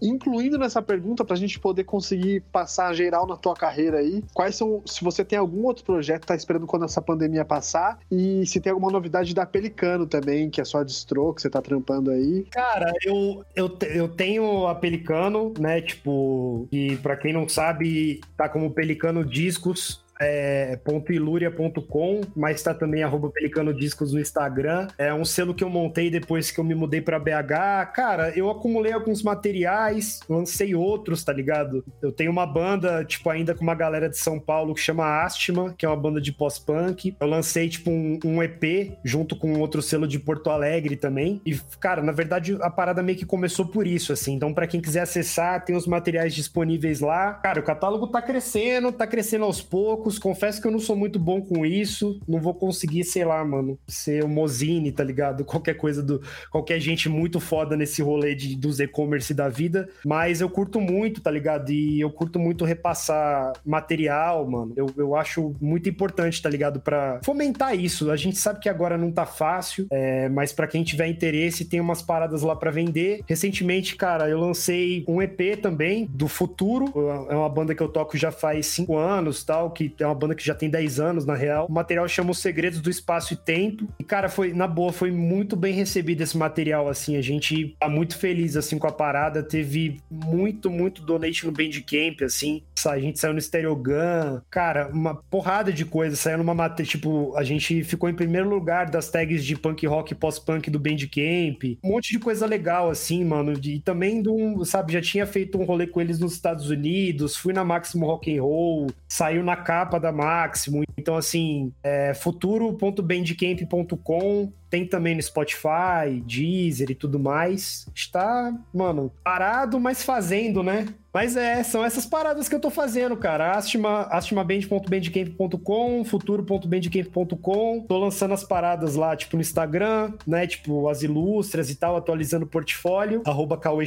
incluindo 0.00 0.58
nessa 0.58 0.82
pergunta 0.82 1.24
para 1.24 1.34
a 1.34 1.38
gente 1.38 1.58
poder 1.58 1.84
conseguir 1.84 2.42
passar 2.52 2.94
geral 2.94 3.26
na 3.26 3.36
tua 3.36 3.54
carreira 3.54 3.98
aí, 3.98 4.22
quais 4.32 4.56
são, 4.56 4.82
se 4.86 5.02
você 5.02 5.24
tem 5.24 5.38
algum 5.38 5.64
outro 5.64 5.84
projeto 5.84 6.22
que 6.22 6.26
tá 6.26 6.34
esperando 6.34 6.66
quando 6.66 6.84
essa 6.84 7.00
pandemia 7.00 7.44
passar 7.44 7.98
e 8.10 8.46
se 8.46 8.60
tem 8.60 8.72
alguma 8.72 8.90
novidade 8.90 9.34
da 9.34 9.46
Pelicano 9.46 10.06
também, 10.06 10.50
que 10.50 10.60
é 10.60 10.64
só 10.64 10.82
distro 10.82 11.32
que 11.34 11.42
você 11.42 11.50
tá 11.50 11.62
trampando 11.62 12.10
aí. 12.10 12.46
Cara, 12.50 12.92
eu, 13.04 13.44
eu, 13.54 13.78
eu 13.94 14.08
tenho 14.08 14.66
a 14.66 14.74
Pelicano, 14.74 15.52
né, 15.58 15.80
tipo, 15.80 16.68
e 16.70 16.96
para 16.96 17.16
quem 17.16 17.32
não 17.32 17.48
sabe, 17.48 18.20
tá 18.36 18.48
como 18.48 18.70
Pelicano 18.70 19.24
Discos, 19.24 20.03
é 20.20 20.78
.iluria.com, 21.10 22.20
mas 22.36 22.56
está 22.56 22.72
também 22.72 23.02
arroba 23.02 23.30
Pelicano 23.30 23.74
Discos 23.74 24.12
no 24.12 24.20
Instagram. 24.20 24.88
É 24.96 25.12
um 25.12 25.24
selo 25.24 25.54
que 25.54 25.64
eu 25.64 25.70
montei 25.70 26.10
depois 26.10 26.50
que 26.50 26.58
eu 26.58 26.64
me 26.64 26.74
mudei 26.74 27.00
para 27.00 27.18
BH. 27.18 27.92
Cara, 27.94 28.30
eu 28.36 28.50
acumulei 28.50 28.92
alguns 28.92 29.22
materiais, 29.22 30.20
lancei 30.28 30.74
outros, 30.74 31.24
tá 31.24 31.32
ligado? 31.32 31.84
Eu 32.00 32.12
tenho 32.12 32.30
uma 32.30 32.46
banda, 32.46 33.04
tipo, 33.04 33.28
ainda 33.30 33.54
com 33.54 33.62
uma 33.62 33.74
galera 33.74 34.08
de 34.08 34.16
São 34.16 34.38
Paulo 34.38 34.74
que 34.74 34.80
chama 34.80 35.22
Astima, 35.24 35.74
que 35.76 35.84
é 35.84 35.88
uma 35.88 35.96
banda 35.96 36.20
de 36.20 36.32
pós-punk. 36.32 37.16
Eu 37.20 37.26
lancei, 37.26 37.68
tipo, 37.68 37.90
um, 37.90 38.18
um, 38.24 38.42
EP 38.42 38.96
junto 39.04 39.36
com 39.36 39.58
outro 39.58 39.82
selo 39.82 40.06
de 40.06 40.18
Porto 40.18 40.50
Alegre 40.50 40.96
também. 40.96 41.40
E, 41.44 41.54
cara, 41.80 42.02
na 42.02 42.12
verdade, 42.12 42.56
a 42.60 42.70
parada 42.70 43.02
meio 43.02 43.18
que 43.18 43.26
começou 43.26 43.66
por 43.66 43.86
isso, 43.86 44.12
assim. 44.12 44.34
Então, 44.34 44.52
para 44.52 44.66
quem 44.66 44.80
quiser 44.80 45.00
acessar, 45.00 45.64
tem 45.64 45.76
os 45.76 45.86
materiais 45.86 46.34
disponíveis 46.34 47.00
lá. 47.00 47.34
Cara, 47.34 47.60
o 47.60 47.64
catálogo 47.64 48.06
tá 48.06 48.22
crescendo, 48.22 48.92
tá 48.92 49.06
crescendo 49.06 49.44
aos 49.44 49.60
poucos 49.60 50.03
poucos. 50.04 50.18
Confesso 50.18 50.60
que 50.60 50.66
eu 50.66 50.70
não 50.70 50.78
sou 50.78 50.94
muito 50.94 51.18
bom 51.18 51.40
com 51.40 51.64
isso. 51.64 52.20
Não 52.28 52.38
vou 52.38 52.54
conseguir, 52.54 53.04
sei 53.04 53.24
lá, 53.24 53.42
mano, 53.44 53.78
ser 53.88 54.22
o 54.22 54.28
Mozine, 54.28 54.92
tá 54.92 55.02
ligado? 55.02 55.44
Qualquer 55.54 55.74
coisa 55.74 56.02
do. 56.02 56.20
Qualquer 56.50 56.78
gente 56.78 57.08
muito 57.08 57.40
foda 57.40 57.76
nesse 57.76 58.02
rolê 58.02 58.34
de, 58.34 58.54
dos 58.54 58.78
e-commerce 58.80 59.32
da 59.32 59.48
vida. 59.48 59.88
Mas 60.04 60.40
eu 60.40 60.50
curto 60.50 60.80
muito, 60.80 61.20
tá 61.20 61.30
ligado? 61.30 61.70
E 61.72 62.00
eu 62.00 62.10
curto 62.10 62.38
muito 62.38 62.64
repassar 62.64 63.52
material, 63.64 64.48
mano. 64.48 64.72
Eu, 64.76 64.90
eu 64.96 65.16
acho 65.16 65.54
muito 65.60 65.88
importante, 65.88 66.42
tá 66.42 66.48
ligado? 66.48 66.80
Pra 66.80 67.20
fomentar 67.24 67.74
isso. 67.78 68.10
A 68.10 68.16
gente 68.16 68.36
sabe 68.36 68.60
que 68.60 68.68
agora 68.68 68.98
não 68.98 69.10
tá 69.10 69.24
fácil, 69.24 69.86
é, 69.90 70.28
mas 70.28 70.52
para 70.52 70.66
quem 70.66 70.84
tiver 70.84 71.06
interesse, 71.06 71.64
tem 71.64 71.80
umas 71.80 72.02
paradas 72.02 72.42
lá 72.42 72.54
para 72.54 72.70
vender. 72.70 73.22
Recentemente, 73.26 73.96
cara, 73.96 74.28
eu 74.28 74.38
lancei 74.38 75.04
um 75.08 75.22
EP 75.22 75.60
também 75.60 76.06
do 76.06 76.28
Futuro. 76.28 76.92
É 77.30 77.34
uma 77.34 77.48
banda 77.48 77.74
que 77.74 77.82
eu 77.82 77.88
toco 77.88 78.16
já 78.16 78.30
faz 78.30 78.66
cinco 78.66 78.96
anos, 78.96 79.44
tal, 79.44 79.70
que 79.70 79.93
é 79.98 80.06
uma 80.06 80.14
banda 80.14 80.34
que 80.34 80.44
já 80.44 80.54
tem 80.54 80.70
10 80.70 81.00
anos, 81.00 81.24
na 81.24 81.34
real. 81.34 81.66
O 81.68 81.72
material 81.72 82.06
chama 82.08 82.30
Os 82.30 82.38
Segredos 82.38 82.80
do 82.80 82.90
Espaço 82.90 83.34
e 83.34 83.36
Tempo. 83.36 83.88
E, 83.98 84.04
cara, 84.04 84.28
foi, 84.28 84.52
na 84.52 84.66
boa, 84.66 84.92
foi 84.92 85.10
muito 85.10 85.56
bem 85.56 85.74
recebido 85.74 86.22
esse 86.22 86.36
material, 86.36 86.88
assim. 86.88 87.16
A 87.16 87.22
gente 87.22 87.76
tá 87.78 87.88
muito 87.88 88.16
feliz, 88.18 88.56
assim, 88.56 88.78
com 88.78 88.86
a 88.86 88.92
parada. 88.92 89.42
Teve 89.42 90.00
muito, 90.10 90.70
muito 90.70 91.02
donation 91.02 91.46
no 91.46 91.52
Bandcamp, 91.52 92.22
assim. 92.22 92.62
A 92.86 92.98
gente 92.98 93.18
saiu 93.18 93.32
no 93.32 93.40
Stereogun. 93.40 94.40
Cara, 94.50 94.88
uma 94.88 95.14
porrada 95.14 95.72
de 95.72 95.84
coisa. 95.84 96.16
Saiu 96.16 96.38
numa 96.38 96.54
matéria, 96.54 96.90
tipo, 96.90 97.34
a 97.36 97.42
gente 97.42 97.82
ficou 97.84 98.08
em 98.08 98.14
primeiro 98.14 98.48
lugar 98.48 98.90
das 98.90 99.10
tags 99.10 99.44
de 99.44 99.56
punk 99.56 99.86
rock 99.86 100.12
e 100.12 100.14
pós-punk 100.14 100.70
do 100.70 100.78
Bandcamp. 100.78 101.78
Um 101.82 101.92
monte 101.92 102.10
de 102.10 102.18
coisa 102.18 102.46
legal, 102.46 102.90
assim, 102.90 103.24
mano. 103.24 103.54
E 103.62 103.80
também, 103.80 104.20
do, 104.20 104.64
sabe, 104.64 104.92
já 104.92 105.00
tinha 105.00 105.26
feito 105.26 105.58
um 105.58 105.64
rolê 105.64 105.86
com 105.86 106.00
eles 106.00 106.18
nos 106.18 106.34
Estados 106.34 106.68
Unidos. 106.68 107.36
Fui 107.36 107.52
na 107.52 107.64
Máximo 107.64 108.06
Rock 108.06 108.36
and 108.36 108.42
Roll. 108.42 108.90
Saiu 109.08 109.42
na 109.42 109.56
capa 109.56 109.83
capa 109.84 110.00
da 110.00 110.10
Máximo. 110.10 110.82
Então, 110.96 111.16
assim, 111.16 111.70
é 111.82 112.14
futuro.bandcamp.com 112.14 114.50
tem 114.74 114.84
também 114.84 115.14
no 115.14 115.22
Spotify, 115.22 116.20
Deezer 116.26 116.90
e 116.90 116.96
tudo 116.96 117.16
mais. 117.16 117.86
Está, 117.94 118.52
mano, 118.74 119.12
parado, 119.22 119.78
mas 119.78 120.02
fazendo, 120.02 120.64
né? 120.64 120.88
Mas 121.14 121.36
é, 121.36 121.62
são 121.62 121.84
essas 121.84 122.04
paradas 122.04 122.48
que 122.48 122.56
eu 122.56 122.60
tô 122.60 122.70
fazendo, 122.70 123.16
cara. 123.16 123.52
Astima, 123.52 124.08
astimaband.bandcamp.com, 124.10 126.04
futuro.bandcamp.com. 126.04 127.84
Tô 127.86 127.98
lançando 127.98 128.34
as 128.34 128.42
paradas 128.42 128.96
lá, 128.96 129.14
tipo, 129.14 129.36
no 129.36 129.40
Instagram, 129.40 130.14
né? 130.26 130.44
Tipo, 130.44 130.88
as 130.88 131.04
ilustras 131.04 131.70
e 131.70 131.76
tal, 131.76 131.94
atualizando 131.94 132.46
o 132.46 132.48
portfólio. 132.48 133.22
Arroba 133.24 133.56
Cauê 133.56 133.86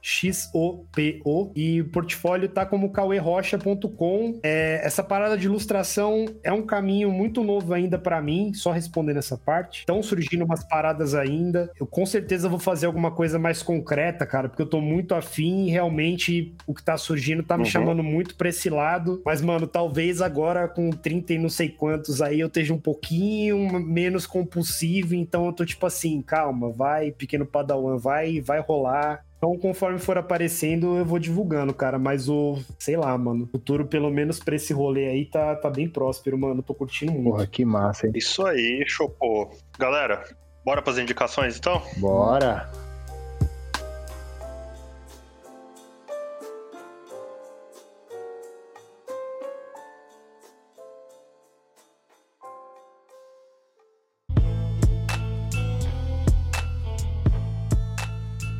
X-O-P-O. 0.00 1.50
E 1.56 1.80
o 1.80 1.88
portfólio 1.88 2.48
tá 2.48 2.64
como 2.64 2.90
cauerocha.com. 2.90 4.38
É, 4.44 4.80
essa 4.84 5.02
parada 5.02 5.36
de 5.36 5.46
ilustração 5.46 6.26
é 6.44 6.52
um 6.52 6.62
caminho 6.62 7.10
muito 7.10 7.42
novo 7.42 7.74
ainda 7.74 7.98
para 7.98 8.22
mim, 8.22 8.54
só 8.54 8.70
respondendo 8.70 9.16
essa 9.16 9.36
parte. 9.36 9.80
Estão 9.80 10.03
surgindo 10.04 10.44
umas 10.44 10.62
paradas 10.62 11.14
ainda. 11.14 11.70
Eu 11.78 11.86
com 11.86 12.06
certeza 12.06 12.48
vou 12.48 12.58
fazer 12.58 12.86
alguma 12.86 13.10
coisa 13.10 13.38
mais 13.38 13.62
concreta, 13.62 14.24
cara, 14.24 14.48
porque 14.48 14.62
eu 14.62 14.68
tô 14.68 14.80
muito 14.80 15.14
afim 15.14 15.66
e 15.66 15.70
realmente 15.70 16.54
o 16.66 16.74
que 16.74 16.82
tá 16.82 16.96
surgindo 16.96 17.42
tá 17.42 17.56
me 17.56 17.64
uhum. 17.64 17.70
chamando 17.70 18.02
muito 18.02 18.36
pra 18.36 18.48
esse 18.48 18.70
lado. 18.70 19.20
Mas, 19.24 19.40
mano, 19.40 19.66
talvez 19.66 20.20
agora 20.20 20.68
com 20.68 20.90
30 20.90 21.32
e 21.32 21.38
não 21.38 21.48
sei 21.48 21.68
quantos 21.68 22.22
aí 22.22 22.40
eu 22.40 22.46
esteja 22.46 22.72
um 22.72 22.78
pouquinho 22.78 23.80
menos 23.80 24.26
compulsivo. 24.26 25.14
Então 25.14 25.46
eu 25.46 25.52
tô 25.52 25.64
tipo 25.64 25.86
assim, 25.86 26.22
calma, 26.22 26.70
vai, 26.70 27.10
pequeno 27.10 27.46
padawan, 27.46 27.96
vai, 27.96 28.40
vai 28.40 28.60
rolar. 28.60 29.24
Então, 29.44 29.58
conforme 29.58 29.98
for 29.98 30.16
aparecendo, 30.16 30.96
eu 30.96 31.04
vou 31.04 31.18
divulgando, 31.18 31.74
cara. 31.74 31.98
Mas 31.98 32.30
o, 32.30 32.58
sei 32.78 32.96
lá, 32.96 33.16
mano, 33.18 33.44
o 33.44 33.46
futuro, 33.46 33.86
pelo 33.86 34.10
menos 34.10 34.38
pra 34.38 34.56
esse 34.56 34.72
rolê 34.72 35.06
aí, 35.06 35.26
tá, 35.26 35.54
tá 35.54 35.68
bem 35.68 35.86
próspero, 35.86 36.38
mano. 36.38 36.62
Tô 36.62 36.72
curtindo 36.72 37.12
muito. 37.12 37.30
Porra, 37.30 37.46
que 37.46 37.62
massa, 37.62 38.06
hein? 38.06 38.12
Isso 38.16 38.44
aí, 38.46 38.82
chopou. 38.86 39.50
Galera, 39.76 40.22
bora 40.64 40.80
pras 40.80 40.98
indicações 40.98 41.58
então? 41.58 41.82
Bora. 41.96 42.70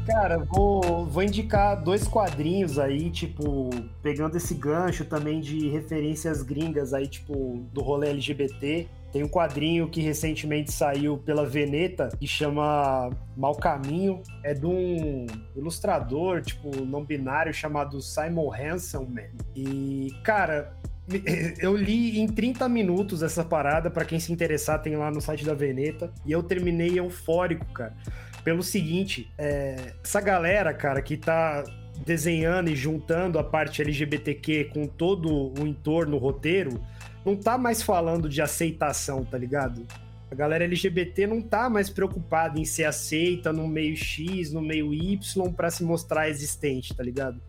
Cara, 0.05 0.39
vou, 0.39 1.07
vou 1.07 1.23
indicar 1.23 1.81
dois 1.81 2.09
quadrinhos 2.09 2.79
aí, 2.79 3.09
tipo, 3.11 3.71
pegando 4.03 4.37
esse 4.37 4.55
gancho 4.55 5.05
também 5.05 5.41
de 5.41 5.69
referências 5.69 6.43
gringas 6.43 6.93
aí, 6.93 7.07
tipo, 7.07 7.65
do 7.73 7.83
rolê 7.83 8.11
LGBT. 8.11 8.89
Tem 9.15 9.23
um 9.23 9.29
quadrinho 9.29 9.89
que 9.89 10.01
recentemente 10.01 10.73
saiu 10.73 11.17
pela 11.17 11.47
Veneta 11.47 12.09
que 12.19 12.27
chama 12.27 13.11
Mal 13.37 13.55
Caminho. 13.55 14.21
É 14.43 14.53
de 14.53 14.67
um 14.67 15.25
ilustrador, 15.55 16.43
tipo, 16.43 16.85
não 16.85 17.05
binário 17.05 17.55
chamado 17.55 18.01
Simon 18.01 18.53
Hansen, 18.53 19.07
man. 19.07 19.23
E, 19.55 20.13
cara, 20.25 20.77
eu 21.63 21.77
li 21.77 22.19
em 22.19 22.27
30 22.27 22.69
minutos 22.69 23.23
essa 23.23 23.45
parada, 23.45 23.89
para 23.89 24.05
quem 24.05 24.19
se 24.19 24.33
interessar, 24.33 24.83
tem 24.83 24.97
lá 24.97 25.13
no 25.13 25.21
site 25.21 25.45
da 25.45 25.55
Veneta. 25.55 26.13
E 26.27 26.33
eu 26.33 26.43
terminei 26.43 26.99
eufórico, 26.99 27.65
cara 27.67 27.95
pelo 28.43 28.63
seguinte: 28.63 29.33
é, 29.39 29.95
essa 30.03 30.21
galera, 30.21 30.75
cara, 30.75 31.01
que 31.01 31.17
tá 31.17 31.65
desenhando 32.05 32.69
e 32.69 32.77
juntando 32.77 33.39
a 33.39 33.45
parte 33.45 33.81
LGBTQ 33.81 34.65
com 34.75 34.87
todo 34.87 35.53
o 35.59 35.67
entorno, 35.67 36.17
o 36.17 36.19
roteiro, 36.19 36.81
não 37.25 37.37
tá 37.37 37.57
mais 37.57 37.83
falando 37.83 38.29
de 38.29 38.43
aceitação, 38.43 39.25
tá 39.25 39.39
ligado? 39.39 39.87
A 40.31 40.35
galera 40.35 40.65
LGBT 40.65 41.27
não 41.27 41.41
tá 41.41 41.71
mais 41.71 41.89
preocupada 41.89 42.59
em 42.59 42.65
ser 42.65 42.85
aceita 42.85 43.53
no 43.53 43.69
meio 43.69 43.97
X, 43.97 44.53
no 44.53 44.61
meio 44.61 44.93
Y, 44.93 45.53
para 45.53 45.71
se 45.71 45.85
mostrar 45.85 46.29
existente, 46.29 46.95
tá 46.95 47.03
ligado? 47.03 47.41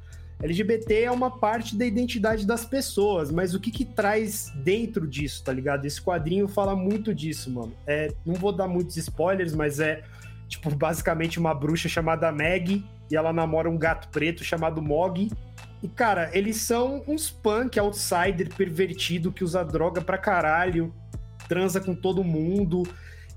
LGBT 0.41 1.03
é 1.03 1.11
uma 1.11 1.31
parte 1.31 1.75
da 1.75 1.85
identidade 1.85 2.45
das 2.45 2.65
pessoas, 2.65 3.31
mas 3.31 3.55
o 3.55 3.59
que 3.59 3.71
que 3.71 3.85
traz 3.85 4.51
dentro 4.57 5.07
disso, 5.07 5.43
tá 5.43 5.53
ligado? 5.53 5.85
Esse 5.85 6.01
quadrinho 6.01 6.47
fala 6.47 6.75
muito 6.75 7.15
disso, 7.15 7.49
mano. 7.49 7.73
É, 7.87 8.13
não 8.25 8.35
vou 8.35 8.51
dar 8.51 8.67
muitos 8.67 8.97
spoilers, 8.97 9.53
mas 9.55 9.79
é 9.79 10.03
tipo, 10.47 10.69
basicamente 10.69 11.39
uma 11.39 11.53
bruxa 11.53 11.87
chamada 11.87 12.31
Meg 12.31 12.83
e 13.09 13.15
ela 13.15 13.31
namora 13.31 13.69
um 13.69 13.77
gato 13.77 14.09
preto 14.09 14.43
chamado 14.43 14.81
Mog. 14.81 15.31
E, 15.81 15.87
cara, 15.87 16.29
eles 16.33 16.57
são 16.57 17.03
uns 17.07 17.29
punk 17.29 17.77
outsider 17.79 18.53
pervertido 18.55 19.31
que 19.31 19.43
usa 19.43 19.63
droga 19.63 20.01
pra 20.01 20.17
caralho, 20.17 20.93
transa 21.47 21.79
com 21.79 21.93
todo 21.93 22.23
mundo 22.23 22.83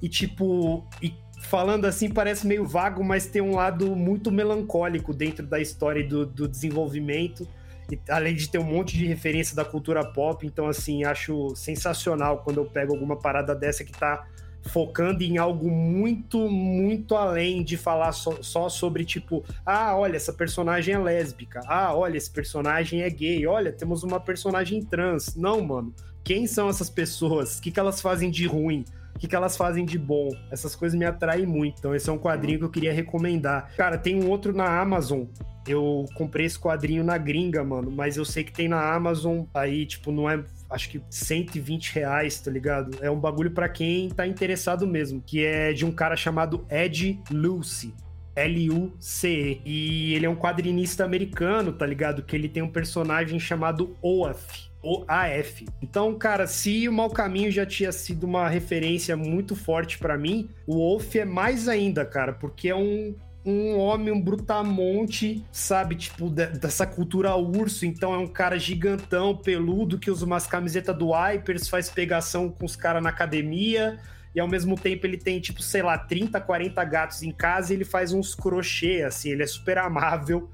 e, 0.01 0.09
tipo, 0.09 0.87
e 1.03 1.13
falando 1.43 1.85
assim 1.85 2.11
parece 2.11 2.47
meio 2.47 2.67
vago, 2.67 3.05
mas 3.05 3.27
tem 3.27 3.43
um 3.43 3.55
lado 3.55 3.95
muito 3.95 4.31
melancólico 4.31 5.13
dentro 5.15 5.47
da 5.47 5.61
história 5.61 6.07
do, 6.07 6.27
do 6.27 6.49
desenvolvimento. 6.49 7.47
E, 7.91 7.99
além 8.09 8.35
de 8.35 8.49
ter 8.49 8.59
um 8.59 8.65
monte 8.65 8.97
de 8.97 9.07
referência 9.07 9.57
da 9.57 9.65
cultura 9.65 10.05
pop, 10.13 10.47
então 10.47 10.67
assim, 10.67 11.05
acho 11.05 11.55
sensacional 11.57 12.43
quando 12.43 12.59
eu 12.59 12.67
pego 12.67 12.93
alguma 12.93 13.17
parada 13.17 13.55
dessa 13.55 13.85
que 13.85 13.93
tá 13.93 14.27
focando 14.69 15.23
em 15.23 15.39
algo 15.39 15.71
muito, 15.71 16.49
muito 16.49 17.17
além 17.17 17.63
de 17.65 17.77
falar 17.77 18.13
só, 18.13 18.43
só, 18.43 18.69
sobre, 18.69 19.05
tipo, 19.05 19.45
ah, 19.65 19.97
olha, 19.97 20.17
essa 20.17 20.33
personagem 20.33 20.95
é 20.95 20.99
lésbica, 20.99 21.61
ah, 21.67 21.95
olha, 21.95 22.17
esse 22.17 22.31
personagem 22.31 23.03
é 23.03 23.11
gay, 23.11 23.47
olha, 23.47 23.73
temos 23.73 24.03
uma 24.03 24.21
personagem 24.21 24.83
trans. 24.85 25.35
Não, 25.35 25.61
mano. 25.61 25.95
Quem 26.23 26.47
são 26.47 26.69
essas 26.69 26.91
pessoas? 26.91 27.59
O 27.59 27.63
que, 27.63 27.71
que 27.71 27.81
elas 27.81 28.01
fazem 28.01 28.31
de 28.31 28.47
ruim? 28.47 28.85
o 29.15 29.21
que, 29.21 29.27
que 29.27 29.35
elas 29.35 29.57
fazem 29.57 29.85
de 29.85 29.99
bom. 29.99 30.29
Essas 30.49 30.77
coisas 30.77 30.97
me 30.97 31.05
atraem 31.05 31.45
muito. 31.45 31.81
Então, 31.81 31.93
esse 31.93 32.09
é 32.09 32.13
um 32.13 32.19
quadrinho 32.19 32.61
que 32.61 32.65
eu 32.67 32.71
queria 32.71 32.93
recomendar. 32.93 33.69
Cara, 33.77 33.99
tem 33.99 34.15
um 34.15 34.31
outro 34.31 34.53
na 34.53 34.81
Amazon. 34.81 35.25
Eu 35.67 36.05
comprei 36.15 36.47
esse 36.47 36.57
quadrinho 36.57 37.03
na 37.03 37.19
gringa, 37.19 37.65
mano, 37.65 37.91
mas 37.91 38.17
eu 38.17 38.25
sei 38.25 38.45
que 38.45 38.53
tem 38.53 38.69
na 38.69 38.95
Amazon 38.95 39.43
aí, 39.53 39.85
tipo, 39.85 40.13
não 40.13 40.31
é 40.31 40.43
acho 40.71 40.91
que 40.91 41.03
120 41.11 41.95
reais, 41.95 42.41
tá 42.41 42.51
ligado? 42.51 42.99
É 43.01 43.11
um 43.11 43.19
bagulho 43.19 43.51
para 43.51 43.69
quem 43.69 44.09
tá 44.09 44.27
interessado 44.27 44.87
mesmo, 44.87 45.23
que 45.25 45.45
é 45.45 45.73
de 45.73 45.85
um 45.85 45.93
cara 45.93 46.17
chamado 46.17 46.67
Ed 46.71 47.21
Lucy. 47.31 47.95
L-U-C-E. 48.37 49.61
E 49.65 50.15
ele 50.15 50.25
é 50.25 50.31
um 50.31 50.37
quadrinista 50.37 51.05
americano, 51.05 51.73
tá 51.73 51.85
ligado? 51.85 52.23
Que 52.23 52.37
ele 52.37 52.49
tem 52.49 52.63
um 52.63 52.71
personagem 52.71 53.41
chamado 53.41 53.97
Oaf. 54.01 54.69
O-A-F. 54.81 55.67
Então, 55.83 56.15
cara, 56.15 56.47
se 56.47 56.89
o 56.89 56.93
Mal 56.93 57.11
Caminho 57.11 57.51
já 57.51 57.67
tinha 57.67 57.91
sido 57.91 58.25
uma 58.25 58.49
referência 58.49 59.17
muito 59.17 59.57
forte 59.57 59.99
para 59.99 60.17
mim, 60.17 60.49
o 60.69 60.77
Wolf 60.77 61.17
é 61.17 61.25
mais 61.25 61.67
ainda, 61.67 62.05
cara, 62.05 62.33
porque 62.33 62.69
é 62.69 62.77
um 62.77 63.13
um 63.49 63.79
homem, 63.79 64.13
um 64.13 64.21
brutamonte, 64.21 65.43
sabe? 65.51 65.97
Tipo, 65.97 66.29
dessa 66.29 66.87
cultura 66.87 67.35
urso. 67.35 67.87
Então 67.87 68.13
é 68.13 68.19
um 68.19 68.27
cara 68.27 68.59
gigantão, 68.59 69.35
peludo, 69.35 69.99
que 69.99 70.11
usa 70.11 70.27
umas 70.27 70.47
camisetas 70.47 70.97
do 70.97 71.13
Hypers, 71.13 71.69
faz 71.69 71.89
pegação 71.89 72.51
com 72.51 72.67
os 72.67 72.77
caras 72.77 73.03
na 73.03 73.09
academia. 73.09 73.99
E 74.35 74.41
ao 74.41 74.47
mesmo 74.47 74.77
tempo 74.77 75.07
ele 75.07 75.17
tem, 75.17 75.41
tipo, 75.41 75.63
sei 75.63 75.83
lá, 75.83 75.97
30, 75.97 76.39
40 76.41 76.85
gatos 76.85 77.23
em 77.23 77.33
casa 77.33 77.73
e 77.73 77.77
ele 77.77 77.85
faz 77.85 78.13
uns 78.13 78.35
crochê, 78.35 79.03
assim, 79.03 79.31
ele 79.31 79.43
é 79.43 79.47
super 79.47 79.79
amável. 79.79 80.51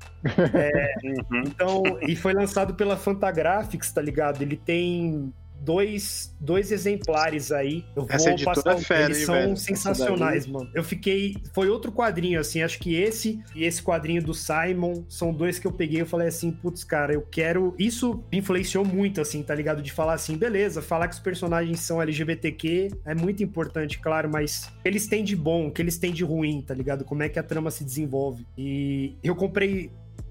É, 0.55 0.95
uhum. 1.05 1.43
Então, 1.45 1.83
e 2.01 2.15
foi 2.15 2.33
lançado 2.33 2.75
pela 2.75 2.97
Fantagraphics, 2.97 3.93
tá 3.93 4.01
ligado? 4.01 4.41
Ele 4.41 4.57
tem 4.57 5.33
dois, 5.65 6.35
dois 6.41 6.71
exemplares 6.71 7.51
aí. 7.51 7.85
Eu 7.97 8.05
vou 8.05 8.15
Essa 8.15 8.31
editora 8.31 8.55
passar. 8.57 8.77
É 8.77 8.81
fera, 8.81 9.05
Eles 9.05 9.19
hein, 9.21 9.27
são 9.27 9.35
velho? 9.35 9.57
sensacionais, 9.57 10.47
mano. 10.47 10.71
Eu 10.75 10.85
fiquei. 10.85 11.37
Foi 11.53 11.69
outro 11.69 11.91
quadrinho, 11.91 12.39
assim. 12.39 12.63
Acho 12.63 12.79
que 12.79 12.95
esse 12.95 13.43
e 13.55 13.65
esse 13.65 13.83
quadrinho 13.83 14.23
do 14.23 14.35
Simon 14.35 15.05
são 15.09 15.33
dois 15.33 15.59
que 15.59 15.67
eu 15.67 15.73
peguei. 15.73 16.03
Eu 16.03 16.07
falei 16.07 16.29
assim, 16.29 16.51
putz, 16.51 16.85
cara, 16.85 17.15
eu 17.15 17.23
quero. 17.23 17.75
Isso 17.79 18.23
me 18.31 18.39
influenciou 18.39 18.85
muito, 18.85 19.21
assim, 19.21 19.43
tá 19.43 19.55
ligado? 19.55 19.83
De 19.83 19.91
falar 19.91 20.15
assim, 20.15 20.37
beleza, 20.37 20.83
falar 20.83 21.09
que 21.09 21.15
os 21.15 21.21
personagens 21.21 21.81
são 21.81 22.01
LGBTQ 22.03 22.91
é 23.05 23.15
muito 23.15 23.43
importante, 23.43 23.99
claro, 23.99 24.29
mas 24.31 24.71
eles 24.85 25.07
têm 25.07 25.25
de 25.25 25.37
bom, 25.37 25.69
o 25.69 25.71
que 25.71 25.81
eles 25.81 25.99
têm 25.99 26.13
de 26.13 26.25
ruim, 26.25 26.63
tá 26.63 26.75
ligado? 26.75 27.05
Como 27.05 27.23
é 27.23 27.29
que 27.29 27.39
a 27.39 27.43
trama 27.43 27.71
se 27.71 27.85
desenvolve. 27.85 28.47
E 28.57 29.17
eu 29.23 29.35
comprei 29.35 29.91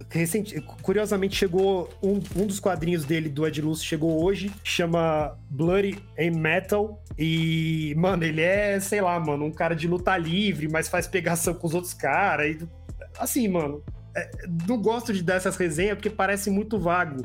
recente, 0.09 0.59
curiosamente 0.81 1.35
chegou 1.35 1.89
um, 2.01 2.19
um 2.35 2.45
dos 2.45 2.59
quadrinhos 2.59 3.03
dele 3.03 3.29
do 3.29 3.47
Ed 3.47 3.61
Luz 3.61 3.83
chegou 3.83 4.23
hoje, 4.23 4.51
chama 4.63 5.37
Bloody 5.49 5.97
and 6.19 6.37
Metal 6.37 7.01
e 7.17 7.93
mano, 7.97 8.23
ele 8.23 8.41
é, 8.41 8.79
sei 8.79 9.01
lá, 9.01 9.19
mano, 9.19 9.45
um 9.45 9.51
cara 9.51 9.75
de 9.75 9.87
luta 9.87 10.15
livre, 10.17 10.67
mas 10.67 10.87
faz 10.87 11.07
pegação 11.07 11.53
com 11.53 11.67
os 11.67 11.73
outros 11.73 11.93
caras 11.93 12.55
e 12.55 12.67
assim, 13.17 13.47
mano, 13.47 13.83
é, 14.15 14.29
não 14.67 14.81
gosto 14.81 15.13
de 15.13 15.23
dar 15.23 15.35
essas 15.35 15.57
resenhas 15.57 15.95
porque 15.95 16.09
parece 16.09 16.49
muito 16.49 16.79
vago. 16.79 17.23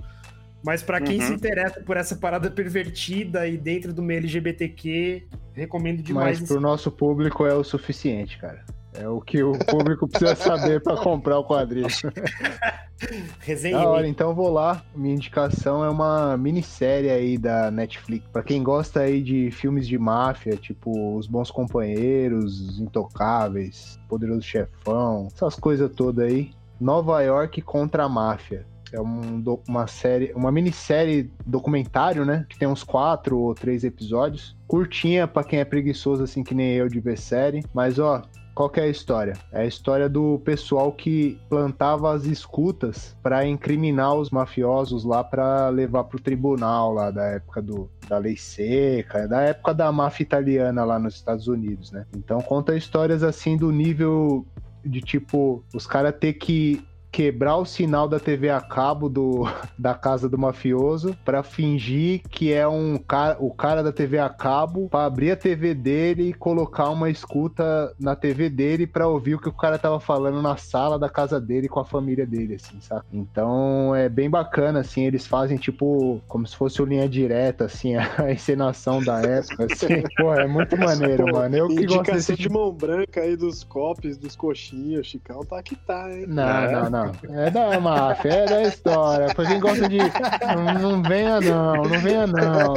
Mas 0.65 0.83
para 0.83 1.01
quem 1.01 1.21
uhum. 1.21 1.27
se 1.27 1.33
interessa 1.35 1.81
por 1.81 1.97
essa 1.97 2.17
parada 2.17 2.51
pervertida 2.51 3.47
e 3.47 3.57
dentro 3.57 3.93
do 3.93 4.03
meio 4.03 4.19
LGBTQ, 4.19 5.29
recomendo 5.53 6.03
demais. 6.03 6.41
Mas 6.41 6.49
pro 6.49 6.61
nosso 6.61 6.91
público 6.91 7.47
é 7.47 7.55
o 7.55 7.63
suficiente, 7.63 8.39
cara. 8.39 8.65
É 8.99 9.09
o 9.09 9.21
que 9.21 9.43
o 9.45 9.53
público 9.67 10.09
precisa 10.09 10.35
saber 10.35 10.83
para 10.83 10.97
comprar 10.97 11.39
o 11.39 11.45
quadrinho. 11.45 11.87
Resenha. 13.39 13.79
Da 13.79 13.89
hora, 13.89 14.09
então 14.09 14.35
vou 14.35 14.51
lá. 14.51 14.83
Minha 14.93 15.15
indicação 15.15 15.85
é 15.85 15.89
uma 15.89 16.37
minissérie 16.37 17.09
aí 17.09 17.39
da 17.39 17.71
Netflix. 17.71 18.27
Para 18.33 18.43
quem 18.43 18.61
gosta 18.61 19.01
aí 19.01 19.23
de 19.23 19.53
filmes 19.53 19.87
de 19.87 19.97
máfia, 19.97 20.57
tipo 20.57 21.17
Os 21.17 21.29
Bons 21.29 21.49
Companheiros, 21.49 22.61
Os 22.61 22.81
Intocáveis, 22.81 24.01
Poderoso 24.09 24.43
Chefão, 24.43 25.29
essas 25.33 25.55
coisas 25.55 25.89
todas 25.95 26.27
aí. 26.27 26.51
Nova 26.81 27.23
York 27.23 27.63
contra 27.63 28.03
a 28.03 28.09
máfia. 28.09 28.67
É 28.93 29.01
um, 29.01 29.45
uma 29.69 29.87
série, 29.87 30.33
uma 30.35 30.51
minissérie 30.51 31.31
documentário, 31.47 32.25
né? 32.25 32.47
Que 32.49 32.59
tem 32.59 32.67
uns 32.67 32.83
quatro 32.83 33.39
ou 33.39 33.55
três 33.55 33.85
episódios. 33.85 34.57
Curtinha 34.67 35.29
para 35.29 35.45
quem 35.45 35.61
é 35.61 35.65
preguiçoso, 35.65 36.25
assim 36.25 36.43
que 36.43 36.55
nem 36.55 36.73
eu 36.73 36.89
de 36.89 36.99
ver 36.99 37.19
série. 37.19 37.63
Mas 37.75 37.99
ó, 37.99 38.23
qual 38.59 38.69
que 38.69 38.81
é 38.81 38.83
a 38.83 38.89
história? 38.89 39.35
É 39.53 39.61
a 39.61 39.67
história 39.67 40.09
do 40.09 40.41
pessoal 40.41 40.91
que 40.91 41.41
plantava 41.49 42.13
as 42.13 42.25
escutas 42.25 43.17
para 43.23 43.47
incriminar 43.47 44.17
os 44.17 44.31
mafiosos 44.31 45.05
lá 45.05 45.23
para 45.23 45.69
levar 45.69 46.03
pro 46.03 46.19
tribunal 46.19 46.93
lá 46.93 47.13
da 47.13 47.23
época 47.23 47.63
do, 47.63 47.89
da 48.09 48.19
lei 48.19 48.37
seca, 48.37 49.29
da 49.29 49.43
época 49.43 49.73
da 49.73 49.93
máfia 49.93 50.25
italiana 50.25 50.85
lá 50.85 50.99
nos 50.99 51.15
Estados 51.15 51.47
Unidos, 51.47 51.93
né? 51.93 52.05
Então 52.17 52.41
conta 52.41 52.77
histórias 52.77 53.23
assim 53.23 53.57
do 53.57 53.71
nível 53.71 54.45
de 54.85 55.03
tipo 55.03 55.63
os 55.73 55.87
caras 55.87 56.17
ter 56.19 56.33
que 56.33 56.85
quebrar 57.11 57.57
o 57.57 57.65
sinal 57.65 58.09
da 58.09 58.21
TV 58.21 58.51
a 58.51 58.61
cabo 58.61 59.09
do, 59.09 59.45
da 59.79 59.95
casa 59.95 60.29
do 60.29 60.39
mafioso 60.39 61.17
para 61.25 61.43
fingir 61.43 62.23
que 62.29 62.53
é 62.53 62.67
um 62.67 62.99
cara, 62.99 63.37
o 63.41 63.53
cara 63.53 63.83
da 63.83 63.93
TV 63.93 64.19
a 64.19 64.29
cabo 64.29 64.89
para 64.89 65.07
abrir 65.07 65.33
a 65.33 65.37
TV 65.37 65.75
dele 65.75 66.31
e 66.31 66.35
colocar 66.35 66.91
uma 66.91 67.11
escuta 67.11 67.95
na 67.99 68.15
TV 68.15 68.49
dele 68.51 68.87
para 68.87 69.09
ouvir 69.09 69.35
o 69.35 69.41
que 69.41 69.49
o 69.49 69.53
cara 69.53 69.79
tava 69.79 70.01
falando 70.01 70.41
na 70.43 70.57
sala 70.57 70.99
da 70.99 71.09
casa 71.09 71.41
dele 71.41 71.69
com 71.69 71.81
a 71.81 71.85
família 71.85 72.27
dele, 72.27 72.55
assim, 72.55 72.81
sabe? 72.81 73.05
Então 73.13 73.95
é 73.95 74.09
bem 74.09 74.29
bacana, 74.29 74.81
assim, 74.81 75.05
eles 75.05 75.27
fazem 75.27 75.57
tipo 75.57 76.21
como 76.29 76.47
se 76.47 76.57
fosse 76.57 76.81
o 76.83 76.85
linha 76.85 77.09
direta, 77.09 77.65
assim, 77.65 77.95
a 77.97 78.31
encenação 78.31 79.03
da 79.03 79.21
época, 79.21 79.67
assim. 79.71 80.03
Pô, 80.17 80.35
é 80.35 80.47
muito 80.47 80.77
maneiro, 80.77 81.27
Pô, 81.27 81.33
mano. 81.33 81.57
Eu 81.57 81.69
que 81.69 81.87
gosto 81.87 82.13
desse 82.13 82.37
de 82.37 82.49
mão 82.49 82.73
branca 82.73 83.21
aí 83.21 83.37
dos 83.37 83.65
copos, 83.65 84.17
dos 84.17 84.37
coxinhos, 84.37 85.07
Chicão 85.07 85.41
tá 85.41 85.63
que 85.63 85.77
tá, 85.77 86.11
hein? 86.13 86.27
Não, 86.27 86.49
é. 86.49 86.73
não, 86.73 86.91
não. 86.91 86.98
É 87.31 87.51
da 87.51 87.81
máfia, 87.81 88.31
é 88.31 88.47
da 88.47 88.63
história. 88.63 89.35
Pra 89.35 89.47
quem 89.47 89.61
gosta 89.61 89.89
de. 89.89 89.99
Não, 89.99 90.93
não 90.93 91.03
venha 91.03 91.41
não, 91.41 91.75
não 91.75 92.01
venha 92.01 92.27
não. 92.27 92.75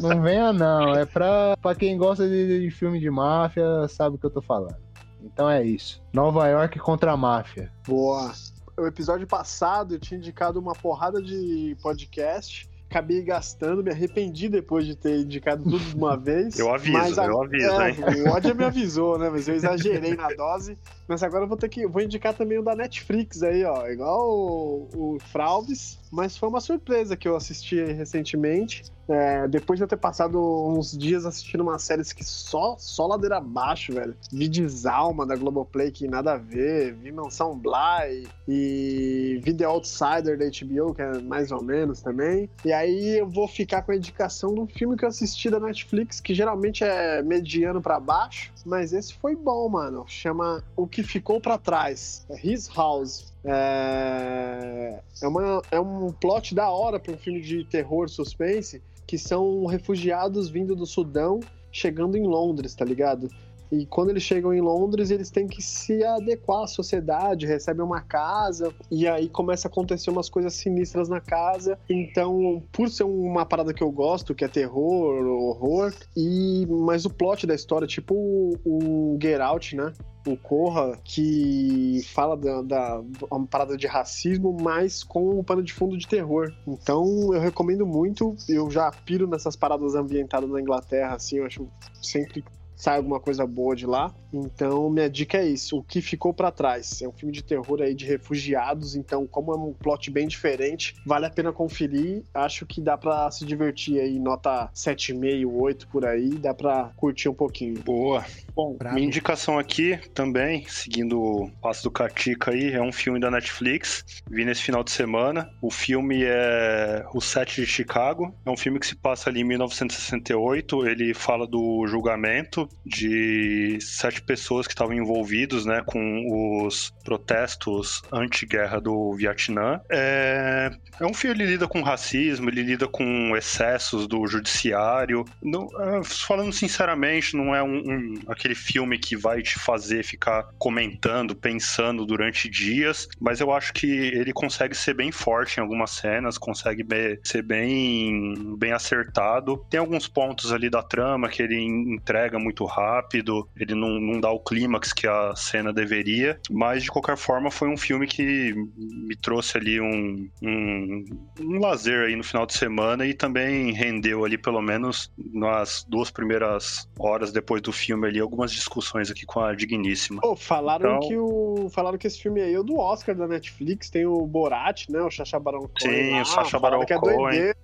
Não 0.00 0.22
venha 0.22 0.52
não. 0.52 0.94
É 0.94 1.04
pra, 1.04 1.56
pra 1.60 1.74
quem 1.74 1.96
gosta 1.96 2.28
de, 2.28 2.60
de 2.60 2.70
filme 2.70 2.98
de 2.98 3.10
máfia, 3.10 3.64
sabe 3.88 4.16
o 4.16 4.18
que 4.18 4.26
eu 4.26 4.30
tô 4.30 4.40
falando. 4.40 4.76
Então 5.22 5.48
é 5.48 5.62
isso. 5.62 6.02
Nova 6.12 6.48
York 6.48 6.78
contra 6.78 7.12
a 7.12 7.16
máfia. 7.16 7.70
Boa. 7.86 8.32
O 8.78 8.86
episódio 8.86 9.26
passado 9.26 9.94
eu 9.94 10.00
tinha 10.00 10.18
indicado 10.18 10.58
uma 10.58 10.72
porrada 10.72 11.20
de 11.20 11.76
podcast 11.82 12.70
acabei 12.90 13.22
gastando, 13.22 13.84
me 13.84 13.92
arrependi 13.92 14.48
depois 14.48 14.84
de 14.84 14.96
ter 14.96 15.20
indicado 15.20 15.62
tudo 15.62 15.78
de 15.78 15.94
uma 15.94 16.16
vez. 16.18 16.58
Eu 16.58 16.74
aviso, 16.74 17.20
a... 17.20 17.26
eu 17.26 17.42
aviso, 17.42 17.80
é, 17.80 17.90
hein? 17.90 17.96
O 18.26 18.30
Odia 18.32 18.52
me 18.52 18.64
avisou, 18.64 19.16
né? 19.16 19.30
Mas 19.30 19.46
eu 19.46 19.54
exagerei 19.54 20.16
na 20.16 20.28
dose. 20.34 20.76
Mas 21.10 21.24
agora 21.24 21.42
eu 21.42 21.48
vou 21.48 21.56
ter 21.56 21.68
que. 21.68 21.84
Vou 21.88 22.00
indicar 22.00 22.32
também 22.32 22.56
o 22.56 22.62
da 22.62 22.76
Netflix 22.76 23.42
aí, 23.42 23.64
ó. 23.64 23.84
Igual 23.88 24.30
o, 24.30 24.88
o 24.94 25.18
Fralves. 25.18 25.98
Mas 26.08 26.36
foi 26.36 26.48
uma 26.48 26.60
surpresa 26.60 27.16
que 27.16 27.26
eu 27.26 27.34
assisti 27.34 27.82
recentemente. 27.82 28.84
É, 29.08 29.48
depois 29.48 29.76
de 29.76 29.82
eu 29.82 29.88
ter 29.88 29.96
passado 29.96 30.38
uns 30.40 30.96
dias 30.96 31.26
assistindo 31.26 31.62
umas 31.62 31.82
séries 31.82 32.12
que 32.12 32.24
só, 32.24 32.76
só 32.78 33.08
ladeira 33.08 33.38
abaixo, 33.38 33.92
velho. 33.92 34.16
Vi 34.32 34.48
Desalma 34.48 35.26
da 35.26 35.34
Globoplay, 35.34 35.90
que 35.90 36.06
nada 36.06 36.34
a 36.34 36.36
ver. 36.36 36.94
Vi 36.94 37.10
Mansão 37.10 37.58
Bly. 37.58 38.28
E 38.46 39.40
vi 39.42 39.52
The 39.52 39.64
Outsider 39.64 40.38
da 40.38 40.44
HBO, 40.44 40.94
que 40.94 41.02
é 41.02 41.20
mais 41.20 41.50
ou 41.50 41.62
menos 41.62 42.00
também. 42.00 42.48
E 42.64 42.72
aí 42.72 43.18
eu 43.18 43.28
vou 43.28 43.48
ficar 43.48 43.82
com 43.82 43.90
a 43.90 43.96
indicação 43.96 44.54
um 44.54 44.66
filme 44.66 44.96
que 44.96 45.04
eu 45.04 45.08
assisti 45.08 45.50
da 45.50 45.58
Netflix, 45.58 46.20
que 46.20 46.32
geralmente 46.34 46.84
é 46.84 47.20
mediano 47.20 47.80
para 47.80 47.98
baixo. 47.98 48.52
Mas 48.64 48.92
esse 48.92 49.14
foi 49.14 49.34
bom, 49.36 49.68
mano. 49.68 50.04
Chama 50.06 50.62
O 50.76 50.86
Que 50.86 51.02
Ficou 51.02 51.40
para 51.40 51.58
Trás. 51.58 52.26
É 52.28 52.46
His 52.46 52.68
House. 52.68 53.32
É, 53.44 55.00
é, 55.22 55.28
uma, 55.28 55.62
é 55.70 55.80
um 55.80 56.12
plot 56.12 56.54
da 56.54 56.70
hora 56.70 57.00
para 57.00 57.14
um 57.14 57.16
filme 57.16 57.40
de 57.40 57.64
terror 57.64 58.08
suspense 58.08 58.82
que 59.06 59.18
são 59.18 59.66
refugiados 59.66 60.48
vindo 60.48 60.76
do 60.76 60.86
Sudão 60.86 61.40
chegando 61.72 62.16
em 62.16 62.26
Londres, 62.26 62.74
tá 62.74 62.84
ligado? 62.84 63.28
E 63.70 63.86
quando 63.86 64.10
eles 64.10 64.22
chegam 64.22 64.52
em 64.52 64.60
Londres, 64.60 65.10
eles 65.10 65.30
têm 65.30 65.46
que 65.46 65.62
se 65.62 66.04
adequar 66.04 66.64
à 66.64 66.66
sociedade, 66.66 67.46
recebem 67.46 67.84
uma 67.84 68.00
casa, 68.00 68.72
e 68.90 69.06
aí 69.06 69.28
começa 69.28 69.68
a 69.68 69.70
acontecer 69.70 70.10
umas 70.10 70.28
coisas 70.28 70.54
sinistras 70.54 71.08
na 71.08 71.20
casa. 71.20 71.78
Então, 71.88 72.62
por 72.72 72.88
ser 72.88 73.04
uma 73.04 73.46
parada 73.46 73.72
que 73.72 73.82
eu 73.82 73.90
gosto, 73.90 74.34
que 74.34 74.44
é 74.44 74.48
terror, 74.48 75.24
horror, 75.24 75.94
e 76.16 76.66
mas 76.68 77.04
o 77.04 77.10
plot 77.10 77.46
da 77.46 77.54
história, 77.54 77.86
tipo 77.86 78.14
o, 78.14 78.58
o 78.64 79.18
Get 79.20 79.40
Out, 79.40 79.76
né? 79.76 79.92
o 80.26 80.36
Corra, 80.36 80.98
que 81.02 82.02
fala 82.12 82.36
da, 82.36 82.62
da 82.62 83.02
uma 83.30 83.46
parada 83.46 83.76
de 83.76 83.86
racismo, 83.86 84.56
mas 84.60 85.02
com 85.02 85.38
um 85.38 85.42
pano 85.42 85.62
de 85.62 85.72
fundo 85.72 85.96
de 85.96 86.06
terror. 86.06 86.52
Então 86.66 87.32
eu 87.32 87.40
recomendo 87.40 87.86
muito. 87.86 88.36
Eu 88.48 88.70
já 88.70 88.90
piro 88.90 89.26
nessas 89.26 89.56
paradas 89.56 89.94
ambientadas 89.94 90.50
na 90.50 90.60
Inglaterra, 90.60 91.14
assim, 91.14 91.38
eu 91.38 91.46
acho 91.46 91.66
sempre 92.02 92.44
sai 92.80 92.96
alguma 92.96 93.20
coisa 93.20 93.46
boa 93.46 93.76
de 93.76 93.86
lá. 93.86 94.10
Então, 94.32 94.88
minha 94.90 95.08
dica 95.08 95.38
é 95.38 95.46
isso: 95.46 95.78
o 95.78 95.82
que 95.82 96.00
ficou 96.00 96.32
para 96.32 96.50
trás. 96.50 97.02
É 97.02 97.08
um 97.08 97.12
filme 97.12 97.32
de 97.32 97.42
terror 97.42 97.80
aí 97.82 97.94
de 97.94 98.04
refugiados, 98.04 98.94
então, 98.94 99.26
como 99.26 99.52
é 99.52 99.56
um 99.56 99.72
plot 99.72 100.10
bem 100.10 100.26
diferente, 100.26 100.94
vale 101.04 101.26
a 101.26 101.30
pena 101.30 101.52
conferir. 101.52 102.22
Acho 102.32 102.66
que 102.66 102.80
dá 102.80 102.96
para 102.96 103.30
se 103.30 103.44
divertir 103.44 104.00
aí, 104.00 104.18
nota 104.18 104.70
7,5, 104.74 105.50
8 105.52 105.88
por 105.88 106.04
aí, 106.04 106.30
dá 106.30 106.54
para 106.54 106.90
curtir 106.96 107.28
um 107.28 107.34
pouquinho. 107.34 107.80
Boa. 107.82 108.24
Bom, 108.54 108.76
Bravo. 108.76 108.94
minha 108.94 109.06
indicação 109.06 109.58
aqui 109.58 109.98
também, 110.12 110.64
seguindo 110.68 111.20
o 111.20 111.50
passo 111.62 111.84
do 111.84 111.90
Katika 111.90 112.50
aí, 112.50 112.72
é 112.72 112.82
um 112.82 112.92
filme 112.92 113.18
da 113.18 113.30
Netflix. 113.30 114.04
Vi 114.28 114.44
nesse 114.44 114.62
final 114.62 114.84
de 114.84 114.90
semana. 114.90 115.50
O 115.62 115.70
filme 115.70 116.22
é 116.24 117.04
O 117.14 117.20
Sete 117.20 117.60
de 117.60 117.66
Chicago. 117.66 118.34
É 118.44 118.50
um 118.50 118.56
filme 118.56 118.78
que 118.78 118.86
se 118.86 118.96
passa 118.96 119.30
ali 119.30 119.40
em 119.40 119.44
1968. 119.44 120.86
Ele 120.86 121.14
fala 121.14 121.46
do 121.46 121.86
julgamento 121.86 122.68
de 122.84 123.78
sete 123.80 124.19
pessoas 124.20 124.66
que 124.66 124.72
estavam 124.72 124.94
envolvidos, 124.94 125.64
né, 125.64 125.82
com 125.84 126.64
os 126.64 126.92
protestos 127.04 128.02
anti-guerra 128.12 128.80
do 128.80 129.14
Vietnã. 129.14 129.80
É, 129.90 130.70
é 131.00 131.06
um 131.06 131.14
filme 131.14 131.42
ele 131.42 131.52
lida 131.52 131.68
com 131.68 131.82
racismo, 131.82 132.48
ele 132.48 132.62
lida 132.62 132.86
com 132.86 133.36
excessos 133.36 134.06
do 134.06 134.26
judiciário. 134.26 135.24
Não, 135.42 135.68
é, 135.78 136.02
falando 136.04 136.52
sinceramente, 136.52 137.36
não 137.36 137.54
é 137.54 137.62
um, 137.62 137.78
um, 137.78 138.14
aquele 138.28 138.54
filme 138.54 138.98
que 138.98 139.16
vai 139.16 139.42
te 139.42 139.58
fazer 139.58 140.04
ficar 140.04 140.48
comentando, 140.58 141.34
pensando 141.34 142.04
durante 142.04 142.48
dias, 142.48 143.08
mas 143.20 143.40
eu 143.40 143.52
acho 143.52 143.72
que 143.72 143.86
ele 143.86 144.32
consegue 144.32 144.74
ser 144.74 144.94
bem 144.94 145.10
forte 145.12 145.58
em 145.58 145.60
algumas 145.60 145.90
cenas, 145.90 146.38
consegue 146.38 146.86
ser 147.22 147.42
bem, 147.42 148.56
bem 148.56 148.72
acertado. 148.72 149.64
Tem 149.70 149.80
alguns 149.80 150.06
pontos 150.08 150.52
ali 150.52 150.68
da 150.68 150.82
trama 150.82 151.28
que 151.28 151.42
ele 151.42 151.60
entrega 151.60 152.38
muito 152.38 152.64
rápido, 152.64 153.48
ele 153.56 153.74
não, 153.74 154.00
não 154.10 154.20
dá 154.20 154.30
o 154.30 154.40
clímax 154.40 154.92
que 154.92 155.06
a 155.06 155.34
cena 155.34 155.72
deveria, 155.72 156.38
mas 156.50 156.82
de 156.82 156.90
qualquer 156.90 157.16
forma 157.16 157.50
foi 157.50 157.68
um 157.68 157.76
filme 157.76 158.06
que 158.06 158.54
me 158.76 159.16
trouxe 159.16 159.58
ali 159.58 159.80
um, 159.80 160.28
um, 160.42 161.04
um 161.40 161.58
lazer 161.58 162.06
aí 162.06 162.16
no 162.16 162.24
final 162.24 162.46
de 162.46 162.54
semana 162.54 163.06
e 163.06 163.14
também 163.14 163.72
rendeu 163.72 164.24
ali 164.24 164.36
pelo 164.36 164.60
menos 164.60 165.10
nas 165.32 165.84
duas 165.88 166.10
primeiras 166.10 166.88
horas 166.98 167.32
depois 167.32 167.62
do 167.62 167.72
filme 167.72 168.06
ali 168.06 168.20
algumas 168.20 168.52
discussões 168.52 169.10
aqui 169.10 169.24
com 169.24 169.40
a 169.40 169.54
Digníssima. 169.54 170.20
Oh, 170.24 170.36
falaram 170.36 170.96
então... 170.96 171.08
que 171.08 171.16
o 171.16 171.68
falaram 171.70 171.98
que 171.98 172.06
esse 172.06 172.20
filme 172.20 172.40
aí 172.40 172.54
é 172.54 172.58
o 172.58 172.62
do 172.62 172.78
Oscar 172.78 173.14
da 173.14 173.26
Netflix, 173.26 173.90
tem 173.90 174.06
o 174.06 174.26
Borat, 174.26 174.88
né, 174.88 175.00
o 175.00 175.10
Sacha 175.10 175.38
Baron 175.38 175.68
Cohen. 175.80 176.04
Sim, 176.04 176.10
lá, 176.12 176.22
o 176.22 176.24
Sacha 176.24 176.58
Baron 176.58 176.82
é 176.82 176.98
Cohen. 176.98 177.54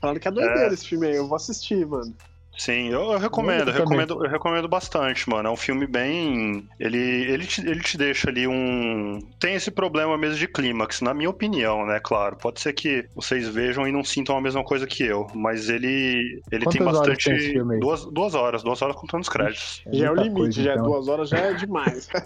Falaram 0.00 0.20
que 0.20 0.28
é 0.28 0.30
doideira 0.30 0.70
é. 0.70 0.74
esse 0.74 0.86
filme 0.86 1.06
aí, 1.06 1.16
eu 1.16 1.26
vou 1.26 1.36
assistir, 1.36 1.86
mano. 1.86 2.14
Sim, 2.56 2.88
eu, 2.88 3.12
eu 3.12 3.18
recomendo, 3.18 3.68
eu 3.68 3.74
recomendo, 3.74 4.24
eu 4.24 4.30
recomendo 4.30 4.66
bastante, 4.66 5.28
mano. 5.28 5.48
É 5.48 5.52
um 5.52 5.56
filme 5.56 5.86
bem. 5.86 6.66
Ele, 6.80 6.98
ele, 6.98 7.46
te, 7.46 7.60
ele 7.60 7.80
te 7.80 7.98
deixa 7.98 8.30
ali 8.30 8.48
um. 8.48 9.20
Tem 9.38 9.54
esse 9.54 9.70
problema 9.70 10.16
mesmo 10.16 10.36
de 10.36 10.48
clímax, 10.48 11.02
na 11.02 11.12
minha 11.12 11.28
opinião, 11.28 11.84
né? 11.84 12.00
Claro. 12.02 12.36
Pode 12.36 12.60
ser 12.60 12.72
que 12.72 13.06
vocês 13.14 13.46
vejam 13.46 13.86
e 13.86 13.92
não 13.92 14.02
sintam 14.02 14.38
a 14.38 14.40
mesma 14.40 14.64
coisa 14.64 14.86
que 14.86 15.04
eu, 15.04 15.26
mas 15.34 15.68
ele, 15.68 16.40
ele 16.50 16.64
tem 16.66 16.82
bastante. 16.82 17.28
Tem 17.28 17.78
duas, 17.78 18.06
duas 18.06 18.34
horas, 18.34 18.62
duas 18.62 18.80
horas 18.80 18.96
contando 18.96 19.20
os 19.20 19.28
créditos. 19.28 19.82
É 19.86 19.94
já 19.94 20.06
é 20.06 20.10
o 20.10 20.14
limite, 20.14 20.34
coisa, 20.34 20.62
já 20.62 20.70
é 20.70 20.74
então. 20.74 20.86
duas 20.86 21.08
horas 21.08 21.28
já 21.28 21.38
é 21.38 21.52
demais. 21.52 22.08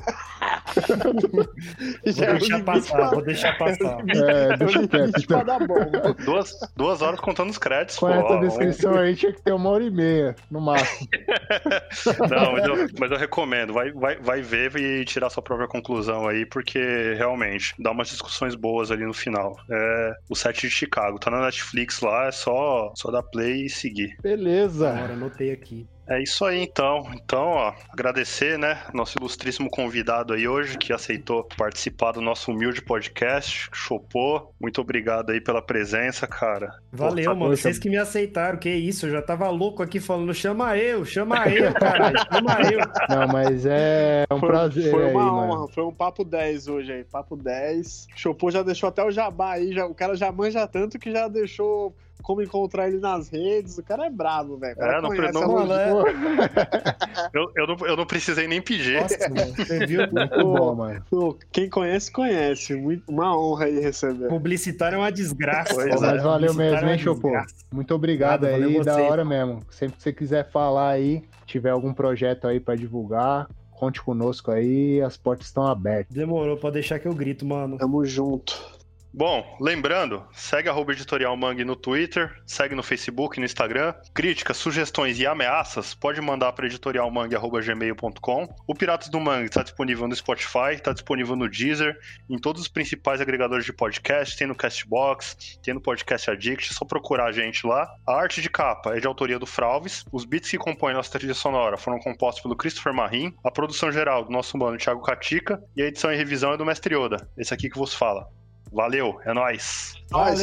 já 2.07 2.27
vou 2.27 2.35
é 2.35 2.39
deixar 2.39 2.65
passar, 2.65 3.11
vou 3.11 3.23
deixar 3.23 3.59
passar. 3.59 4.01
É, 4.21 4.57
deixa 4.57 4.87
quieto. 4.87 5.13
Então. 5.19 6.15
Duas, 6.25 6.55
duas 6.77 7.03
horas 7.03 7.21
contando 7.21 7.51
os 7.51 7.59
créditos. 7.59 7.99
Com 7.99 8.07
pô, 8.07 8.13
essa 8.13 8.37
descrição 8.39 8.95
aí 8.95 9.15
tinha 9.17 9.33
que 9.33 9.43
ter 9.43 9.53
uma 9.53 9.71
hora 9.71 9.85
e 9.85 9.91
meia 9.91 10.20
meia, 10.21 10.37
no 10.51 10.61
máximo. 10.61 11.09
Não, 12.31 12.53
mas 12.53 12.65
eu, 12.65 12.89
mas 12.99 13.11
eu, 13.11 13.17
recomendo. 13.17 13.73
Vai, 13.73 13.93
vai, 13.93 14.17
vai 14.17 14.43
ver 14.43 14.77
e 14.77 15.05
tirar 15.05 15.31
sua 15.31 15.43
própria 15.43 15.69
conclusão 15.69 16.29
aí, 16.29 16.47
porque 16.47 17.15
realmente 17.17 17.75
dá 17.79 17.91
umas 17.91 18.09
discussões 18.09 18.55
boas 18.55 18.91
ali 18.91 19.05
no 19.05 19.15
final. 19.15 19.57
É 19.71 20.15
o 20.29 20.35
set 20.35 20.61
de 20.61 20.71
Chicago. 20.71 21.19
Tá 21.19 21.31
na 21.31 21.41
Netflix 21.41 22.01
lá, 22.01 22.27
é 22.27 22.33
só, 22.33 22.93
só 22.95 23.11
dar 23.11 23.23
play 23.23 23.67
e 23.67 23.71
seguir. 23.71 24.17
Beleza. 24.23 24.91
Agora 24.91 25.13
anotei 25.15 25.53
aqui. 25.53 25.87
É 26.11 26.21
isso 26.21 26.45
aí, 26.45 26.61
então. 26.61 27.09
Então, 27.15 27.47
ó, 27.51 27.73
agradecer, 27.89 28.59
né, 28.59 28.83
nosso 28.93 29.17
ilustríssimo 29.17 29.71
convidado 29.71 30.35
aí 30.35 30.49
hoje, 30.49 30.77
que 30.77 30.93
aceitou 30.93 31.45
participar 31.57 32.11
do 32.11 32.21
nosso 32.21 32.51
humilde 32.51 32.83
podcast, 32.83 33.69
Chopô. 33.73 34.53
Muito 34.61 34.81
obrigado 34.81 35.31
aí 35.31 35.41
pela 35.41 35.63
presença, 35.63 36.27
cara. 36.27 36.75
Valeu, 36.91 37.27
Pô, 37.27 37.31
tá 37.31 37.37
mano. 37.37 37.57
Vocês 37.57 37.79
que 37.79 37.89
me 37.89 37.97
aceitaram, 37.97 38.59
que 38.59 38.69
isso, 38.69 39.07
eu 39.07 39.13
já 39.13 39.23
tava 39.23 39.49
louco 39.51 39.85
aqui 39.85 40.01
falando, 40.01 40.35
chama 40.35 40.77
eu, 40.77 41.05
chama 41.05 41.47
eu, 41.49 41.73
cara, 41.75 42.13
chama 42.33 42.59
eu. 42.63 42.81
Não, 43.09 43.29
mas 43.29 43.65
é 43.65 44.25
um 44.33 44.41
foi, 44.41 44.49
prazer 44.49 44.91
Foi 44.91 45.11
uma 45.13 45.23
aí, 45.23 45.29
honra, 45.29 45.47
mano. 45.47 45.69
foi 45.69 45.85
um 45.85 45.95
papo 45.95 46.25
10 46.25 46.67
hoje 46.67 46.93
aí, 46.93 47.05
papo 47.05 47.37
10. 47.37 48.09
Chopô 48.17 48.51
já 48.51 48.65
deixou 48.65 48.89
até 48.89 49.05
o 49.05 49.13
jabá 49.13 49.53
aí, 49.53 49.73
já, 49.73 49.87
o 49.87 49.95
cara 49.95 50.17
já 50.17 50.33
manja 50.33 50.67
tanto 50.67 50.99
que 50.99 51.13
já 51.13 51.29
deixou 51.29 51.95
como 52.23 52.43
encontrar 52.43 52.89
ele 52.89 52.99
nas 52.99 53.29
redes. 53.29 53.79
O 53.79 53.83
cara 53.83 54.07
é 54.07 54.11
brabo, 54.11 54.57
velho. 54.57 54.81
É, 54.81 55.01
não, 55.01 55.11
não, 55.11 55.67
não, 55.67 55.77
é. 55.77 55.91
eu, 57.35 57.53
eu, 57.57 57.67
não, 57.67 57.87
eu 57.87 57.97
não 57.97 58.07
precisei 58.07 58.47
nem 58.47 58.61
pedir. 58.61 59.01
Nossa, 59.01 59.29
mano, 59.29 59.55
você 59.55 59.87
viu? 59.87 60.01
Muito 60.11 60.45
bom, 60.45 60.75
mano. 60.75 61.05
Quem 61.53 61.69
conhece, 61.69 62.11
conhece. 62.11 62.75
uma 63.09 63.37
honra 63.37 63.67
aí 63.67 63.81
receber. 63.81 64.29
Publicitário 64.29 64.97
é 64.97 64.99
uma 64.99 65.13
desgraça. 65.13 65.75
Pois 65.75 66.01
mas 66.01 66.03
é. 66.03 66.19
valeu 66.19 66.55
mesmo, 66.55 66.89
hein, 66.89 66.95
é 66.95 66.99
Chopô? 66.99 67.31
Muito 67.73 67.95
obrigado 67.95 68.43
Nada, 68.43 68.57
aí, 68.57 68.85
da 68.85 68.97
hora 69.03 69.25
mesmo. 69.25 69.63
Sempre 69.71 69.97
que 69.97 70.03
você 70.03 70.13
quiser 70.13 70.51
falar 70.51 70.91
aí, 70.91 71.23
tiver 71.47 71.71
algum 71.71 71.93
projeto 71.93 72.47
aí 72.47 72.61
para 72.61 72.75
divulgar, 72.75 73.49
conte 73.71 74.03
conosco 74.03 74.51
aí, 74.51 75.01
as 75.01 75.17
portas 75.17 75.47
estão 75.47 75.67
abertas. 75.67 76.15
Demorou, 76.15 76.57
pode 76.57 76.75
deixar 76.75 76.99
que 76.99 77.09
eu 77.09 77.15
grito, 77.15 77.47
mano. 77.47 77.79
Tamo 77.79 78.05
junto. 78.05 78.80
Bom, 79.13 79.57
lembrando, 79.61 80.25
segue 80.33 80.69
a 80.69 80.81
Editorial 80.81 81.37
Mangue 81.37 81.65
no 81.65 81.75
Twitter, 81.75 82.41
segue 82.47 82.77
no 82.77 82.83
Facebook 82.83 83.41
no 83.41 83.45
Instagram. 83.45 83.93
Críticas, 84.15 84.57
sugestões 84.57 85.19
e 85.19 85.27
ameaças 85.27 85.95
pode 85.95 86.21
mandar 86.21 86.53
para 86.53 86.67
editorialmangue.gmail.com. 86.67 88.55
O 88.69 88.75
Piratas 88.75 89.09
do 89.09 89.19
Mangue 89.19 89.47
está 89.47 89.65
disponível 89.65 90.07
no 90.07 90.15
Spotify, 90.15 90.75
está 90.75 90.93
disponível 90.93 91.35
no 91.35 91.49
Deezer, 91.49 91.99
em 92.31 92.39
todos 92.39 92.63
os 92.63 92.69
principais 92.69 93.21
agregadores 93.21 93.65
de 93.65 93.73
podcast, 93.73 94.37
tem 94.37 94.47
no 94.47 94.55
Castbox, 94.55 95.59
tem 95.61 95.75
no 95.75 95.81
Podcast 95.81 96.31
Addict, 96.31 96.71
é 96.71 96.73
só 96.73 96.85
procurar 96.85 97.27
a 97.27 97.33
gente 97.33 97.67
lá. 97.67 97.93
A 98.07 98.15
arte 98.15 98.41
de 98.41 98.49
capa 98.49 98.97
é 98.97 99.01
de 99.01 99.09
autoria 99.09 99.41
do 99.41 99.47
Fralves, 99.47 100.05
os 100.13 100.25
beats 100.25 100.49
que 100.49 100.57
compõem 100.57 100.95
nossa 100.95 101.19
trilha 101.19 101.35
sonora 101.35 101.77
foram 101.77 101.99
compostos 101.99 102.43
pelo 102.45 102.55
Christopher 102.55 102.95
Marim, 102.95 103.35
a 103.45 103.51
produção 103.51 103.91
geral 103.91 104.25
do 104.25 104.31
nosso 104.31 104.57
mano 104.57 104.79
Thiago 104.79 105.03
Catica 105.03 105.61
e 105.77 105.83
a 105.83 105.87
edição 105.87 106.13
e 106.13 106.17
revisão 106.17 106.53
é 106.53 106.57
do 106.57 106.65
Mestre 106.65 106.95
Yoda, 106.95 107.29
esse 107.37 107.53
aqui 107.53 107.69
que 107.69 107.77
vos 107.77 107.93
fala. 107.93 108.40
Valeu, 108.73 109.21
é 109.25 109.35
nóis. 109.35 109.95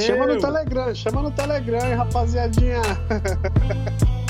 Chama 0.06 0.28
no 0.28 0.42
Telegram, 0.42 0.96
chama 0.96 1.22
no 1.22 1.32
Telegram, 1.32 1.96
rapaziadinha. 1.96 2.82